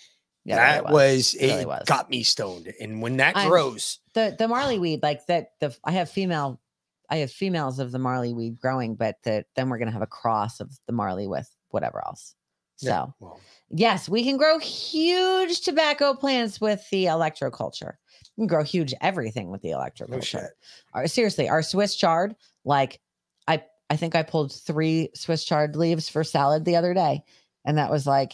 [0.47, 1.35] Yeah, that really was, was.
[1.35, 1.85] It really was.
[1.87, 2.73] got me stoned.
[2.81, 5.53] And when that I'm- grows, the the Marley weed, like that.
[5.61, 6.61] The I have female,
[7.09, 10.07] I have females of the Marley weed growing, but the, then we're gonna have a
[10.07, 12.35] cross of the Marley with whatever else.
[12.77, 13.41] So Yeah, well.
[13.71, 17.95] yes, we can grow huge tobacco plants with the electroculture.
[18.37, 20.17] You can grow huge everything with the electroculture.
[20.17, 20.51] Oh, shit.
[20.93, 22.35] Our- seriously, our Swiss chard,
[22.65, 23.01] like
[23.47, 27.23] I I think I pulled three Swiss chard leaves for salad the other day,
[27.65, 28.33] and that was like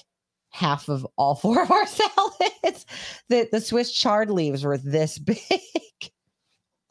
[0.51, 2.87] half of all four of our salads.
[3.29, 5.39] The the Swiss chard leaves were this big.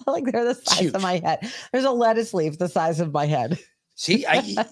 [0.08, 0.94] like they're the size huge.
[0.96, 1.52] of my head.
[1.72, 3.60] There's a lettuce leaf the size of my head.
[3.96, 4.66] see, I, I,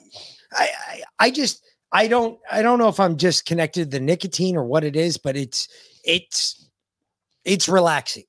[0.54, 4.56] I, I just, I don't, I don't know if I'm just connected to the nicotine
[4.56, 5.68] or what it is, but it's,
[6.04, 6.67] it's,
[7.48, 8.26] it's relaxing.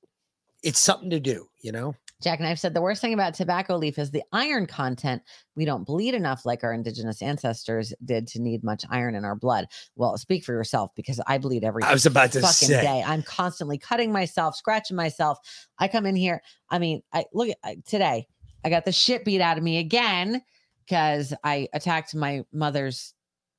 [0.63, 1.93] It's something to do, you know.
[2.21, 5.21] Jack and I've said the worst thing about tobacco leaf is the iron content.
[5.55, 9.35] We don't bleed enough like our indigenous ancestors did to need much iron in our
[9.35, 9.67] blood.
[9.95, 12.81] Well, speak for yourself because I bleed every I was about to fucking say.
[12.81, 13.03] day.
[13.05, 15.37] I'm constantly cutting myself, scratching myself.
[15.77, 16.41] I come in here.
[16.69, 18.27] I mean, I look at I- today.
[18.65, 20.41] I got the shit beat out of me again
[20.85, 23.13] because I attacked my mother's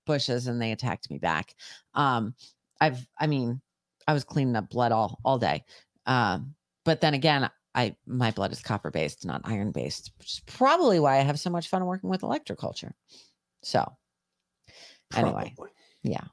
[0.06, 1.54] bushes and they attacked me back.
[1.94, 2.34] Um,
[2.78, 3.62] I've, I mean,
[4.06, 5.64] I was cleaning up blood all all day.
[6.06, 6.54] Um,
[6.84, 10.98] but then again, I my blood is copper based, not iron based, which is probably
[10.98, 12.92] why I have so much fun working with electroculture.
[13.62, 13.96] So,
[15.14, 15.72] anyway, Probably.
[16.02, 16.24] yeah,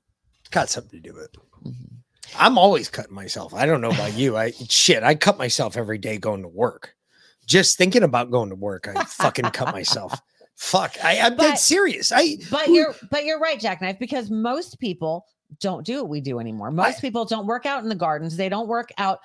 [0.52, 1.38] got something to do with it.
[1.66, 1.96] Mm-hmm.
[2.38, 3.54] I'm always cutting myself.
[3.54, 4.38] I don't know about you.
[4.38, 6.96] I shit, I cut myself every day going to work.
[7.46, 10.20] Just thinking about going to work, I fucking cut myself.
[10.56, 12.12] Fuck, I, I'm dead serious.
[12.12, 15.26] I but you're but you're right, Jackknife, because most people
[15.60, 16.72] don't do what we do anymore.
[16.72, 18.36] Most people don't work out in the gardens.
[18.36, 19.20] They don't work out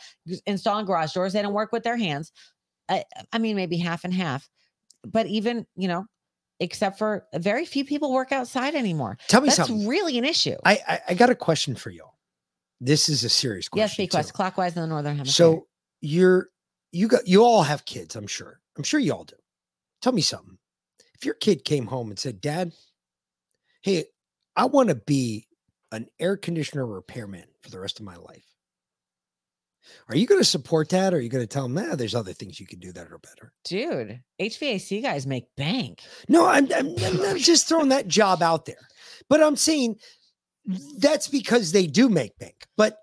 [0.47, 1.33] installing garage doors.
[1.33, 2.33] They don't work with their hands.
[2.89, 4.49] I, I mean, maybe half and half.
[5.05, 6.07] But even you know,
[6.61, 9.19] except for very few people work outside anymore.
[9.29, 9.87] Tell me That's something.
[9.89, 10.57] really an issue.
[10.65, 12.15] I, I I got a question for y'all.
[12.81, 14.07] This is a serious question.
[14.13, 14.33] yes, too.
[14.33, 15.33] clockwise in the northern hemisphere.
[15.33, 15.67] So
[16.01, 16.49] you're
[16.93, 18.61] you got you all have kids, I'm sure.
[18.77, 19.37] I'm sure you all do.
[20.03, 20.59] Tell me something.
[21.15, 22.73] If your kid came home and said, Dad,
[23.83, 24.07] hey,
[24.57, 25.47] I want to be
[25.93, 28.47] an air conditioner repairman for the rest of my life.
[30.09, 31.13] Are you going to support that?
[31.13, 33.11] Or are you going to tell them, nah, there's other things you can do that
[33.11, 33.53] are better?
[33.65, 36.03] dude, HVAC guys make bank.
[36.29, 38.89] No, I'm, I'm, I'm just throwing that job out there,
[39.29, 39.97] but I'm saying
[40.99, 42.67] that's because they do make bank.
[42.77, 42.99] But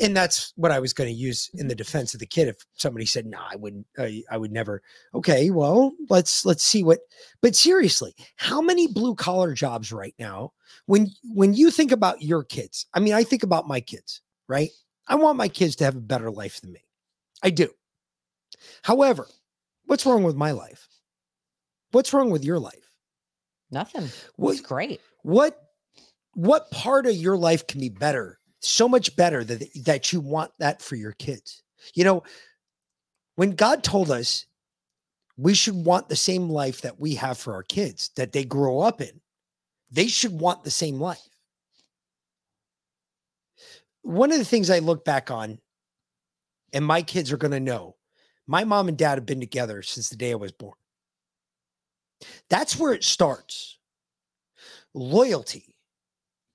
[0.00, 1.78] and that's what I was going to use in the mm-hmm.
[1.78, 2.48] defense of the kid.
[2.48, 3.86] If somebody said, "No, I wouldn't.
[3.98, 4.82] I, I would never."
[5.14, 7.00] Okay, well, let's let's see what.
[7.40, 10.52] But seriously, how many blue collar jobs right now?
[10.86, 14.22] When when you think about your kids, I mean, I think about my kids.
[14.48, 14.70] Right?
[15.08, 16.84] I want my kids to have a better life than me.
[17.42, 17.70] I do.
[18.82, 19.26] However,
[19.86, 20.88] what's wrong with my life?
[21.90, 22.96] What's wrong with your life?
[23.70, 24.08] Nothing.
[24.36, 25.00] What- great.
[25.22, 25.58] What
[26.34, 28.38] what part of your life can be better?
[28.62, 31.62] So much better that that you want that for your kids.
[31.94, 32.22] You know,
[33.34, 34.46] when God told us
[35.36, 38.80] we should want the same life that we have for our kids that they grow
[38.80, 39.20] up in,
[39.90, 41.28] they should want the same life.
[44.02, 45.58] One of the things I look back on,
[46.72, 47.96] and my kids are going to know,
[48.46, 50.76] my mom and dad have been together since the day I was born.
[52.48, 53.78] That's where it starts.
[54.94, 55.76] Loyalty.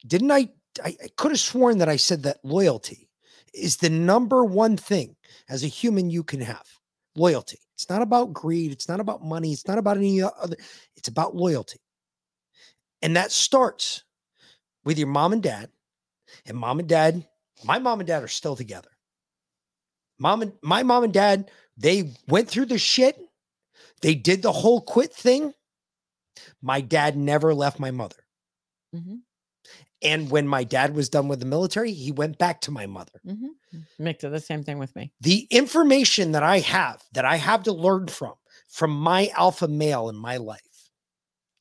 [0.06, 0.50] Didn't I?
[0.84, 3.10] I, I could have sworn that I said that loyalty
[3.54, 5.16] is the number one thing
[5.49, 6.66] as a human you can have.
[7.16, 7.60] Loyalty.
[7.76, 8.72] It's not about greed.
[8.72, 9.52] It's not about money.
[9.52, 10.58] It's not about any other.
[10.95, 11.80] It's about loyalty.
[13.02, 14.04] And that starts
[14.84, 15.70] with your mom and dad.
[16.45, 17.26] And mom and dad,
[17.64, 18.90] my mom and dad are still together.
[20.20, 23.20] Mom and my mom and dad, they went through the shit.
[24.02, 25.54] They did the whole quit thing.
[26.62, 28.26] My dad never left my mother.
[28.95, 29.22] Mhm.
[30.02, 33.19] And when my dad was done with the military, he went back to my mother.
[33.26, 33.48] hmm
[33.99, 35.11] Mick did the same thing with me.
[35.22, 38.34] The information that I have, that I have to learn from,
[38.68, 40.61] from my alpha male in my life,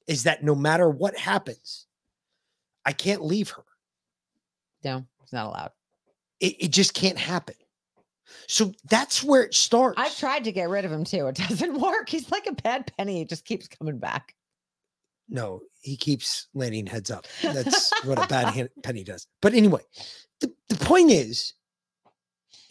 [0.06, 1.86] is that no matter what happens,
[2.84, 3.64] I can't leave her.
[4.84, 5.70] No, it's not allowed.
[6.40, 7.54] It, it just can't happen.
[8.48, 10.00] So that's where it starts.
[10.00, 11.26] I've tried to get rid of him too.
[11.26, 12.08] It doesn't work.
[12.08, 13.18] He's like a bad penny.
[13.18, 14.34] He just keeps coming back.
[15.28, 17.26] No, he keeps landing heads up.
[17.42, 19.26] That's what a bad hand, penny does.
[19.42, 19.82] But anyway,
[20.40, 21.54] the, the point is,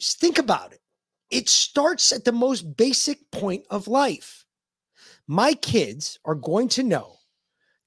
[0.02, 0.80] think about it.
[1.32, 4.46] It starts at the most basic point of life.
[5.28, 7.18] My kids are going to know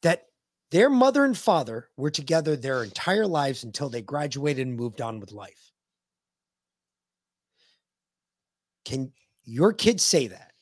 [0.03, 0.27] that
[0.71, 5.21] their mother and father were together their entire lives until they graduated and moved on
[5.21, 5.73] with life.
[8.85, 9.13] Can
[9.45, 10.53] your kids say that?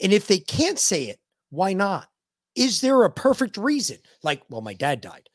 [0.00, 1.18] And if they can't say it,
[1.50, 2.08] why not?
[2.54, 3.98] Is there a perfect reason?
[4.22, 5.28] Like, well, my dad died.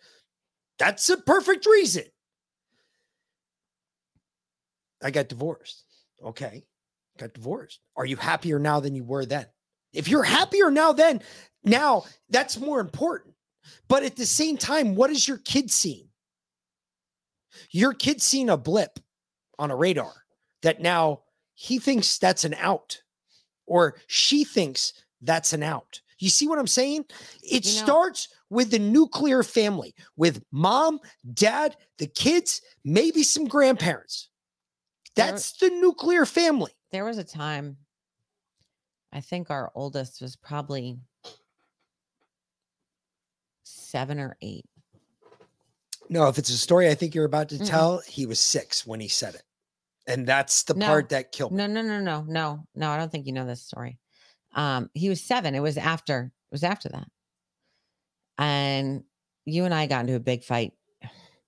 [0.77, 2.03] That's a perfect reason.
[5.03, 5.83] I got divorced.
[6.23, 6.65] Okay.
[7.17, 7.79] Got divorced.
[7.95, 9.45] Are you happier now than you were then?
[9.93, 11.21] If you're happier now then,
[11.63, 13.35] now that's more important.
[13.87, 16.07] But at the same time, what is your kid seeing?
[17.71, 18.99] Your kid seeing a blip
[19.57, 20.13] on a radar
[20.61, 21.21] that now
[21.53, 23.01] he thinks that's an out
[23.65, 26.01] or she thinks that's an out.
[26.19, 27.05] You see what I'm saying?
[27.41, 30.99] It You know- starts with the nuclear family, with mom,
[31.33, 34.29] dad, the kids, maybe some grandparents.
[35.15, 36.71] There- That's the nuclear family.
[36.91, 37.77] There was a time,
[39.11, 40.99] I think our oldest was probably
[43.63, 44.65] seven or eight.
[46.09, 47.67] No, if it's a story I think you're about to Mm-mm.
[47.67, 49.43] tell, he was six when he said it.
[50.07, 50.87] And that's the No.
[50.87, 51.57] part that killed me.
[51.59, 52.89] No, no, no, no, no, no.
[52.89, 53.99] I don't think you know this story.
[54.55, 55.55] Um, he was seven.
[55.55, 56.31] It was after.
[56.51, 57.07] It was after that.
[58.37, 59.03] And
[59.45, 60.73] you and I got into a big fight,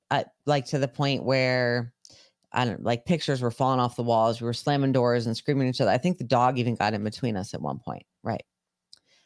[0.10, 1.94] uh, like to the point where
[2.52, 4.41] I don't like pictures were falling off the walls.
[4.41, 5.91] We were slamming doors and screaming at each other.
[5.91, 8.03] I think the dog even got in between us at one point.
[8.23, 8.44] Right.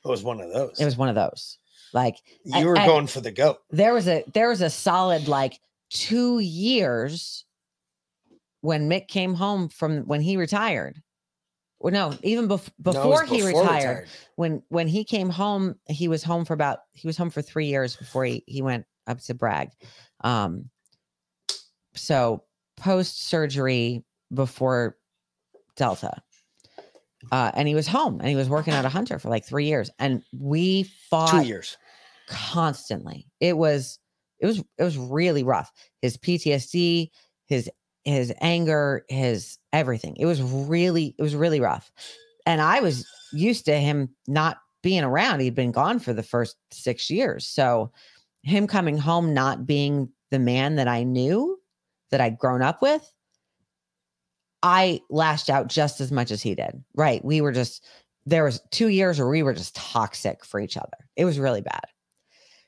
[0.03, 0.79] It was one of those.
[0.79, 1.57] It was one of those.
[1.93, 3.59] Like you were going for the goat.
[3.71, 7.45] there was a there was a solid like two years
[8.61, 11.01] when Mick came home from when he retired.
[11.93, 14.09] No, even bef- No, before he before retired, retired.
[14.35, 17.67] when when he came home, he was home for about he was home for three
[17.67, 19.69] years before he he went up to Bragg.
[20.21, 20.69] Um,
[21.93, 22.43] so
[22.77, 24.03] post surgery
[24.33, 24.97] before
[25.75, 26.21] Delta,
[27.31, 29.65] uh, and he was home and he was working at a hunter for like three
[29.65, 31.77] years, and we fought Two years.
[32.27, 33.27] constantly.
[33.39, 33.99] It was
[34.39, 35.71] it was it was really rough.
[36.01, 37.09] His PTSD,
[37.45, 37.69] his
[38.05, 40.15] his anger, his everything.
[40.17, 41.91] It was really it was really rough.
[42.45, 45.39] And I was used to him not being around.
[45.39, 47.45] He'd been gone for the first 6 years.
[47.47, 47.91] So
[48.43, 51.59] him coming home not being the man that I knew
[52.11, 53.11] that I'd grown up with
[54.61, 56.83] I lashed out just as much as he did.
[56.95, 57.23] Right.
[57.25, 57.83] We were just
[58.25, 61.09] there was 2 years where we were just toxic for each other.
[61.15, 61.85] It was really bad.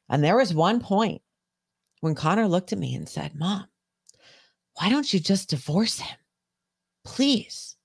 [0.10, 1.22] And there was one point
[2.02, 3.66] when Connor looked at me and said, Mom,
[4.78, 6.18] why don't you just divorce him?
[7.04, 7.76] Please,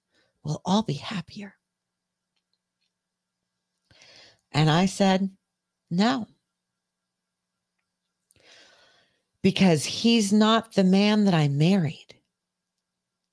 [0.44, 1.54] we'll all be happier.
[4.52, 5.30] And I said,
[5.90, 6.26] No.
[9.42, 12.14] Because he's not the man that I married.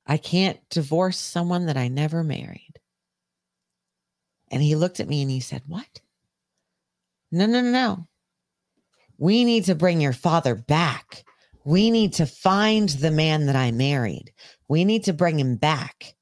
[0.07, 2.79] I can't divorce someone that I never married.
[4.49, 6.01] And he looked at me and he said, What?
[7.31, 8.07] No, no, no, no.
[9.17, 11.25] We need to bring your father back.
[11.63, 14.31] We need to find the man that I married.
[14.67, 16.15] We need to bring him back.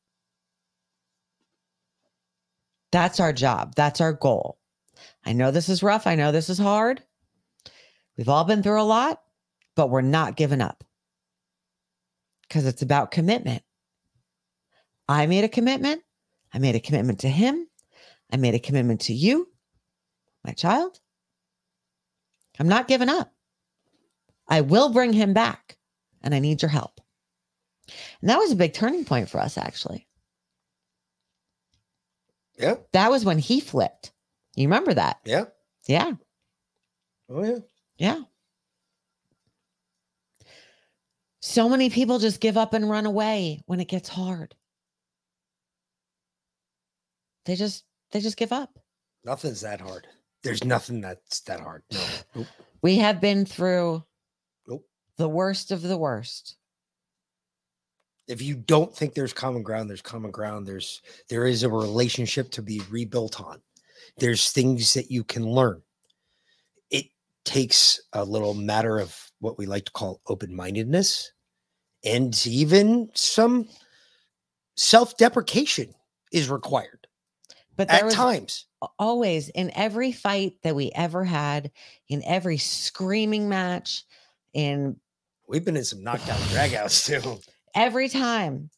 [2.91, 3.75] That's our job.
[3.75, 4.57] That's our goal.
[5.25, 6.07] I know this is rough.
[6.07, 7.03] I know this is hard.
[8.17, 9.21] We've all been through a lot,
[9.75, 10.83] but we're not giving up
[12.47, 13.61] because it's about commitment.
[15.07, 16.01] I made a commitment.
[16.53, 17.67] I made a commitment to him.
[18.31, 19.47] I made a commitment to you,
[20.43, 20.99] my child.
[22.59, 23.31] I'm not giving up.
[24.47, 25.77] I will bring him back,
[26.21, 27.01] and I need your help.
[28.21, 30.07] And that was a big turning point for us, actually.
[32.57, 32.75] Yeah.
[32.93, 34.11] That was when he flipped.
[34.55, 35.19] You remember that?
[35.25, 35.45] Yeah.
[35.87, 36.13] Yeah.
[37.29, 37.59] Oh yeah.
[37.97, 38.21] Yeah.
[41.41, 44.55] So many people just give up and run away when it gets hard.
[47.45, 48.79] They just they just give up.
[49.23, 50.07] Nothing's that hard.
[50.43, 51.83] There's nothing that's that hard.
[52.35, 52.45] No.
[52.83, 54.03] We have been through.
[55.17, 56.55] The worst of the worst.
[58.27, 60.67] If you don't think there's common ground, there's common ground.
[60.67, 63.61] There's there is a relationship to be rebuilt on.
[64.17, 65.81] There's things that you can learn.
[66.91, 67.05] It
[67.45, 71.31] takes a little matter of what we like to call open-mindedness
[72.03, 73.67] and even some
[74.75, 75.93] self-deprecation
[76.31, 77.07] is required
[77.75, 78.65] But at times.
[78.99, 81.71] always in every fight that we ever had,
[82.09, 84.03] in every screaming match,
[84.53, 84.99] in
[85.47, 87.39] We've been in some knockdown dragouts too.
[87.75, 88.69] every time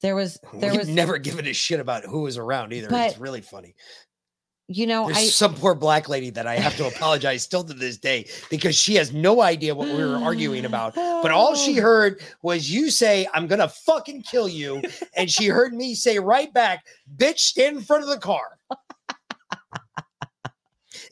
[0.00, 2.88] there was there We've was never given a shit about who was around either.
[2.90, 3.74] it's really funny.
[4.66, 7.72] you know There's I some poor black lady that I have to apologize still to
[7.74, 10.94] this day because she has no idea what we were arguing about.
[11.22, 11.82] But all she Oh.
[11.82, 14.82] heard was you say, I'm gonna fucking kill you.
[15.16, 16.84] And she heard me say right back,
[17.16, 18.58] bitch, stand in front of the car.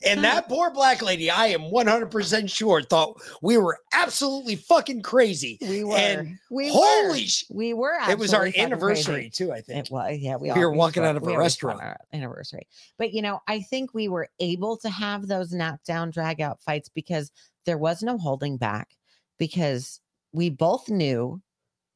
[0.03, 0.23] And hmm.
[0.23, 5.57] that poor black lady, I am 100% sure, thought we were absolutely fucking crazy.
[5.61, 9.29] we were And we holy were, sh- we were it was our anniversary crazy.
[9.29, 9.87] too, I think.
[9.87, 10.37] It was, yeah.
[10.37, 11.81] We, We were walking fun- out of a we always fun restaurant.
[11.81, 12.67] our anniversary.
[12.97, 16.89] But you know, I think we were able to have those knockdown, drag out fights
[16.89, 17.31] because
[17.65, 18.89] there was no holding back.
[19.37, 19.99] Because
[20.33, 21.41] we both knew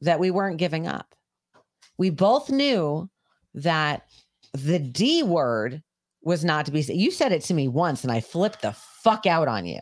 [0.01, 1.15] that we weren't giving up.
[1.97, 3.09] We both knew
[3.53, 4.07] that
[4.53, 5.83] the D word
[6.25, 6.97] was not to be said.
[6.97, 9.79] You said it to me once, and I flipped the fuck out on you.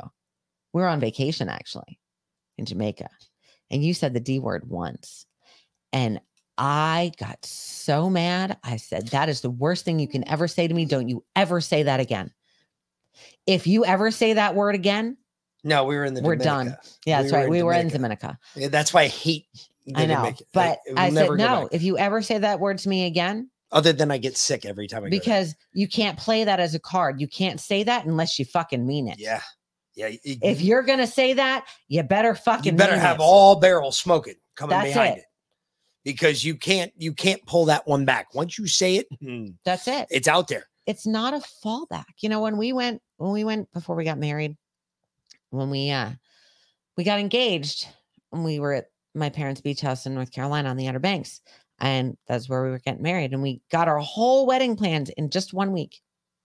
[0.73, 1.99] We were on vacation actually
[2.57, 3.09] in Jamaica,
[3.71, 5.25] and you said the D word once.
[5.93, 6.19] And
[6.57, 8.57] I got so mad.
[8.63, 10.85] I said, That is the worst thing you can ever say to me.
[10.85, 12.31] Don't you ever say that again.
[13.47, 15.17] If you ever say that word again,
[15.63, 16.75] No, we were in the we're done.
[17.05, 17.45] Yeah, that's We right.
[17.45, 18.27] in We were in Dominica.
[18.27, 18.39] Dominica.
[18.55, 19.47] Yeah, That's why I hate
[19.95, 20.33] I know.
[20.53, 23.91] But will I said, No, if you ever say that word to me again, Other
[23.91, 25.19] than I get sick every time I go there.
[25.19, 27.19] because you can't play that as a card.
[27.19, 29.19] You can't say that unless you fucking mean it.
[29.19, 29.41] Yeah.
[29.95, 30.07] Yeah.
[30.09, 33.21] y- If you're gonna say that, you better fucking you better mean have it.
[33.23, 35.19] all barrels smoking coming That's behind it.
[35.19, 35.25] it.
[36.05, 38.33] Because you can't you can't pull that one back.
[38.33, 40.07] Once you say it, hmm, That's it.
[40.11, 40.65] it's out there.
[40.85, 42.05] it's not a fallback.
[42.21, 44.55] You know, when we went when we went before we got married,
[45.49, 46.11] when we uh
[46.97, 47.87] we got engaged,
[48.29, 48.85] when we were at
[49.15, 51.41] my parents' beach house in North Carolina on the Outer Banks,
[51.79, 55.29] and that's where we were getting married, and we got our whole wedding planned in
[55.29, 56.01] just one week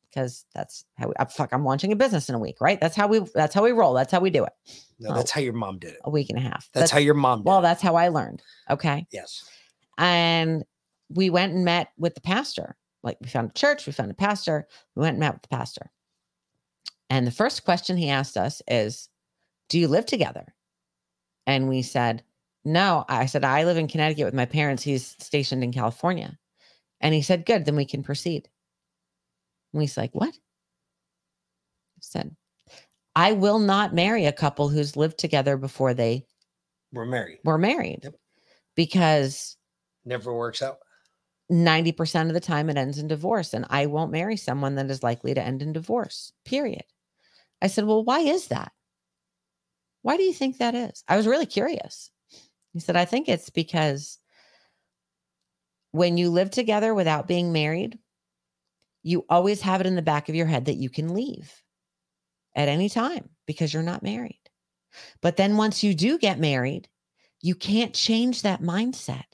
[0.09, 1.53] because that's how we, uh, fuck.
[1.53, 2.81] I'm launching a business in a week, right?
[2.81, 3.95] That's how we that's how we roll.
[3.95, 4.53] That's how we do it.
[4.99, 6.01] No, that's how your mom did it.
[6.05, 6.69] A week and a half.
[6.73, 7.63] That's, how your mom did well, it.
[7.63, 8.43] that's how I learned.
[8.71, 9.49] Okay Yes.
[9.97, 10.65] and
[11.11, 12.77] we went and met with the pastor.
[13.03, 15.49] Like we found a church, we found a pastor, we went and met with the
[15.49, 15.91] pastor.
[17.11, 19.09] And the first question he asked us is,
[19.69, 20.55] Do you live together?
[21.47, 22.23] And we said,
[22.69, 23.05] No.
[23.09, 24.83] I said, I live in Connecticut with my parents.
[24.83, 26.39] He's stationed in California.
[27.01, 28.49] And he said, Good, then we can proceed.
[29.73, 30.35] And he's like, What?
[30.35, 32.37] He said,
[33.17, 36.27] I will not marry a couple who's lived together before they
[36.93, 37.39] were married.
[37.43, 38.01] We're married.
[38.05, 38.15] were married
[38.77, 39.57] because
[40.05, 40.79] Never works out.
[41.51, 45.03] 90% of the time it ends in divorce and i won't marry someone that is
[45.03, 46.85] likely to end in divorce period
[47.63, 48.71] i said well why is that
[50.03, 52.11] why do you think that is i was really curious
[52.73, 54.19] he said i think it's because
[55.93, 57.99] when you live together without being married
[59.03, 61.53] you always have it in the back of your head that you can leave
[62.55, 64.41] at any time because you're not married
[65.23, 66.89] but then once you do get married
[67.41, 69.25] you can't change that mindset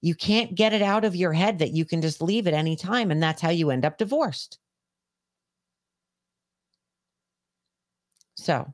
[0.00, 2.76] you can't get it out of your head that you can just leave at any
[2.76, 3.10] time.
[3.10, 4.58] And that's how you end up divorced.
[8.36, 8.72] So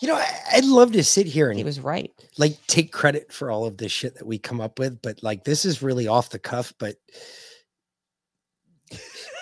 [0.00, 2.12] You know, I, I'd love to sit here and he was right.
[2.38, 5.44] like take credit for all of this shit that we come up with, but like
[5.44, 6.96] this is really off the cuff, but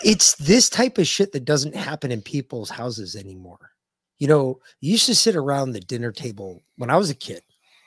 [0.04, 3.70] it's this type of shit that doesn't happen in people's houses anymore.
[4.18, 7.42] You know, you used to sit around the dinner table when I was a kid,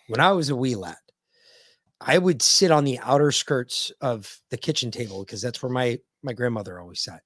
[0.08, 0.96] when I was a wee lad.
[2.00, 6.00] I would sit on the outer skirts of the kitchen table because that's where my
[6.24, 7.22] my grandmother always sat.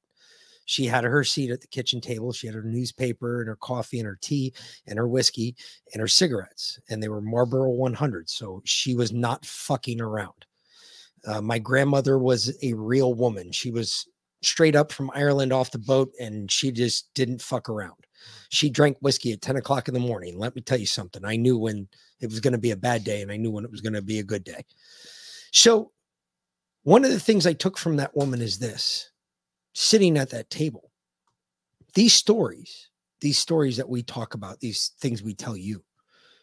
[0.66, 2.34] She had her seat at the kitchen table.
[2.34, 4.54] She had her newspaper and her coffee and her tea
[4.88, 5.56] and her whiskey
[5.94, 8.30] and her cigarettes, and they were Marlboro 100.
[8.30, 10.46] So she was not fucking around.
[11.26, 13.52] Uh, my grandmother was a real woman.
[13.52, 14.08] She was
[14.42, 18.06] straight up from Ireland off the boat, and she just didn't fuck around.
[18.50, 20.38] She drank whiskey at 10 o'clock in the morning.
[20.38, 21.24] Let me tell you something.
[21.26, 21.88] I knew when
[22.22, 23.94] it was going to be a bad day, and I knew when it was going
[23.94, 24.64] to be a good day.
[25.52, 25.92] So,
[26.84, 29.10] one of the things I took from that woman is this
[29.76, 30.90] sitting at that table,
[31.94, 32.90] these stories,
[33.22, 35.84] these stories that we talk about, these things we tell you,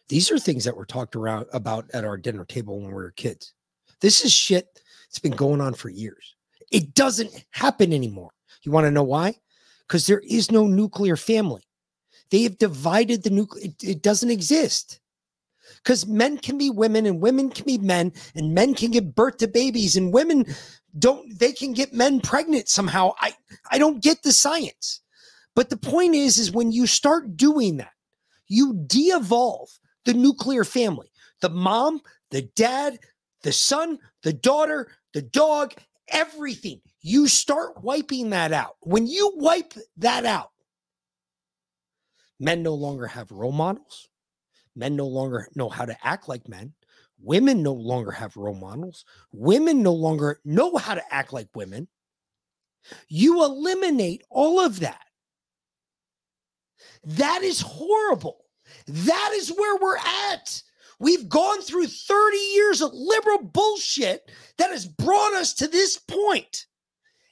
[0.07, 3.11] these are things that were talked around about at our dinner table when we were
[3.11, 3.53] kids.
[4.01, 6.35] This is shit that's been going on for years.
[6.71, 8.31] It doesn't happen anymore.
[8.61, 9.35] You want to know why?
[9.87, 11.63] Because there is no nuclear family.
[12.29, 14.99] They have divided the nuclear, it, it doesn't exist.
[15.77, 19.37] Because men can be women and women can be men, and men can give birth
[19.37, 20.45] to babies, and women
[20.97, 23.13] don't, they can get men pregnant somehow.
[23.19, 23.33] I,
[23.71, 25.01] I don't get the science.
[25.55, 27.93] But the point is, is when you start doing that,
[28.47, 29.69] you de-evolve
[30.05, 31.11] the nuclear family.
[31.41, 32.01] The mom,
[32.31, 32.99] the dad,
[33.43, 35.73] the son, the daughter, the dog,
[36.07, 36.81] everything.
[37.01, 38.77] You start wiping that out.
[38.81, 40.51] When you wipe that out,
[42.39, 44.09] men no longer have role models.
[44.75, 46.73] Men no longer know how to act like men.
[47.23, 49.05] Women no longer have role models.
[49.31, 51.87] Women no longer know how to act like women.
[53.07, 55.05] You eliminate all of that.
[57.05, 58.45] That is horrible.
[58.87, 59.97] That is where we're
[60.31, 60.61] at.
[60.99, 66.65] We've gone through 30 years of liberal bullshit that has brought us to this point.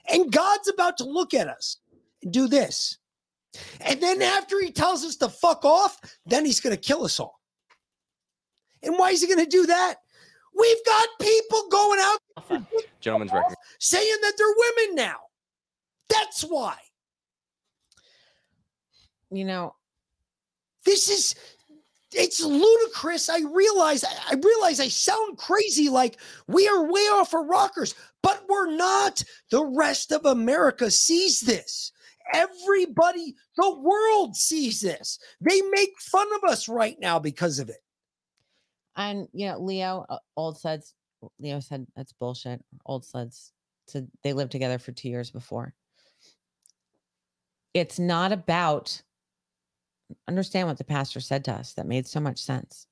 [0.10, 1.78] And God's about to look at us
[2.24, 2.98] and do this.
[3.82, 7.20] And then after he tells us to fuck off, then he's going to kill us
[7.20, 7.41] all.
[8.84, 9.96] And why is he going to do that?
[10.58, 12.66] We've got people going out
[13.00, 13.56] gentlemen's record.
[13.80, 15.18] saying that they're women now.
[16.10, 16.78] That's why.
[19.32, 19.76] You know,
[20.86, 21.36] this is
[22.14, 23.30] it's ludicrous.
[23.30, 26.18] I realize I realize I sound crazy like
[26.48, 29.24] we are way off our rockers, but we're not.
[29.52, 31.94] The rest of America sees this.
[32.34, 35.20] Everybody, the world sees this.
[35.40, 37.82] They make fun of us right now because of it.
[38.96, 40.94] And you know, Leo, uh, old suds,
[41.40, 42.64] Leo said that's bullshit.
[42.86, 43.32] Old said
[44.24, 45.74] they lived together for two years before.
[47.74, 49.02] It's not about
[50.28, 52.88] understand what the pastor said to us that made so much sense.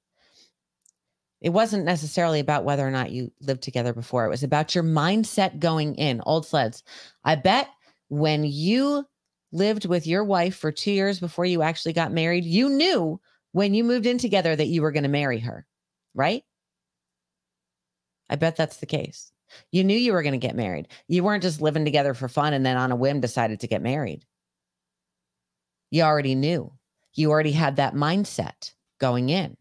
[1.42, 4.26] It wasn't necessarily about whether or not you lived together before.
[4.26, 6.22] It was about your mindset going in.
[6.26, 6.84] Old sleds.
[7.24, 7.70] I bet
[8.10, 9.06] when you
[9.52, 13.20] lived with your wife for two years before you actually got married, you knew
[13.54, 15.66] when you moved in together that you were going to marry her,
[16.20, 16.44] right?
[18.30, 19.32] I bet that's the case.
[19.72, 20.90] You knew you were going to get married.
[21.08, 23.82] You weren't just living together for fun and then on a whim decided to get
[23.82, 24.24] married.
[25.90, 26.72] You already knew.
[27.16, 29.58] You already had that mindset going in.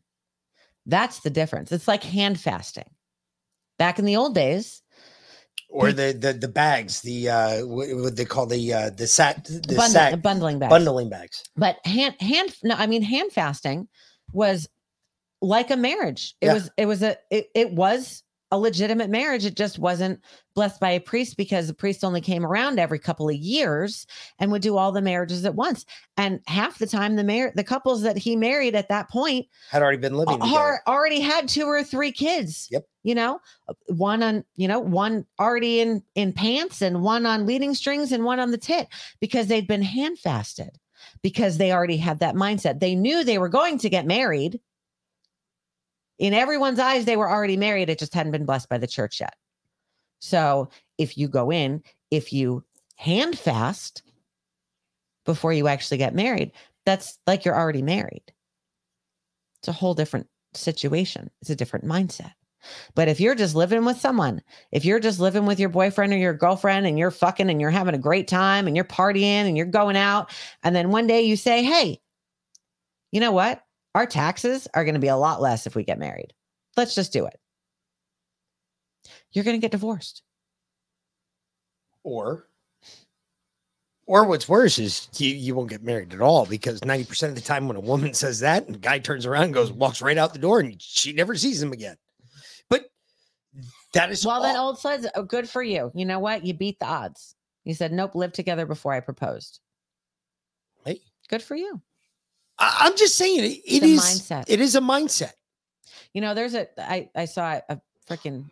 [0.84, 1.72] That's the difference.
[1.72, 2.90] It's like hand fasting.
[3.78, 4.82] Back in the old days,
[5.70, 9.44] Or the the the bags, the uh what, what they call the uh the sack
[9.44, 10.70] the Bundle- sack bundling bags.
[10.70, 11.44] Bundling bags.
[11.56, 13.88] but hand hand no, I mean hand fasting
[14.32, 14.68] was
[15.40, 16.34] like a marriage.
[16.40, 16.54] It Yeah.
[16.54, 19.44] was it was a it, it was a legitimate marriage.
[19.44, 20.20] It just wasn't
[20.54, 24.06] blessed by a priest because the priest only came around every couple of years
[24.38, 25.84] and would do all the marriages at once.
[26.16, 29.82] And half the time the mar- the couples that he married at that point Had
[29.82, 32.68] already been living are already had two or three kids.
[32.70, 32.84] Yep.
[33.02, 33.38] You know,
[33.88, 38.24] one on, you know, one already in in pants and one on leading strings and
[38.24, 38.88] one on the tit
[39.20, 40.70] because they'd been hand fasted
[41.22, 42.80] because they already had that mindset.
[42.80, 44.60] They knew they were going to get married.
[46.18, 47.90] In everyone's eyes, they were already married.
[47.90, 49.34] It just hadn't been blessed by the church yet.
[50.20, 50.68] So
[50.98, 52.64] if you go in, if you
[52.96, 54.02] hand fast
[55.24, 56.52] before you actually get married,
[56.84, 58.22] that's like you're already married.
[59.60, 61.30] It's a whole different situation.
[61.40, 62.32] It's a different mindset.
[62.94, 64.42] But if you're just living with someone,
[64.72, 67.70] if you're just living with your boyfriend or your girlfriend and you're fucking and you're
[67.70, 70.30] having a great time and you're partying and you're going out,
[70.64, 72.00] and then one day you say, hey,
[73.12, 73.62] you know what?
[73.94, 76.32] Our taxes are going to be a lot less if we get married.
[76.76, 77.38] Let's just do it.
[79.32, 80.22] You're going to get divorced.
[82.04, 82.48] Or
[84.08, 87.42] or what's worse is you, you won't get married at all because 90% of the
[87.42, 90.16] time when a woman says that and the guy turns around and goes, walks right
[90.16, 91.96] out the door and she never sees him again.
[92.70, 92.86] But
[93.92, 95.92] that is well, then old sleds, oh, good for you.
[95.94, 96.44] You know what?
[96.44, 97.36] You beat the odds.
[97.64, 99.60] You said, nope, live together before I proposed.
[100.86, 101.82] Hey, good for you.
[102.58, 104.44] I, I'm just saying it, it a is mindset.
[104.48, 105.32] it is a mindset.
[106.14, 108.44] You know, there's a I I saw a freaking,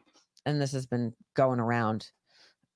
[0.44, 2.08] and this has been going around.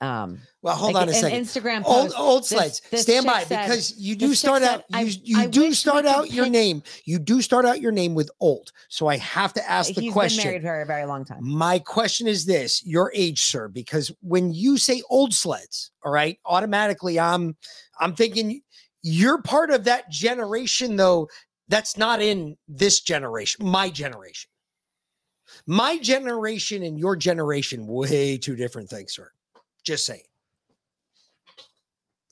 [0.03, 1.43] Um, Well, hold like on a second.
[1.43, 2.83] Instagram old post, old this- slides.
[2.91, 4.85] this Stand by said- because you do start out.
[4.95, 6.83] "I- You, you I do we start out your pick-" name.
[7.05, 8.73] You do start out your name with old.
[8.89, 10.39] So I have to ask the He's question.
[10.39, 11.47] been married for a very long time.
[11.47, 16.39] My question is this: your age, sir, because when you say old sleds, all right,
[16.47, 17.55] automatically I'm
[17.99, 18.63] I'm thinking
[19.03, 21.29] you're part of that generation, though.
[21.69, 24.51] That's not in this generation, my generation.
[25.67, 29.31] My generation and your generation, way two different things, sir.
[29.85, 30.23] Just saying.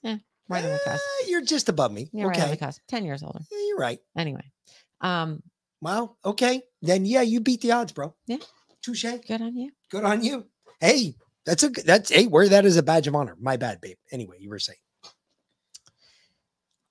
[0.03, 0.16] Yeah,
[0.49, 1.03] right on the cusp.
[1.23, 2.09] Eh, You're just above me.
[2.12, 2.51] Yeah, right on okay.
[2.53, 2.81] the cusp.
[2.89, 3.40] Ten years older.
[3.51, 3.99] Yeah, you're right.
[4.16, 4.45] Anyway,
[5.01, 5.43] um,
[5.81, 6.62] Well, okay.
[6.82, 8.15] Then yeah, you beat the odds, bro.
[8.27, 8.39] Yeah.
[8.82, 9.05] Touche.
[9.27, 9.70] good on you.
[9.90, 10.47] Good on you.
[10.81, 11.15] Hey,
[11.45, 13.36] that's a good- that's hey, wear that as a badge of honor.
[13.40, 13.97] My bad, babe.
[14.12, 14.78] Anyway, you were saying.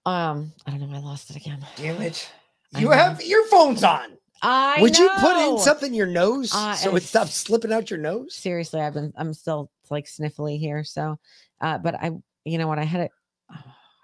[0.08, 0.96] Um, I don't know.
[0.96, 1.60] I lost it again.
[1.76, 2.32] Damn it.
[2.78, 2.92] You know.
[2.92, 4.18] have earphones on.
[4.42, 7.90] I Would you put in something in your nose Uh, so it stops slipping out
[7.90, 8.34] your nose?
[8.34, 9.12] Seriously, I've been.
[9.18, 10.86] I'm still like sniffly here.
[10.86, 11.20] So,
[11.60, 12.12] uh, but I,
[12.46, 12.80] you know what?
[12.80, 13.12] I had it.
[13.50, 13.60] I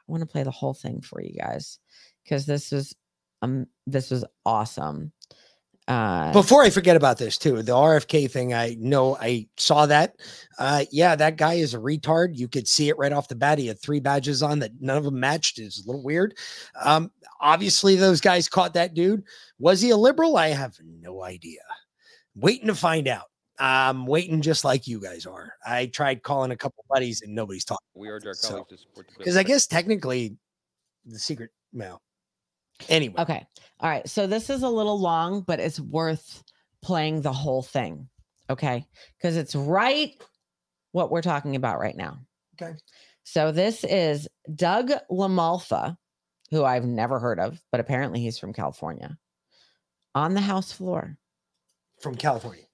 [0.08, 1.80] want to play the whole thing for you guys
[2.24, 2.94] because this was,
[3.42, 5.14] um, this was awesome.
[5.88, 10.16] Uh, Before I forget about this too, the RFK thing, I know I saw that.
[10.58, 12.38] Uh, yeah, that guy is a retard.
[12.38, 13.58] You could see it right off the bat.
[13.60, 15.60] He had three badges on that none of them matched.
[15.60, 16.38] It's a little weird.
[16.82, 17.12] Um,
[17.42, 19.24] obviously, those guys caught that dude.
[19.60, 20.38] Was he a liberal?
[20.38, 21.60] I have no idea.
[22.36, 23.26] Waiting to find out.
[23.60, 25.54] I'm waiting just like you guys are.
[25.66, 27.86] I tried calling a couple buddies and nobody's talking.
[27.94, 29.08] We urge our So- to support.
[29.18, 30.38] Because I guess technically
[31.06, 32.02] the secret mail.
[32.90, 33.16] Anyway.
[33.20, 33.46] Okay.
[33.80, 34.08] All right.
[34.08, 36.44] So this is a little long, but it's worth
[36.82, 38.08] playing the whole thing.
[38.50, 38.86] Okay.
[39.18, 40.12] Because it's right
[40.92, 42.20] what we're talking about right now.
[42.62, 42.76] Okay.
[43.24, 45.98] So this is Doug LaMalfa,
[46.52, 49.18] who I've never heard of, but apparently he's from California,
[50.14, 51.18] on the House floor.
[52.02, 52.66] From California.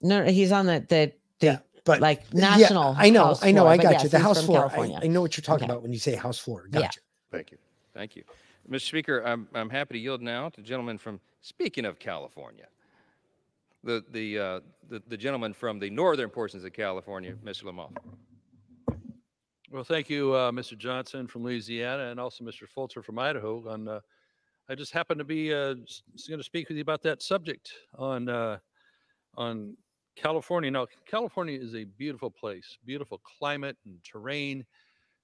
[0.00, 2.94] No, no, he's on the the, the but like Yeah, national.
[2.96, 4.08] I know, House I know, floor, I but got yes, you.
[4.10, 4.70] The house floor.
[4.72, 5.72] I, I know what you're talking Okay.
[5.72, 6.68] about when you say house floor.
[6.72, 6.82] Yeah.
[6.82, 7.00] Gotcha.
[7.32, 7.58] Thank you.
[7.94, 8.22] Thank you.
[8.70, 8.82] Mr.
[8.82, 12.66] Speaker, I'm, I'm happy to yield now to the gentleman from, speaking of California,
[13.82, 17.64] the, the, uh, the, the gentleman from the northern portions of California, Mr.
[17.64, 17.96] LaMalfa.
[19.70, 20.76] Well, thank you, uh, Mr.
[20.76, 22.68] Johnson from Louisiana, and also Mr.
[22.68, 23.68] Fulcher from Idaho.
[23.68, 24.00] On, uh,
[24.68, 25.74] I just happen to be uh,
[26.26, 28.58] going to speak with you about that subject on uh,
[29.36, 29.76] on
[30.16, 30.70] California.
[30.70, 34.64] Now, California is a beautiful place, beautiful climate and terrain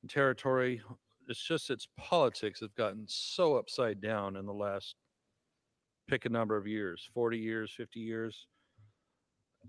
[0.02, 0.82] and territory.
[1.28, 4.94] It's just its politics have gotten so upside down in the last
[6.06, 8.46] pick a number of years 40 years, 50 years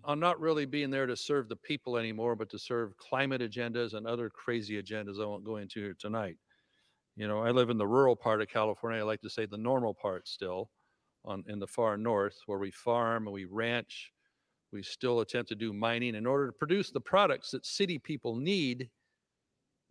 [0.03, 3.93] on not really being there to serve the people anymore, but to serve climate agendas
[3.93, 6.37] and other crazy agendas I won't go into here tonight.
[7.15, 8.99] You know, I live in the rural part of California.
[8.99, 10.69] I like to say the normal part still,
[11.23, 14.11] on in the far north, where we farm and we ranch.
[14.73, 18.35] We still attempt to do mining in order to produce the products that city people
[18.35, 18.89] need.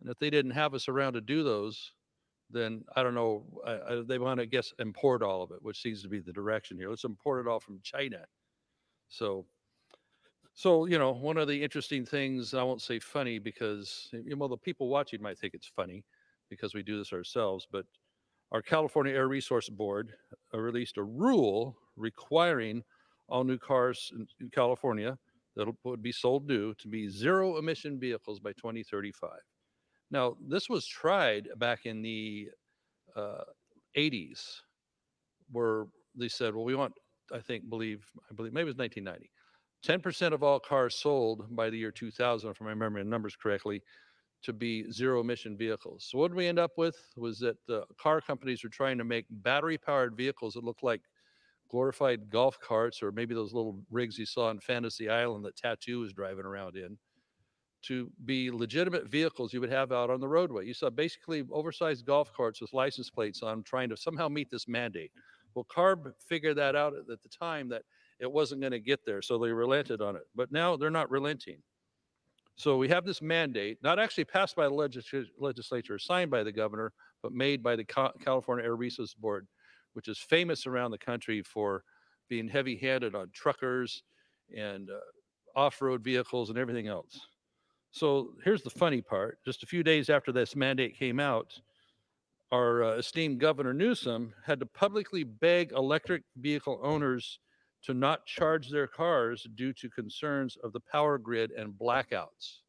[0.05, 1.93] And if they didn't have us around to do those,
[2.51, 3.43] then I don't know.
[4.07, 6.91] They want to guess import all of it, which seems to be the direction here.
[6.91, 8.23] Let's import it all from China.
[9.09, 9.47] So
[10.53, 14.47] so, you know, one of the interesting things, I won't say funny because, you know,
[14.47, 16.05] the people watching might think it's funny
[16.49, 17.85] because we do this ourselves, but
[18.53, 20.13] our California Air Resource Board
[20.53, 22.83] uh, released a rule requiring
[23.27, 25.17] all new cars in, in California
[25.57, 29.31] that would be sold new to be zero emission vehicles by 2035.
[30.11, 32.49] Now, this was tried back in the
[33.15, 33.43] uh,
[33.97, 34.61] 80s
[35.51, 36.93] where they said, well, we want,
[37.33, 39.31] I think, believe, I believe, maybe it was 1990.
[39.85, 43.83] 10% of all cars sold by the year 2000, if I remember the numbers correctly,
[44.43, 46.07] to be zero emission vehicles.
[46.09, 49.03] So what did we end up with was that the car companies were trying to
[49.03, 51.01] make battery powered vehicles that look like
[51.69, 55.99] glorified golf carts or maybe those little rigs you saw on Fantasy Island that Tattoo
[55.99, 56.97] was driving around in
[57.87, 60.65] to be legitimate vehicles you would have out on the roadway.
[60.65, 64.67] You saw basically oversized golf carts with license plates on trying to somehow meet this
[64.67, 65.11] mandate.
[65.53, 67.83] Well, CARB figured that out at the time that
[68.19, 70.23] it wasn't going to get there, so they relented on it.
[70.35, 71.57] But now they're not relenting.
[72.55, 76.51] So we have this mandate, not actually passed by the legis- legislature, signed by the
[76.51, 79.47] governor, but made by the Ca- California Air Resources Board,
[79.93, 81.83] which is famous around the country for
[82.29, 84.03] being heavy-handed on truckers
[84.55, 87.19] and uh, off-road vehicles and everything else.
[87.95, 91.57] So here's the funny part: just a few days after this mandate came out,
[92.51, 97.39] our uh, esteemed Governor Newsom had to publicly beg electric vehicle owners
[97.83, 102.63] to not charge their cars due to concerns of the power grid and blackouts.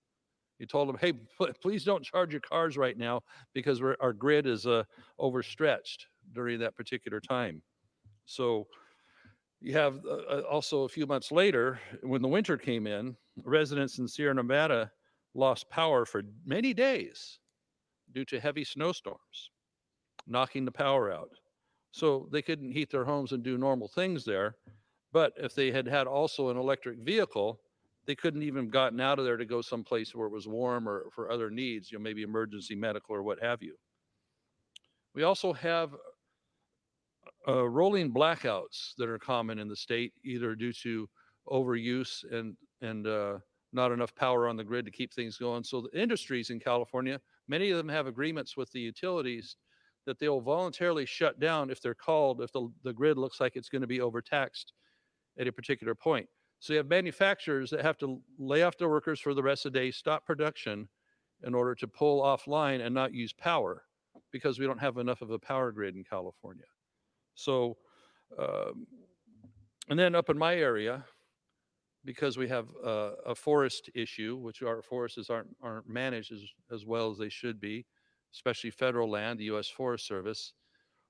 [0.60, 3.22] He told them, "Hey, pl- please don't charge your cars right now
[3.52, 4.84] because our grid is uh,
[5.18, 7.62] overstretched during that particular time."
[8.26, 8.68] So
[9.60, 13.98] You have uh, uh, also a few months later, when the winter came in, residents
[13.98, 14.92] in Sierra Nevada
[15.36, 17.38] lost power for many days
[18.12, 19.50] due to heavy snowstorms,
[20.26, 21.30] knocking the power out.
[21.92, 24.56] So they couldn't heat their homes and do normal things there.
[25.12, 27.60] But if they had had also an electric vehicle,
[28.06, 31.06] they couldn't even gotten out of there to go someplace where it was warm or
[31.14, 33.74] for other needs, you know, maybe emergency medical or what have you.
[35.14, 35.94] We also have
[37.48, 41.08] uh, rolling blackouts that are common in the state, either due to
[41.48, 43.38] overuse and and uh,
[43.72, 45.64] not enough power on the grid to keep things going.
[45.64, 49.56] So the industries in California, many of them have agreements with the utilities
[50.06, 53.56] that they will voluntarily shut down if they're called if the, the grid looks like
[53.56, 54.72] it's going to be overtaxed
[55.38, 56.28] at a particular point.
[56.60, 59.72] So you have manufacturers that have to lay off their workers for the rest of
[59.72, 60.88] the day, stop production
[61.44, 63.82] in order to pull offline and not use power
[64.32, 66.64] because we don't have enough of a power grid in California.
[67.34, 67.76] So,
[68.38, 68.86] um,
[69.88, 71.04] and then up in my area,
[72.06, 76.42] because we have uh, a forest issue, which our forests aren't aren't managed as,
[76.72, 77.84] as well as they should be,
[78.32, 79.68] especially federal land, the U.S.
[79.68, 80.54] Forest Service,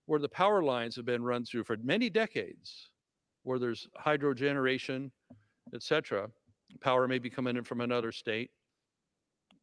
[0.06, 2.90] where the power lines have been run through for many decades,
[3.44, 5.12] where there's hydro generation,
[5.74, 6.28] etc.
[6.80, 8.50] Power may be coming in from another state.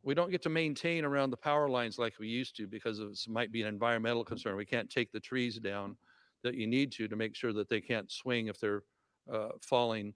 [0.03, 3.09] We don't get to maintain around the power lines like we used to because of
[3.09, 4.55] this might be an environmental concern.
[4.55, 5.97] We can't take the trees down
[6.43, 8.83] that you need to to make sure that they can't swing if they're
[9.31, 10.13] uh, falling.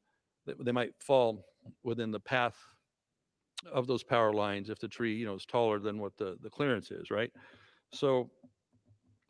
[0.59, 1.45] They, might fall
[1.83, 2.55] within the path
[3.71, 6.49] of those power lines if the tree, you know, is taller than what the, the
[6.49, 7.31] clearance is, right?
[7.93, 8.29] So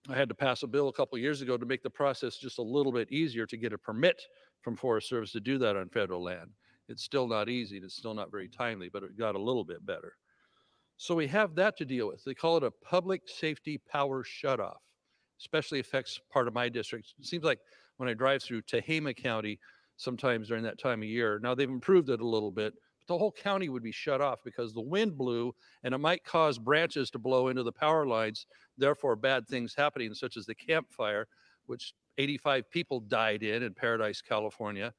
[0.10, 2.60] I had to pass a bill a couple years ago to make the process just
[2.60, 4.22] a little bit easier to get a permit
[4.61, 6.52] from Forest Service to do that on federal land.
[6.88, 9.65] It's still not easy and it's still not very timely, but it got a little
[9.65, 10.14] bit better.
[10.98, 12.23] So we have that to deal with.
[12.23, 14.77] They call it a public safety power shutoff,
[15.39, 17.14] especially affects part of my district.
[17.19, 17.60] It seems like
[17.98, 19.60] when I drive through Tehama County,
[19.97, 23.17] sometimes during that time of year, now they've improved it a little bit, but the
[23.17, 25.53] whole county would be shut off because the wind blew
[25.83, 28.45] and it might cause branches to blow into the power lines,
[28.77, 31.27] therefore bad things happening, such as the Camp Fire,
[31.65, 34.93] which 85 people died in in Paradise, California,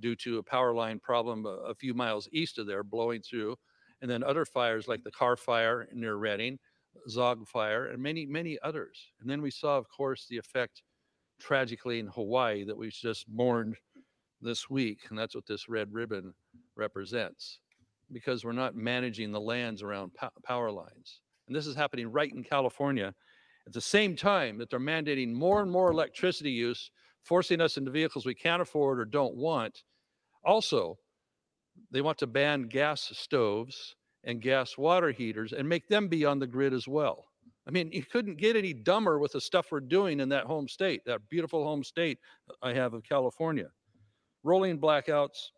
[0.00, 3.56] due to a power line problem a, a few miles east of there blowing through.
[4.02, 6.58] And then other fires like the Carr Fire near Redding,
[7.08, 9.12] Zogg Fire, and many, many others.
[9.20, 10.82] And then we saw, of course, the effect
[11.40, 13.76] tragically in Hawaii that we just mourned
[14.40, 15.00] this week.
[15.10, 16.34] And that's what this red ribbon
[16.76, 17.60] represents
[18.12, 21.20] because we're not managing the lands around po- power lines.
[21.46, 23.14] And this is happening right in California
[23.66, 26.90] at the same time that they're mandating more and more electricity use,
[27.22, 29.82] forcing us into vehicles we can't afford or don't want.
[30.44, 30.98] Also,
[31.90, 36.38] they want to ban gas stoves and gas water heaters and make them be on
[36.38, 37.26] the grid as well.
[37.66, 40.68] I mean, you couldn't get any dumber with the stuff we're doing in that home
[40.68, 42.18] state, that beautiful home state
[42.62, 43.66] I have of California.
[44.46, 45.48] Rolling blackouts.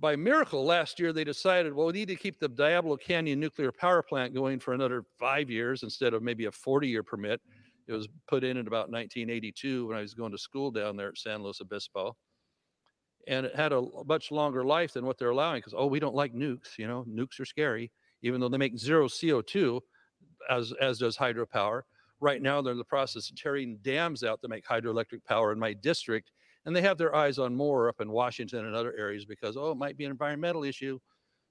[0.00, 3.70] By miracle, last year they decided, well, we need to keep the Diablo Canyon nuclear
[3.70, 7.40] power plant going for another five years instead of maybe a 40 year permit.
[7.86, 11.10] It was put in in about 1982 when I was going to school down there
[11.10, 12.16] at San Luis Obispo.
[13.28, 16.14] And it had a much longer life than what they're allowing because, oh, we don't
[16.14, 16.78] like nukes.
[16.78, 17.92] You know, nukes are scary,
[18.22, 19.80] even though they make zero CO2,
[20.50, 21.82] as, as does hydropower.
[22.20, 25.60] Right now, they're in the process of tearing dams out to make hydroelectric power in
[25.60, 26.32] my district.
[26.66, 29.70] And they have their eyes on more up in Washington and other areas because, oh,
[29.70, 30.98] it might be an environmental issue.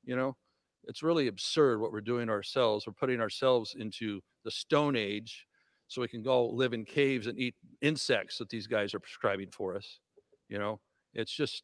[0.03, 0.38] You know,
[0.86, 2.86] it's really absurd what we're doing ourselves.
[2.86, 5.45] We're putting ourselves into the Stone Age
[5.88, 9.49] so we can go live in caves and eat insects that these guys are prescribing
[9.49, 9.99] for us.
[10.48, 10.80] You know,
[11.14, 11.64] it's just,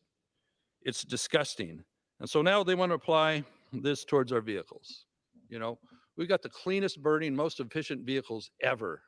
[0.82, 1.84] it's disgusting.
[2.20, 5.06] And so now they want to apply this towards our vehicles.
[5.50, 5.78] You know,
[6.18, 9.02] we've got the cleanest burning, most efficient vehicles ever.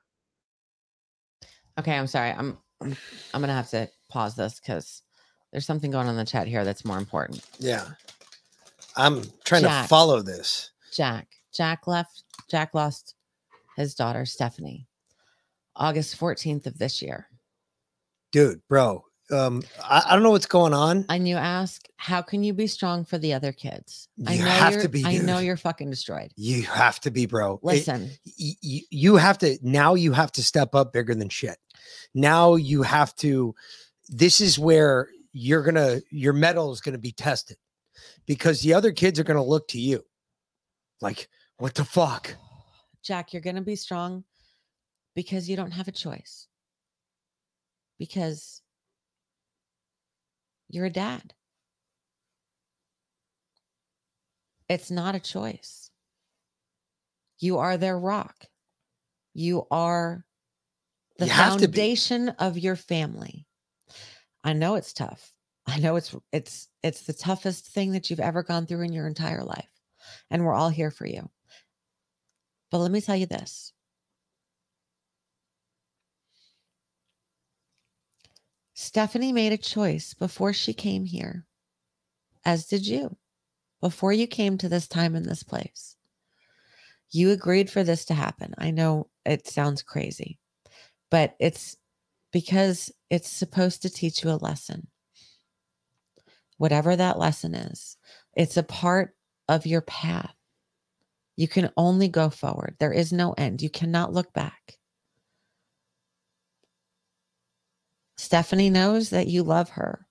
[1.80, 2.32] Okay, I'm sorry.
[2.32, 2.96] I'm I'm,
[3.34, 5.02] gonna have to pause this because
[5.52, 7.44] there's something going on in the chat here that's more important.
[7.60, 7.86] Yeah.
[8.96, 9.84] I'm trying Jack.
[9.86, 10.72] to follow this.
[10.94, 11.28] Jack.
[11.54, 12.24] Jack left.
[12.50, 13.16] Jack lost
[13.76, 14.88] his daughter Stephanie,
[15.76, 17.28] August 14th of this year.
[18.32, 19.04] Dude, bro.
[19.30, 21.06] Um, I, I don't know what's going on.
[21.10, 24.08] And you ask, how can you be strong for the other kids?
[24.26, 26.32] I You know have you're, to be, I know you're fucking destroyed.
[26.38, 27.60] You have to be, bro.
[27.62, 28.10] Listen.
[28.40, 31.58] y- y- you have to now you have to step up bigger than shit.
[32.14, 33.56] Now you have to
[34.10, 37.58] this is where you're going to your mettle is going to be tested
[38.26, 40.04] because the other kids are going to look to you.
[41.02, 42.36] Like, what the fuck?
[43.04, 44.24] Jack, you're going to be strong
[45.16, 46.48] because you don't have a choice.
[47.98, 48.62] Because
[50.70, 51.34] you're a dad.
[54.70, 55.90] It's not a choice.
[57.40, 58.46] You are their rock.
[59.34, 60.26] You are
[61.18, 61.82] the You have to be.
[61.82, 63.46] foundation of your family.
[64.44, 65.34] I know it's tough.
[65.68, 69.08] I know it's it's it's the toughest thing that you've ever gone through in your
[69.08, 69.70] entire life.
[70.30, 71.30] And we're all here for you.
[72.72, 73.74] But let me tell you this.
[78.74, 81.46] Stephanie made a choice before she came here,
[82.46, 83.18] as did you,
[83.82, 85.96] before you came to this time in this place.
[87.10, 88.54] You agreed for this to happen.
[88.58, 90.40] I know it sounds crazy,
[91.10, 91.76] but it's
[92.32, 94.88] because it's supposed to teach you a lesson.
[96.58, 97.98] Whatever that lesson is,
[98.36, 99.16] it's a part
[99.48, 100.34] of your path.
[101.36, 102.76] You can only go forward.
[102.80, 103.62] There is no end.
[103.62, 104.78] You cannot look back.
[108.18, 110.08] Stephanie knows that you love her.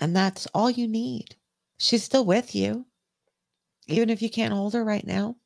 [0.00, 1.36] And that's all you need.
[1.78, 2.86] She's still with you,
[3.86, 5.36] even if you can't hold her right now.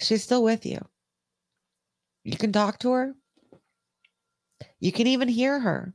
[0.00, 0.80] She's still with you.
[2.24, 3.14] You can talk to her.
[4.78, 5.94] You can even hear her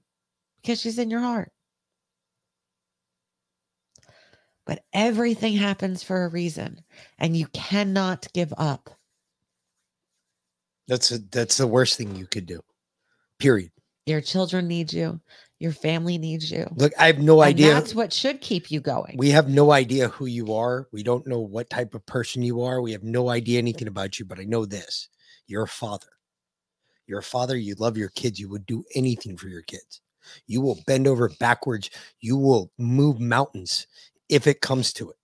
[0.61, 1.52] because she's in your heart.
[4.65, 6.82] But everything happens for a reason,
[7.19, 8.90] and you cannot give up.
[10.88, 12.61] That's a, that's the worst thing you could do.
[13.40, 13.72] Period.
[14.06, 15.19] Your children need you.
[15.60, 16.68] Your family needs you.
[16.76, 17.73] Look, I have no And idea.
[17.73, 19.15] that's what should keep you going.
[19.18, 20.88] We have no idea who you are.
[20.91, 22.82] We don't know what type of person you are.
[22.82, 25.07] We have no idea anything about you, but I know this.
[25.48, 26.07] You're a father.
[27.07, 27.56] You're a father.
[27.56, 28.40] You love your kids.
[28.40, 30.02] You would do anything for your kids.
[30.48, 31.90] You will bend over backwards.
[32.19, 33.88] You will move mountains
[34.27, 35.18] if it comes to it.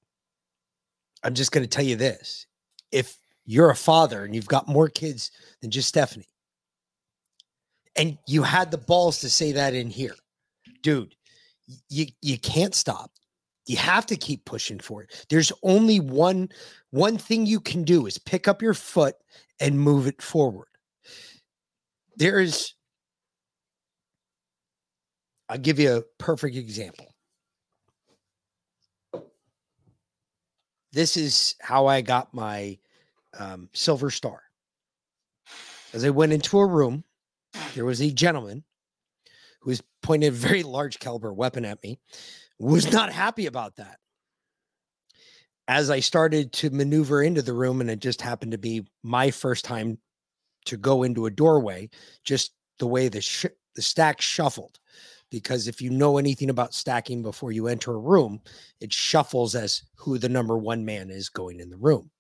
[1.24, 2.46] I'm just going to tell you this.
[2.92, 5.32] If you're a father and you've got more kids
[5.62, 6.28] than just Stephanie,
[8.02, 10.16] and you had the balls to say that in here,
[10.82, 11.14] dude,
[11.88, 13.12] you you can't stop.
[13.68, 15.28] You have to keep pushing for it.
[15.30, 16.50] There's only one
[16.90, 19.14] one thing you can do is pick up your foot
[19.60, 20.68] and move it forward.
[22.16, 22.74] There is
[25.48, 27.14] I'll give you a perfect example.
[30.92, 32.80] This is how I got my
[33.38, 34.42] um, silver star.
[35.94, 37.04] As I went into a room,
[37.76, 38.64] there was a gentleman
[39.62, 42.00] who was pointing a very large caliber weapon at me,
[42.60, 43.98] was not happy about that.
[45.68, 49.32] As I started to maneuver into the room, and it just happened to be my
[49.32, 49.98] first time
[50.66, 51.90] to go into a doorway,
[52.24, 53.46] just the way the sh-
[53.76, 54.80] the stack shuffled.
[55.30, 58.42] Because if you know anything about stacking before you enter a room,
[58.82, 62.12] it shuffles as who the number one man is going in the room.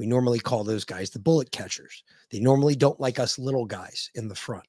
[0.00, 2.04] We normally call those guys the bullet catchers.
[2.30, 4.64] They normally don't like us little guys in the front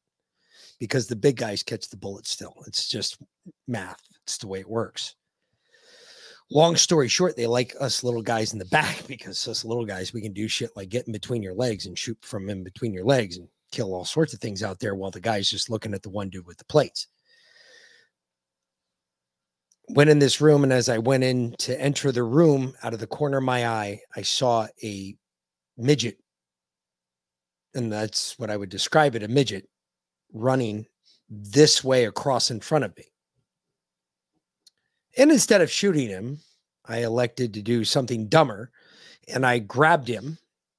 [0.78, 2.54] because the big guys catch the bullet still.
[2.68, 3.18] It's just
[3.66, 4.02] math.
[4.24, 5.16] It's the way it works.
[6.50, 10.12] Long story short, they like us little guys in the back because us little guys,
[10.12, 12.92] we can do shit like get in between your legs and shoot from in between
[12.92, 15.94] your legs and kill all sorts of things out there while the guy's just looking
[15.94, 17.08] at the one dude with the plates.
[19.88, 23.00] Went in this room, and as I went in to enter the room, out of
[23.00, 25.16] the corner of my eye, I saw a
[25.82, 26.18] midget.
[27.74, 29.68] And that's what I would describe it a midget
[30.34, 30.86] running
[31.30, 33.06] this way across in front of me.
[35.18, 36.40] And instead of shooting him,
[36.86, 38.72] I elected to do something dumber
[39.28, 40.38] and I grabbed him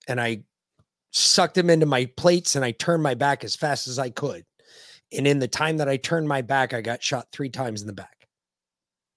[0.09, 0.45] and I
[1.11, 4.45] sucked him into my plates and I turned my back as fast as I could.
[5.13, 7.87] And in the time that I turned my back, I got shot three times in
[7.87, 8.27] the back.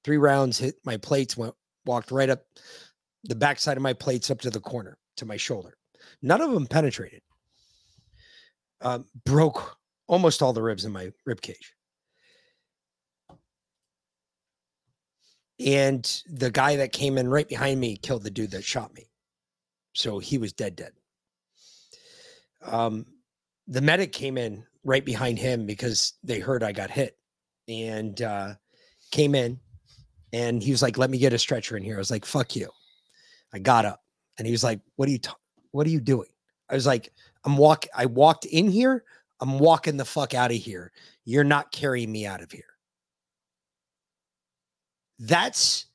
[0.04, 1.56] Three rounds hit my plates, went
[1.86, 2.44] walked right up
[3.24, 5.78] the backside of my plates up to the corner to my shoulder.
[6.22, 7.22] None of them penetrated.
[8.82, 9.78] Um, broke
[10.08, 11.74] almost all the ribs in my rib cage.
[15.60, 19.10] And the guy that came in right behind me killed the dude that shot me.
[19.94, 20.92] So he was dead, dead.
[22.66, 23.06] Um,
[23.68, 27.18] the medic came in right behind him because they heard I got hit
[27.68, 28.56] and uh,
[29.12, 29.60] came in
[30.34, 31.96] and he was like, let me get a stretcher in here.
[31.96, 32.70] I was like, fuck you.
[33.54, 34.02] I got up
[34.38, 35.38] and he was like, what are you, ta-
[35.72, 36.30] what are you doing?
[36.70, 37.12] I was like,
[37.44, 37.86] I'm walk.
[37.96, 39.04] I walked in here.
[39.40, 40.92] I'm walking the fuck out of here.
[41.26, 42.64] You're not carrying me out of here.
[45.20, 45.86] That's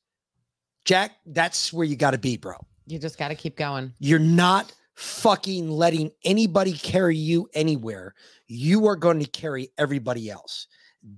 [0.85, 1.13] Jack.
[1.27, 2.55] That's where you got to be, bro.
[2.87, 3.93] You just got to keep going.
[3.99, 8.15] You're not fucking letting anybody carry you anywhere.
[8.47, 10.67] You are going to carry everybody else.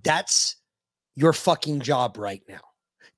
[0.02, 0.56] That's
[1.14, 2.60] your fucking job right now.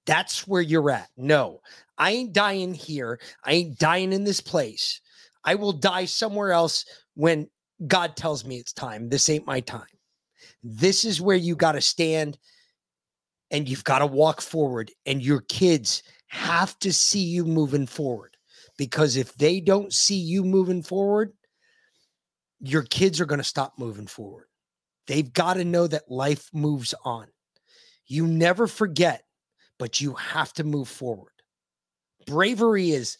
[0.07, 1.09] That's where you're at.
[1.17, 1.61] No,
[1.99, 3.21] I ain't dying here.
[3.45, 5.01] I ain't dying in this place.
[5.45, 7.49] I will die somewhere else when
[7.87, 9.09] God tells me it's time.
[9.09, 9.87] This ain't my time.
[10.63, 12.39] This is where you got to stand
[13.51, 18.37] and you've got to walk forward, and your kids have to see you moving forward
[18.77, 21.33] because if they don't see you moving forward,
[22.61, 24.47] your kids are going to stop moving forward.
[25.07, 27.27] They've got to know that life moves on.
[28.07, 29.24] You never forget,
[29.79, 31.33] but you have to move forward.
[32.27, 33.19] Bravery is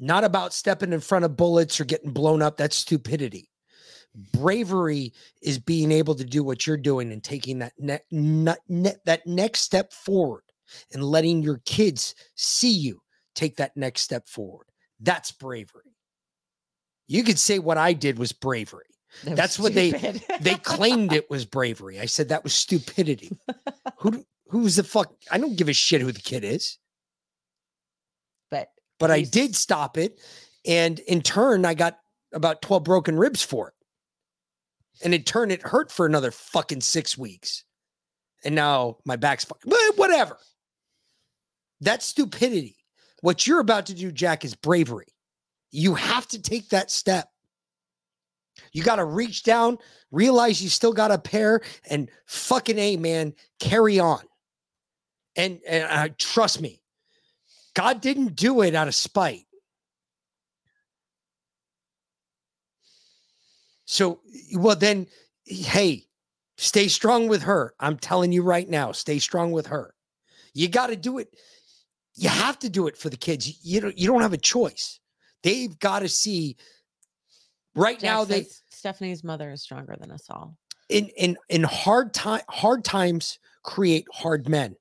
[0.00, 2.56] not about stepping in front of bullets or getting blown up.
[2.56, 3.50] That's stupidity.
[4.32, 5.12] Bravery
[5.42, 9.26] is being able to do what you're doing and taking that ne- ne- ne- that
[9.26, 10.44] next step forward
[10.92, 13.00] and letting your kids see you
[13.34, 14.66] take that next step forward.
[15.00, 15.96] That's bravery.
[17.08, 18.86] You could say what I did was bravery.
[19.24, 22.00] That was That's what they they claimed it was bravery.
[22.00, 23.36] I said that was stupidity.
[23.98, 25.12] who who's the fuck?
[25.32, 26.78] I don't give a shit who the kid is.
[28.52, 28.68] But
[29.00, 30.20] But I did stop it,
[30.64, 31.98] and in turn, I got
[32.32, 33.74] about twelve broken ribs for it.
[35.02, 37.64] And in turn, it hurt for another fucking six weeks.
[38.44, 40.38] And now my back's fucking, but whatever.
[41.80, 42.76] That's stupidity.
[43.22, 45.08] What you're about to do, Jack, is bravery.
[45.72, 47.28] You have to take that step.
[48.72, 49.78] You got to reach down,
[50.12, 51.60] realize you still got a pair,
[51.90, 54.22] and fucking a man, carry on.
[55.36, 56.80] And and uh, trust me,
[57.74, 59.46] God didn't do it out of spite.
[63.86, 64.20] So,
[64.54, 65.06] well, then,
[65.44, 66.06] hey,
[66.56, 67.74] stay strong with her.
[67.78, 69.94] I'm telling you right now, stay strong with her.
[70.54, 71.28] You got to do it.
[72.14, 73.64] You have to do it for the kids.
[73.64, 73.98] You- don't.
[73.98, 75.00] You don't have a choice.
[75.42, 76.56] They've got to see.
[77.74, 80.56] Right Jack now, they Stephanie's mother is stronger than us all.
[80.88, 84.76] in in in hard time hard times create hard men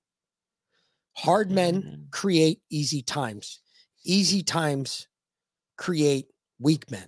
[1.15, 2.01] hard men mm-hmm.
[2.11, 3.59] create easy times.
[4.05, 5.07] Easy times
[5.77, 6.27] create
[6.59, 7.07] weak men.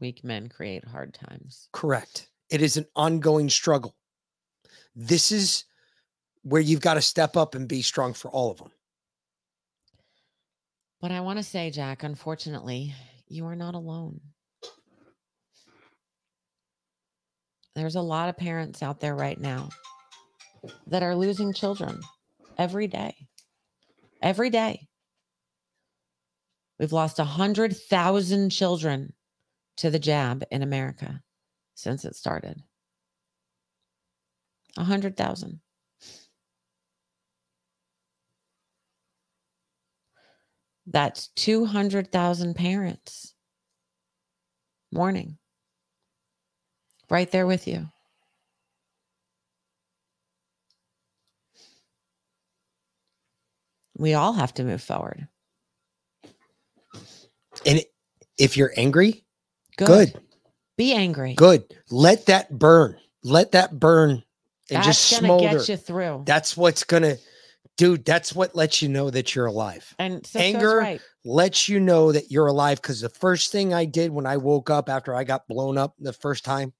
[0.00, 1.68] Weak men create hard times.
[1.72, 2.28] correct.
[2.50, 3.96] It is an ongoing struggle.
[4.94, 5.64] This is
[6.42, 8.70] where you've got to step up and be strong for all of them
[11.00, 12.94] But I want to say, Jack, unfortunately,
[13.28, 14.20] you are not alone.
[17.74, 19.70] There's a lot of parents out there right now
[20.88, 22.00] that are losing children
[22.58, 23.14] every day.
[24.20, 24.88] Every day.
[26.78, 29.12] We've lost 100,000 children
[29.76, 31.22] to the jab in America
[31.74, 32.62] since it started.
[34.74, 35.60] 100,000.
[40.86, 43.34] That's 200,000 parents
[44.90, 45.38] mourning
[47.08, 47.91] right there with you.
[54.02, 55.28] We all have to move forward.
[57.64, 57.80] and
[58.38, 59.24] if you're angry
[59.76, 59.86] Good.
[59.86, 60.20] good
[60.76, 61.34] Be angry.
[61.34, 64.10] good let that burn let that burn
[64.70, 66.22] and That's just gonna smolder get you through.
[66.26, 67.16] that's what's gonna
[67.76, 71.00] dude that's what lets you know that you're alive And anger right.
[71.24, 74.70] lets you know that you're alive because the first thing i did when i woke
[74.70, 76.72] up after i got blown up the first time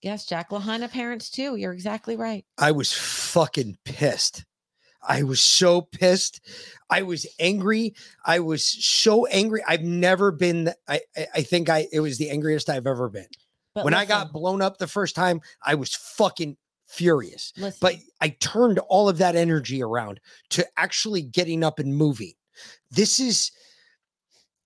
[0.00, 1.56] Yes, Jack Lahaina parents too.
[1.56, 2.44] You're exactly right.
[2.56, 4.44] i was fucking pissed
[5.06, 6.40] i was so pissed.
[6.90, 7.94] I was angry.
[8.24, 9.62] I was so angry.
[9.68, 13.26] I've never been i i, I think i it was the angriest i've ever been.
[13.74, 16.56] But when i got blown up the first time i was fucking
[16.86, 17.52] furious.
[17.56, 17.78] Listen.
[17.80, 20.20] but i turned all of that energy around
[20.50, 22.32] to actually getting up and moving.
[22.90, 23.52] This is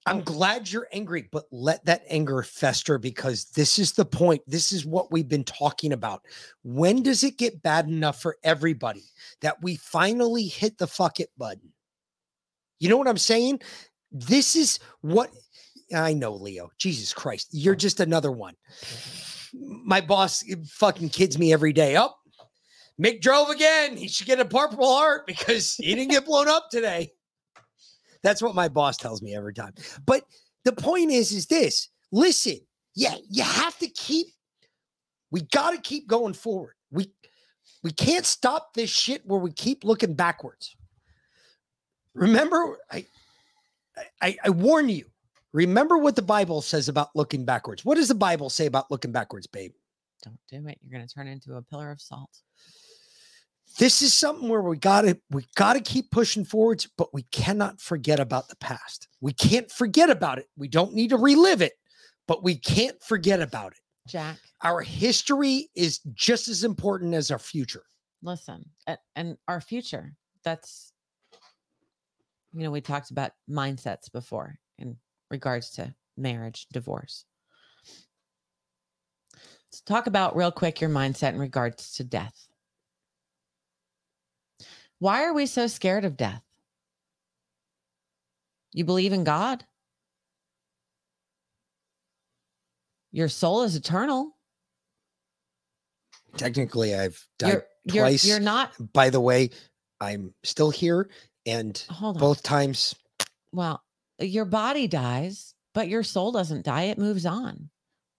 [0.07, 0.23] i'm oh.
[0.23, 4.43] glad you're angry but let that anger fester because this is the point.
[4.47, 6.23] This is what we've been talking about.
[6.63, 9.05] When does it get bad enough for everybody
[9.41, 11.73] that we finally hit the fuck it button?
[12.81, 13.61] You know what i'm saying?
[14.11, 15.31] This is what
[15.95, 16.71] i know leo.
[16.79, 17.81] Jesus christ you're mm-hmm.
[17.81, 18.55] just another one.
[18.85, 19.89] Mm-hmm.
[19.89, 21.97] My boss fucking kids me every day.
[21.97, 22.19] Up
[23.01, 23.97] mick drove again.
[23.97, 27.13] He should get a purple heart because he didn't get blown up today
[28.23, 29.75] that's what my boss tells me every time.
[30.07, 30.25] But
[30.65, 32.59] the point is, is this listen,
[32.95, 34.27] yeah, you have to keep,
[35.31, 36.75] we got to keep going forward.
[36.91, 37.11] We,
[37.83, 40.77] we can't stop this shit where we keep looking backwards.
[42.15, 43.07] Remember, I,
[44.21, 45.07] I, I warn you,
[45.53, 47.85] remember what the Bible says about looking backwards.
[47.85, 49.73] What does the Bible say about looking backwards, babe?
[50.23, 50.79] Don't do it.
[50.83, 52.31] You're going to turn into a pillar of salt.
[53.79, 58.21] This is something where we gotta we gotta keep pushing forwards but we cannot forget
[58.21, 61.73] about the past we can't forget about it we don't need to relive it
[62.27, 63.79] but we can't forget about it
[64.09, 67.85] Jack, our history is just as important as our future
[68.23, 68.65] listen,
[69.17, 70.15] and our future.
[70.45, 70.93] That's,
[72.53, 74.97] you know, we talked about mindsets before in
[75.31, 77.25] regards to marriage, divorce.
[79.35, 82.47] Let's talk about real quick your mindset in regards to death.
[85.03, 86.45] Why are we so scared of death?
[88.73, 89.65] You believe in God?
[93.11, 94.37] Your soul is eternal.
[96.37, 98.25] Technically, I've died You're you're twice.
[98.25, 99.51] you're not By the way,
[100.01, 101.11] I'm still here,
[101.47, 101.85] and
[102.15, 102.95] both times
[103.51, 103.83] well,
[104.21, 106.83] your body dies, but your soul doesn't die.
[106.83, 107.71] It moves on.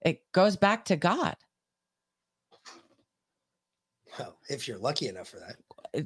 [0.02, 1.38] It goes back to God.
[4.20, 6.06] well, if you're lucky enough for that.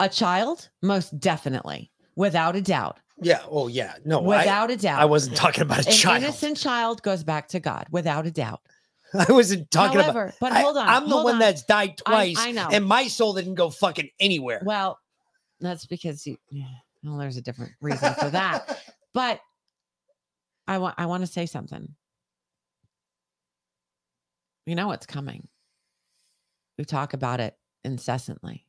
[0.00, 2.98] A child, most definitely, without a doubt.
[3.20, 3.40] Yeah.
[3.50, 3.94] Oh, yeah.
[4.04, 5.00] No, without a doubt.
[5.00, 6.22] I wasn't talking about a An child.
[6.22, 8.60] innocent child goes back to God, without a doubt.
[9.14, 10.12] I wasn't talking about.
[10.12, 10.40] However, about.
[10.40, 11.38] but hold on, I'm the one on.
[11.38, 12.36] that's died twice.
[12.38, 12.68] I know.
[12.70, 14.62] And my soul didn't go fucking anywhere.
[14.64, 14.98] Well,
[15.60, 16.36] that's because you.
[17.02, 18.78] Well, there's a different reason for that.
[19.14, 19.40] But
[20.68, 20.94] I want.
[20.98, 21.88] I want to say something.
[24.66, 25.48] You know what's coming.
[26.76, 28.66] We talk about it incessantly.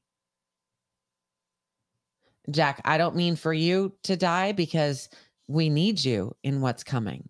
[2.49, 5.09] Jack, I don't mean for you to die because
[5.47, 7.29] we need you in what's coming.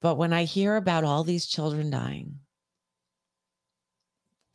[0.00, 2.40] But when I hear about all these children dying,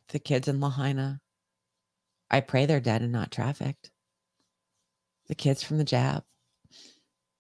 [0.09, 1.21] the kids in Lahaina,
[2.29, 3.91] I pray they're dead and not trafficked.
[5.27, 6.23] The kids from the jab,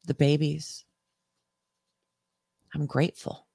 [0.05, 0.85] the babies.
[2.73, 3.47] I'm grateful.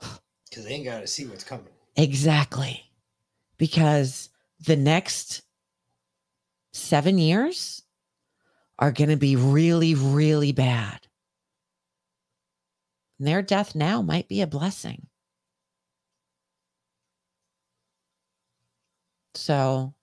[0.48, 1.66] Because they ain't got to see what's coming.
[1.96, 2.84] Exactly.
[3.58, 5.42] Because the next
[6.72, 7.82] seven years
[8.78, 11.00] are going to be really, really bad.
[13.18, 15.06] And their death now might be a blessing.
[19.34, 19.94] So,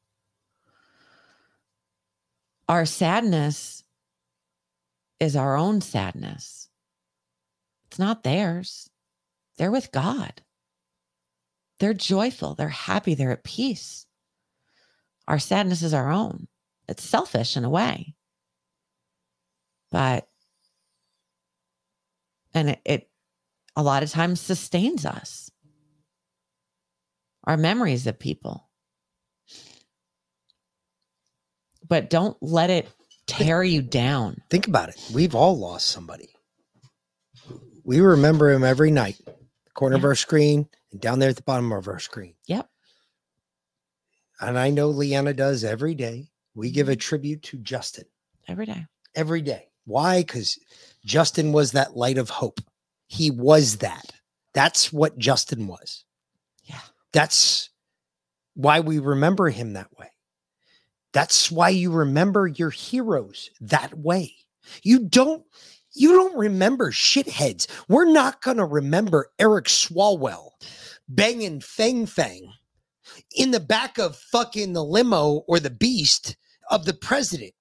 [2.68, 3.84] our sadness
[5.20, 6.70] is our own sadness.
[7.88, 8.90] It's not theirs.
[9.58, 10.42] They're with God.
[11.82, 14.06] They're joyful, they're happy, they're at peace.
[15.28, 16.48] Our sadness is our own.
[16.88, 18.14] It's selfish in a way.
[19.90, 20.28] But,
[22.54, 23.10] and it, it
[23.76, 25.50] a lot of times sustains us.
[27.46, 28.70] Our memories of people.
[31.88, 32.88] But don't let it
[33.26, 34.38] tear you down.
[34.52, 35.04] Think about it.
[35.16, 36.30] We've all lost somebody.
[37.84, 39.20] We remember him every night,
[39.74, 42.36] corner of our screen and down there at the bottom of our screen.
[42.48, 42.70] Yep.
[44.40, 46.28] And I know Leanna does every day.
[46.56, 46.94] We give Mm-hmm.
[46.94, 48.06] a tribute to Justin
[48.48, 48.86] Every day.
[49.16, 49.68] every day.
[49.86, 50.22] Why?
[50.22, 50.60] Because
[51.06, 52.60] Justin was that light of hope.
[53.08, 54.12] He was that.
[54.54, 56.04] That's what Justin was.
[56.66, 56.80] Yeah.
[57.14, 57.70] That's
[58.56, 60.08] why we remember him that way.
[61.14, 64.34] That's why you remember your heroes that way.
[64.84, 65.44] You don't
[65.94, 67.68] you don't remember shitheads.
[67.88, 70.52] We're not going to remember Eric Swalwell
[71.08, 72.54] banging Fang Fang
[73.36, 76.38] in the back of fucking the limo or the beast
[76.70, 77.54] of the president.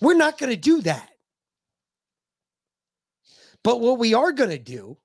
[0.00, 1.10] We're not going to do that.
[3.64, 4.96] But what we are going to do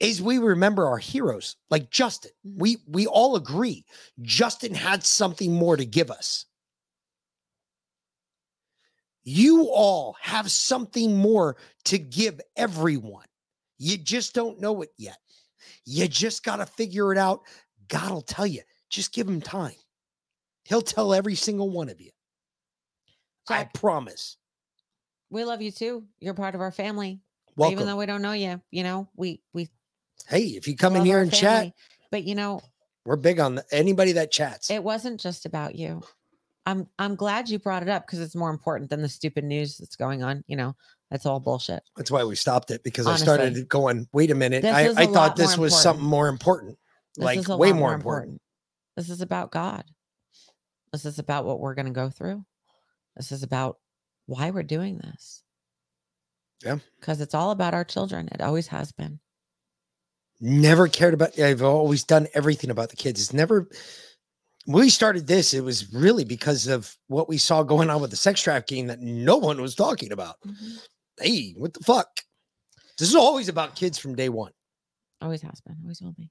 [0.00, 2.32] is we remember our heroes like Justin.
[2.42, 3.84] We we all agree
[4.22, 6.46] Justin had something more to give us.
[9.24, 13.26] You all have something more to give everyone.
[13.78, 15.18] You just don't know it yet.
[15.84, 17.42] You just got to figure it out.
[17.88, 18.62] God will tell you.
[18.90, 19.74] Just give him time.
[20.64, 22.10] He'll tell every single one of you.
[23.48, 24.36] I promise.
[25.30, 26.04] We love you too.
[26.20, 27.20] You're part of our family.
[27.56, 27.72] Welcome.
[27.72, 29.68] Even though we don't know you, you know, we we
[30.28, 31.68] Hey, if you come in here and family.
[31.68, 31.74] chat,
[32.10, 32.60] But you know,
[33.04, 34.70] we're big on the, anybody that chats.
[34.70, 36.02] it wasn't just about you.
[36.64, 39.78] I'm I'm glad you brought it up because it's more important than the stupid news
[39.78, 40.44] that's going on.
[40.46, 40.76] You know,
[41.10, 41.82] that's all bullshit.
[41.96, 44.62] That's why we stopped it because I started going, wait a minute.
[44.62, 45.82] This I, thought this was important.
[45.82, 46.78] something more important.
[47.16, 48.40] This like way more important.
[48.96, 49.84] This is about God.
[50.92, 52.44] This is about what we're going to go through.
[53.16, 53.78] This is about
[54.26, 55.42] why we're doing this.
[56.62, 56.78] Yeah.
[57.00, 58.28] Because it's all about our children.
[58.32, 59.18] It always has been.
[60.40, 63.20] Never cared about I've always done everything about the kids.
[63.20, 63.68] It's never
[64.66, 68.16] we started this, it was really because of what we saw going on with the
[68.16, 70.36] sex trafficking that no one was talking about.
[70.46, 70.70] Mm-hmm.
[71.20, 72.08] Hey, what the fuck?
[72.98, 74.52] This is always about kids from day one.
[75.20, 75.76] Always has been.
[75.82, 76.30] Always will be.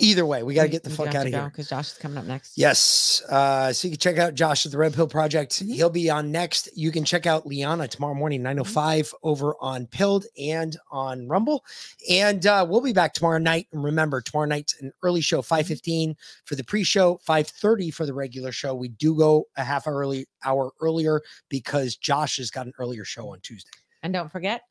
[0.00, 1.44] Either way, we got to get the fuck out of here.
[1.46, 2.56] Because Josh is coming up next.
[2.56, 3.20] Yes.
[3.28, 5.54] Uh, so you can check out Josh at the Red Pill Project.
[5.54, 5.72] Mm-hmm.
[5.72, 6.68] He'll be on next.
[6.76, 11.64] You can check out Liana tomorrow morning, 905 over on Pilled and on Rumble.
[12.08, 13.66] And uh, we'll be back tomorrow night.
[13.72, 18.52] And remember, tomorrow night's an early show, 515 for the pre-show, 530 for the regular
[18.52, 18.76] show.
[18.76, 23.04] We do go a half hour early hour earlier because Josh has got an earlier
[23.04, 23.70] show on Tuesday.
[24.04, 24.62] And don't forget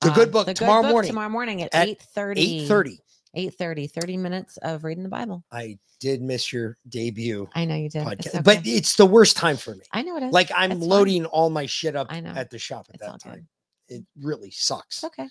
[0.00, 2.68] The Good Book the tomorrow Book morning Tomorrow morning at, at 8 30.
[2.68, 2.98] 8:30.
[3.36, 5.44] 8:30, 30 minutes of reading the Bible.
[5.52, 7.48] I did miss your debut.
[7.54, 8.04] I know you did.
[8.04, 9.82] podcast, It's but it's the worst time for me.
[9.92, 10.32] I know it is.
[10.32, 10.88] Like I'm It's fine.
[10.88, 12.30] loading all my shit up I know.
[12.30, 13.20] at the shop at It's that good.
[13.22, 13.48] time.
[13.88, 14.96] It really sucks.
[14.98, 15.28] It's okay.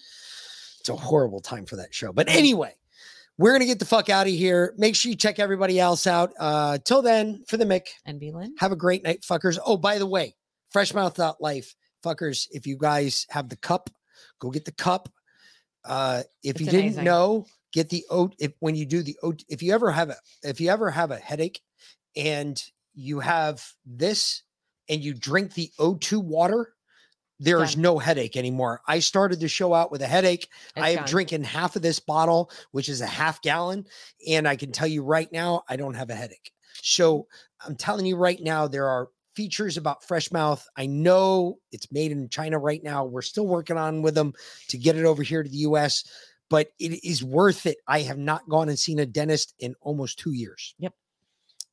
[0.79, 2.11] It's a horrible time for that show.
[2.13, 2.75] But anyway,
[3.37, 4.73] we're gonna get the fuck out of here.
[4.77, 6.33] Make sure you check everybody else out.
[6.39, 7.87] Uh till then, for the Mick.
[8.05, 8.55] And be Lynn.
[8.59, 9.57] Have a great night, fuckers.
[9.65, 10.35] Oh, by the way,
[10.75, 12.47] freshmouth.life, fuckers.
[12.51, 13.89] If you guys have the cup,
[14.39, 15.09] go get the cup.
[15.85, 18.35] Uh if It's you didn't know, get the oat.
[18.39, 21.11] If when you do the oat, if you ever have a if you ever have
[21.11, 21.61] a headache
[22.15, 22.61] and
[22.93, 24.43] you have this
[24.89, 26.73] and you drink the O2 water,
[27.39, 28.81] there is no headache anymore.
[28.87, 30.47] I started the show out with a headache.
[30.75, 31.07] I It's am gone.
[31.07, 33.85] drinking half of this bottle, which is a half gallon,
[34.27, 36.51] and I can tell you right now, I don't have a headache.
[36.81, 37.27] So
[37.65, 40.65] I'm telling you right now, there are features about Fresh Mouth.
[40.77, 43.05] I know it's made in China right now.
[43.05, 44.33] We're still working on with them
[44.69, 46.03] to get it over here to the US,
[46.49, 47.77] but it is worth it.
[47.87, 50.75] I have not gone and seen a dentist in almost two years.
[50.79, 50.93] Yep.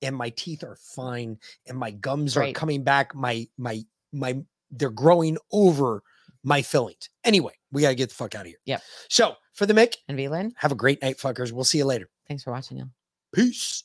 [0.02, 2.56] And my teeth are fine, and my gums Great.
[2.56, 3.14] are coming back.
[3.14, 3.82] My my
[4.12, 4.40] my
[4.70, 6.02] they're growing over
[6.42, 7.10] my fillings.
[7.24, 8.56] Anyway, we gotta get the fuck out of here.
[8.64, 8.82] Yep.
[9.08, 11.52] So for the Mick and V Lynn, have a great night, fuckers.
[11.52, 12.08] We'll see you later.
[12.28, 12.88] Thanks for watching, y'all.
[13.34, 13.84] Peace.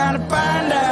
[0.00, 0.89] around and find out.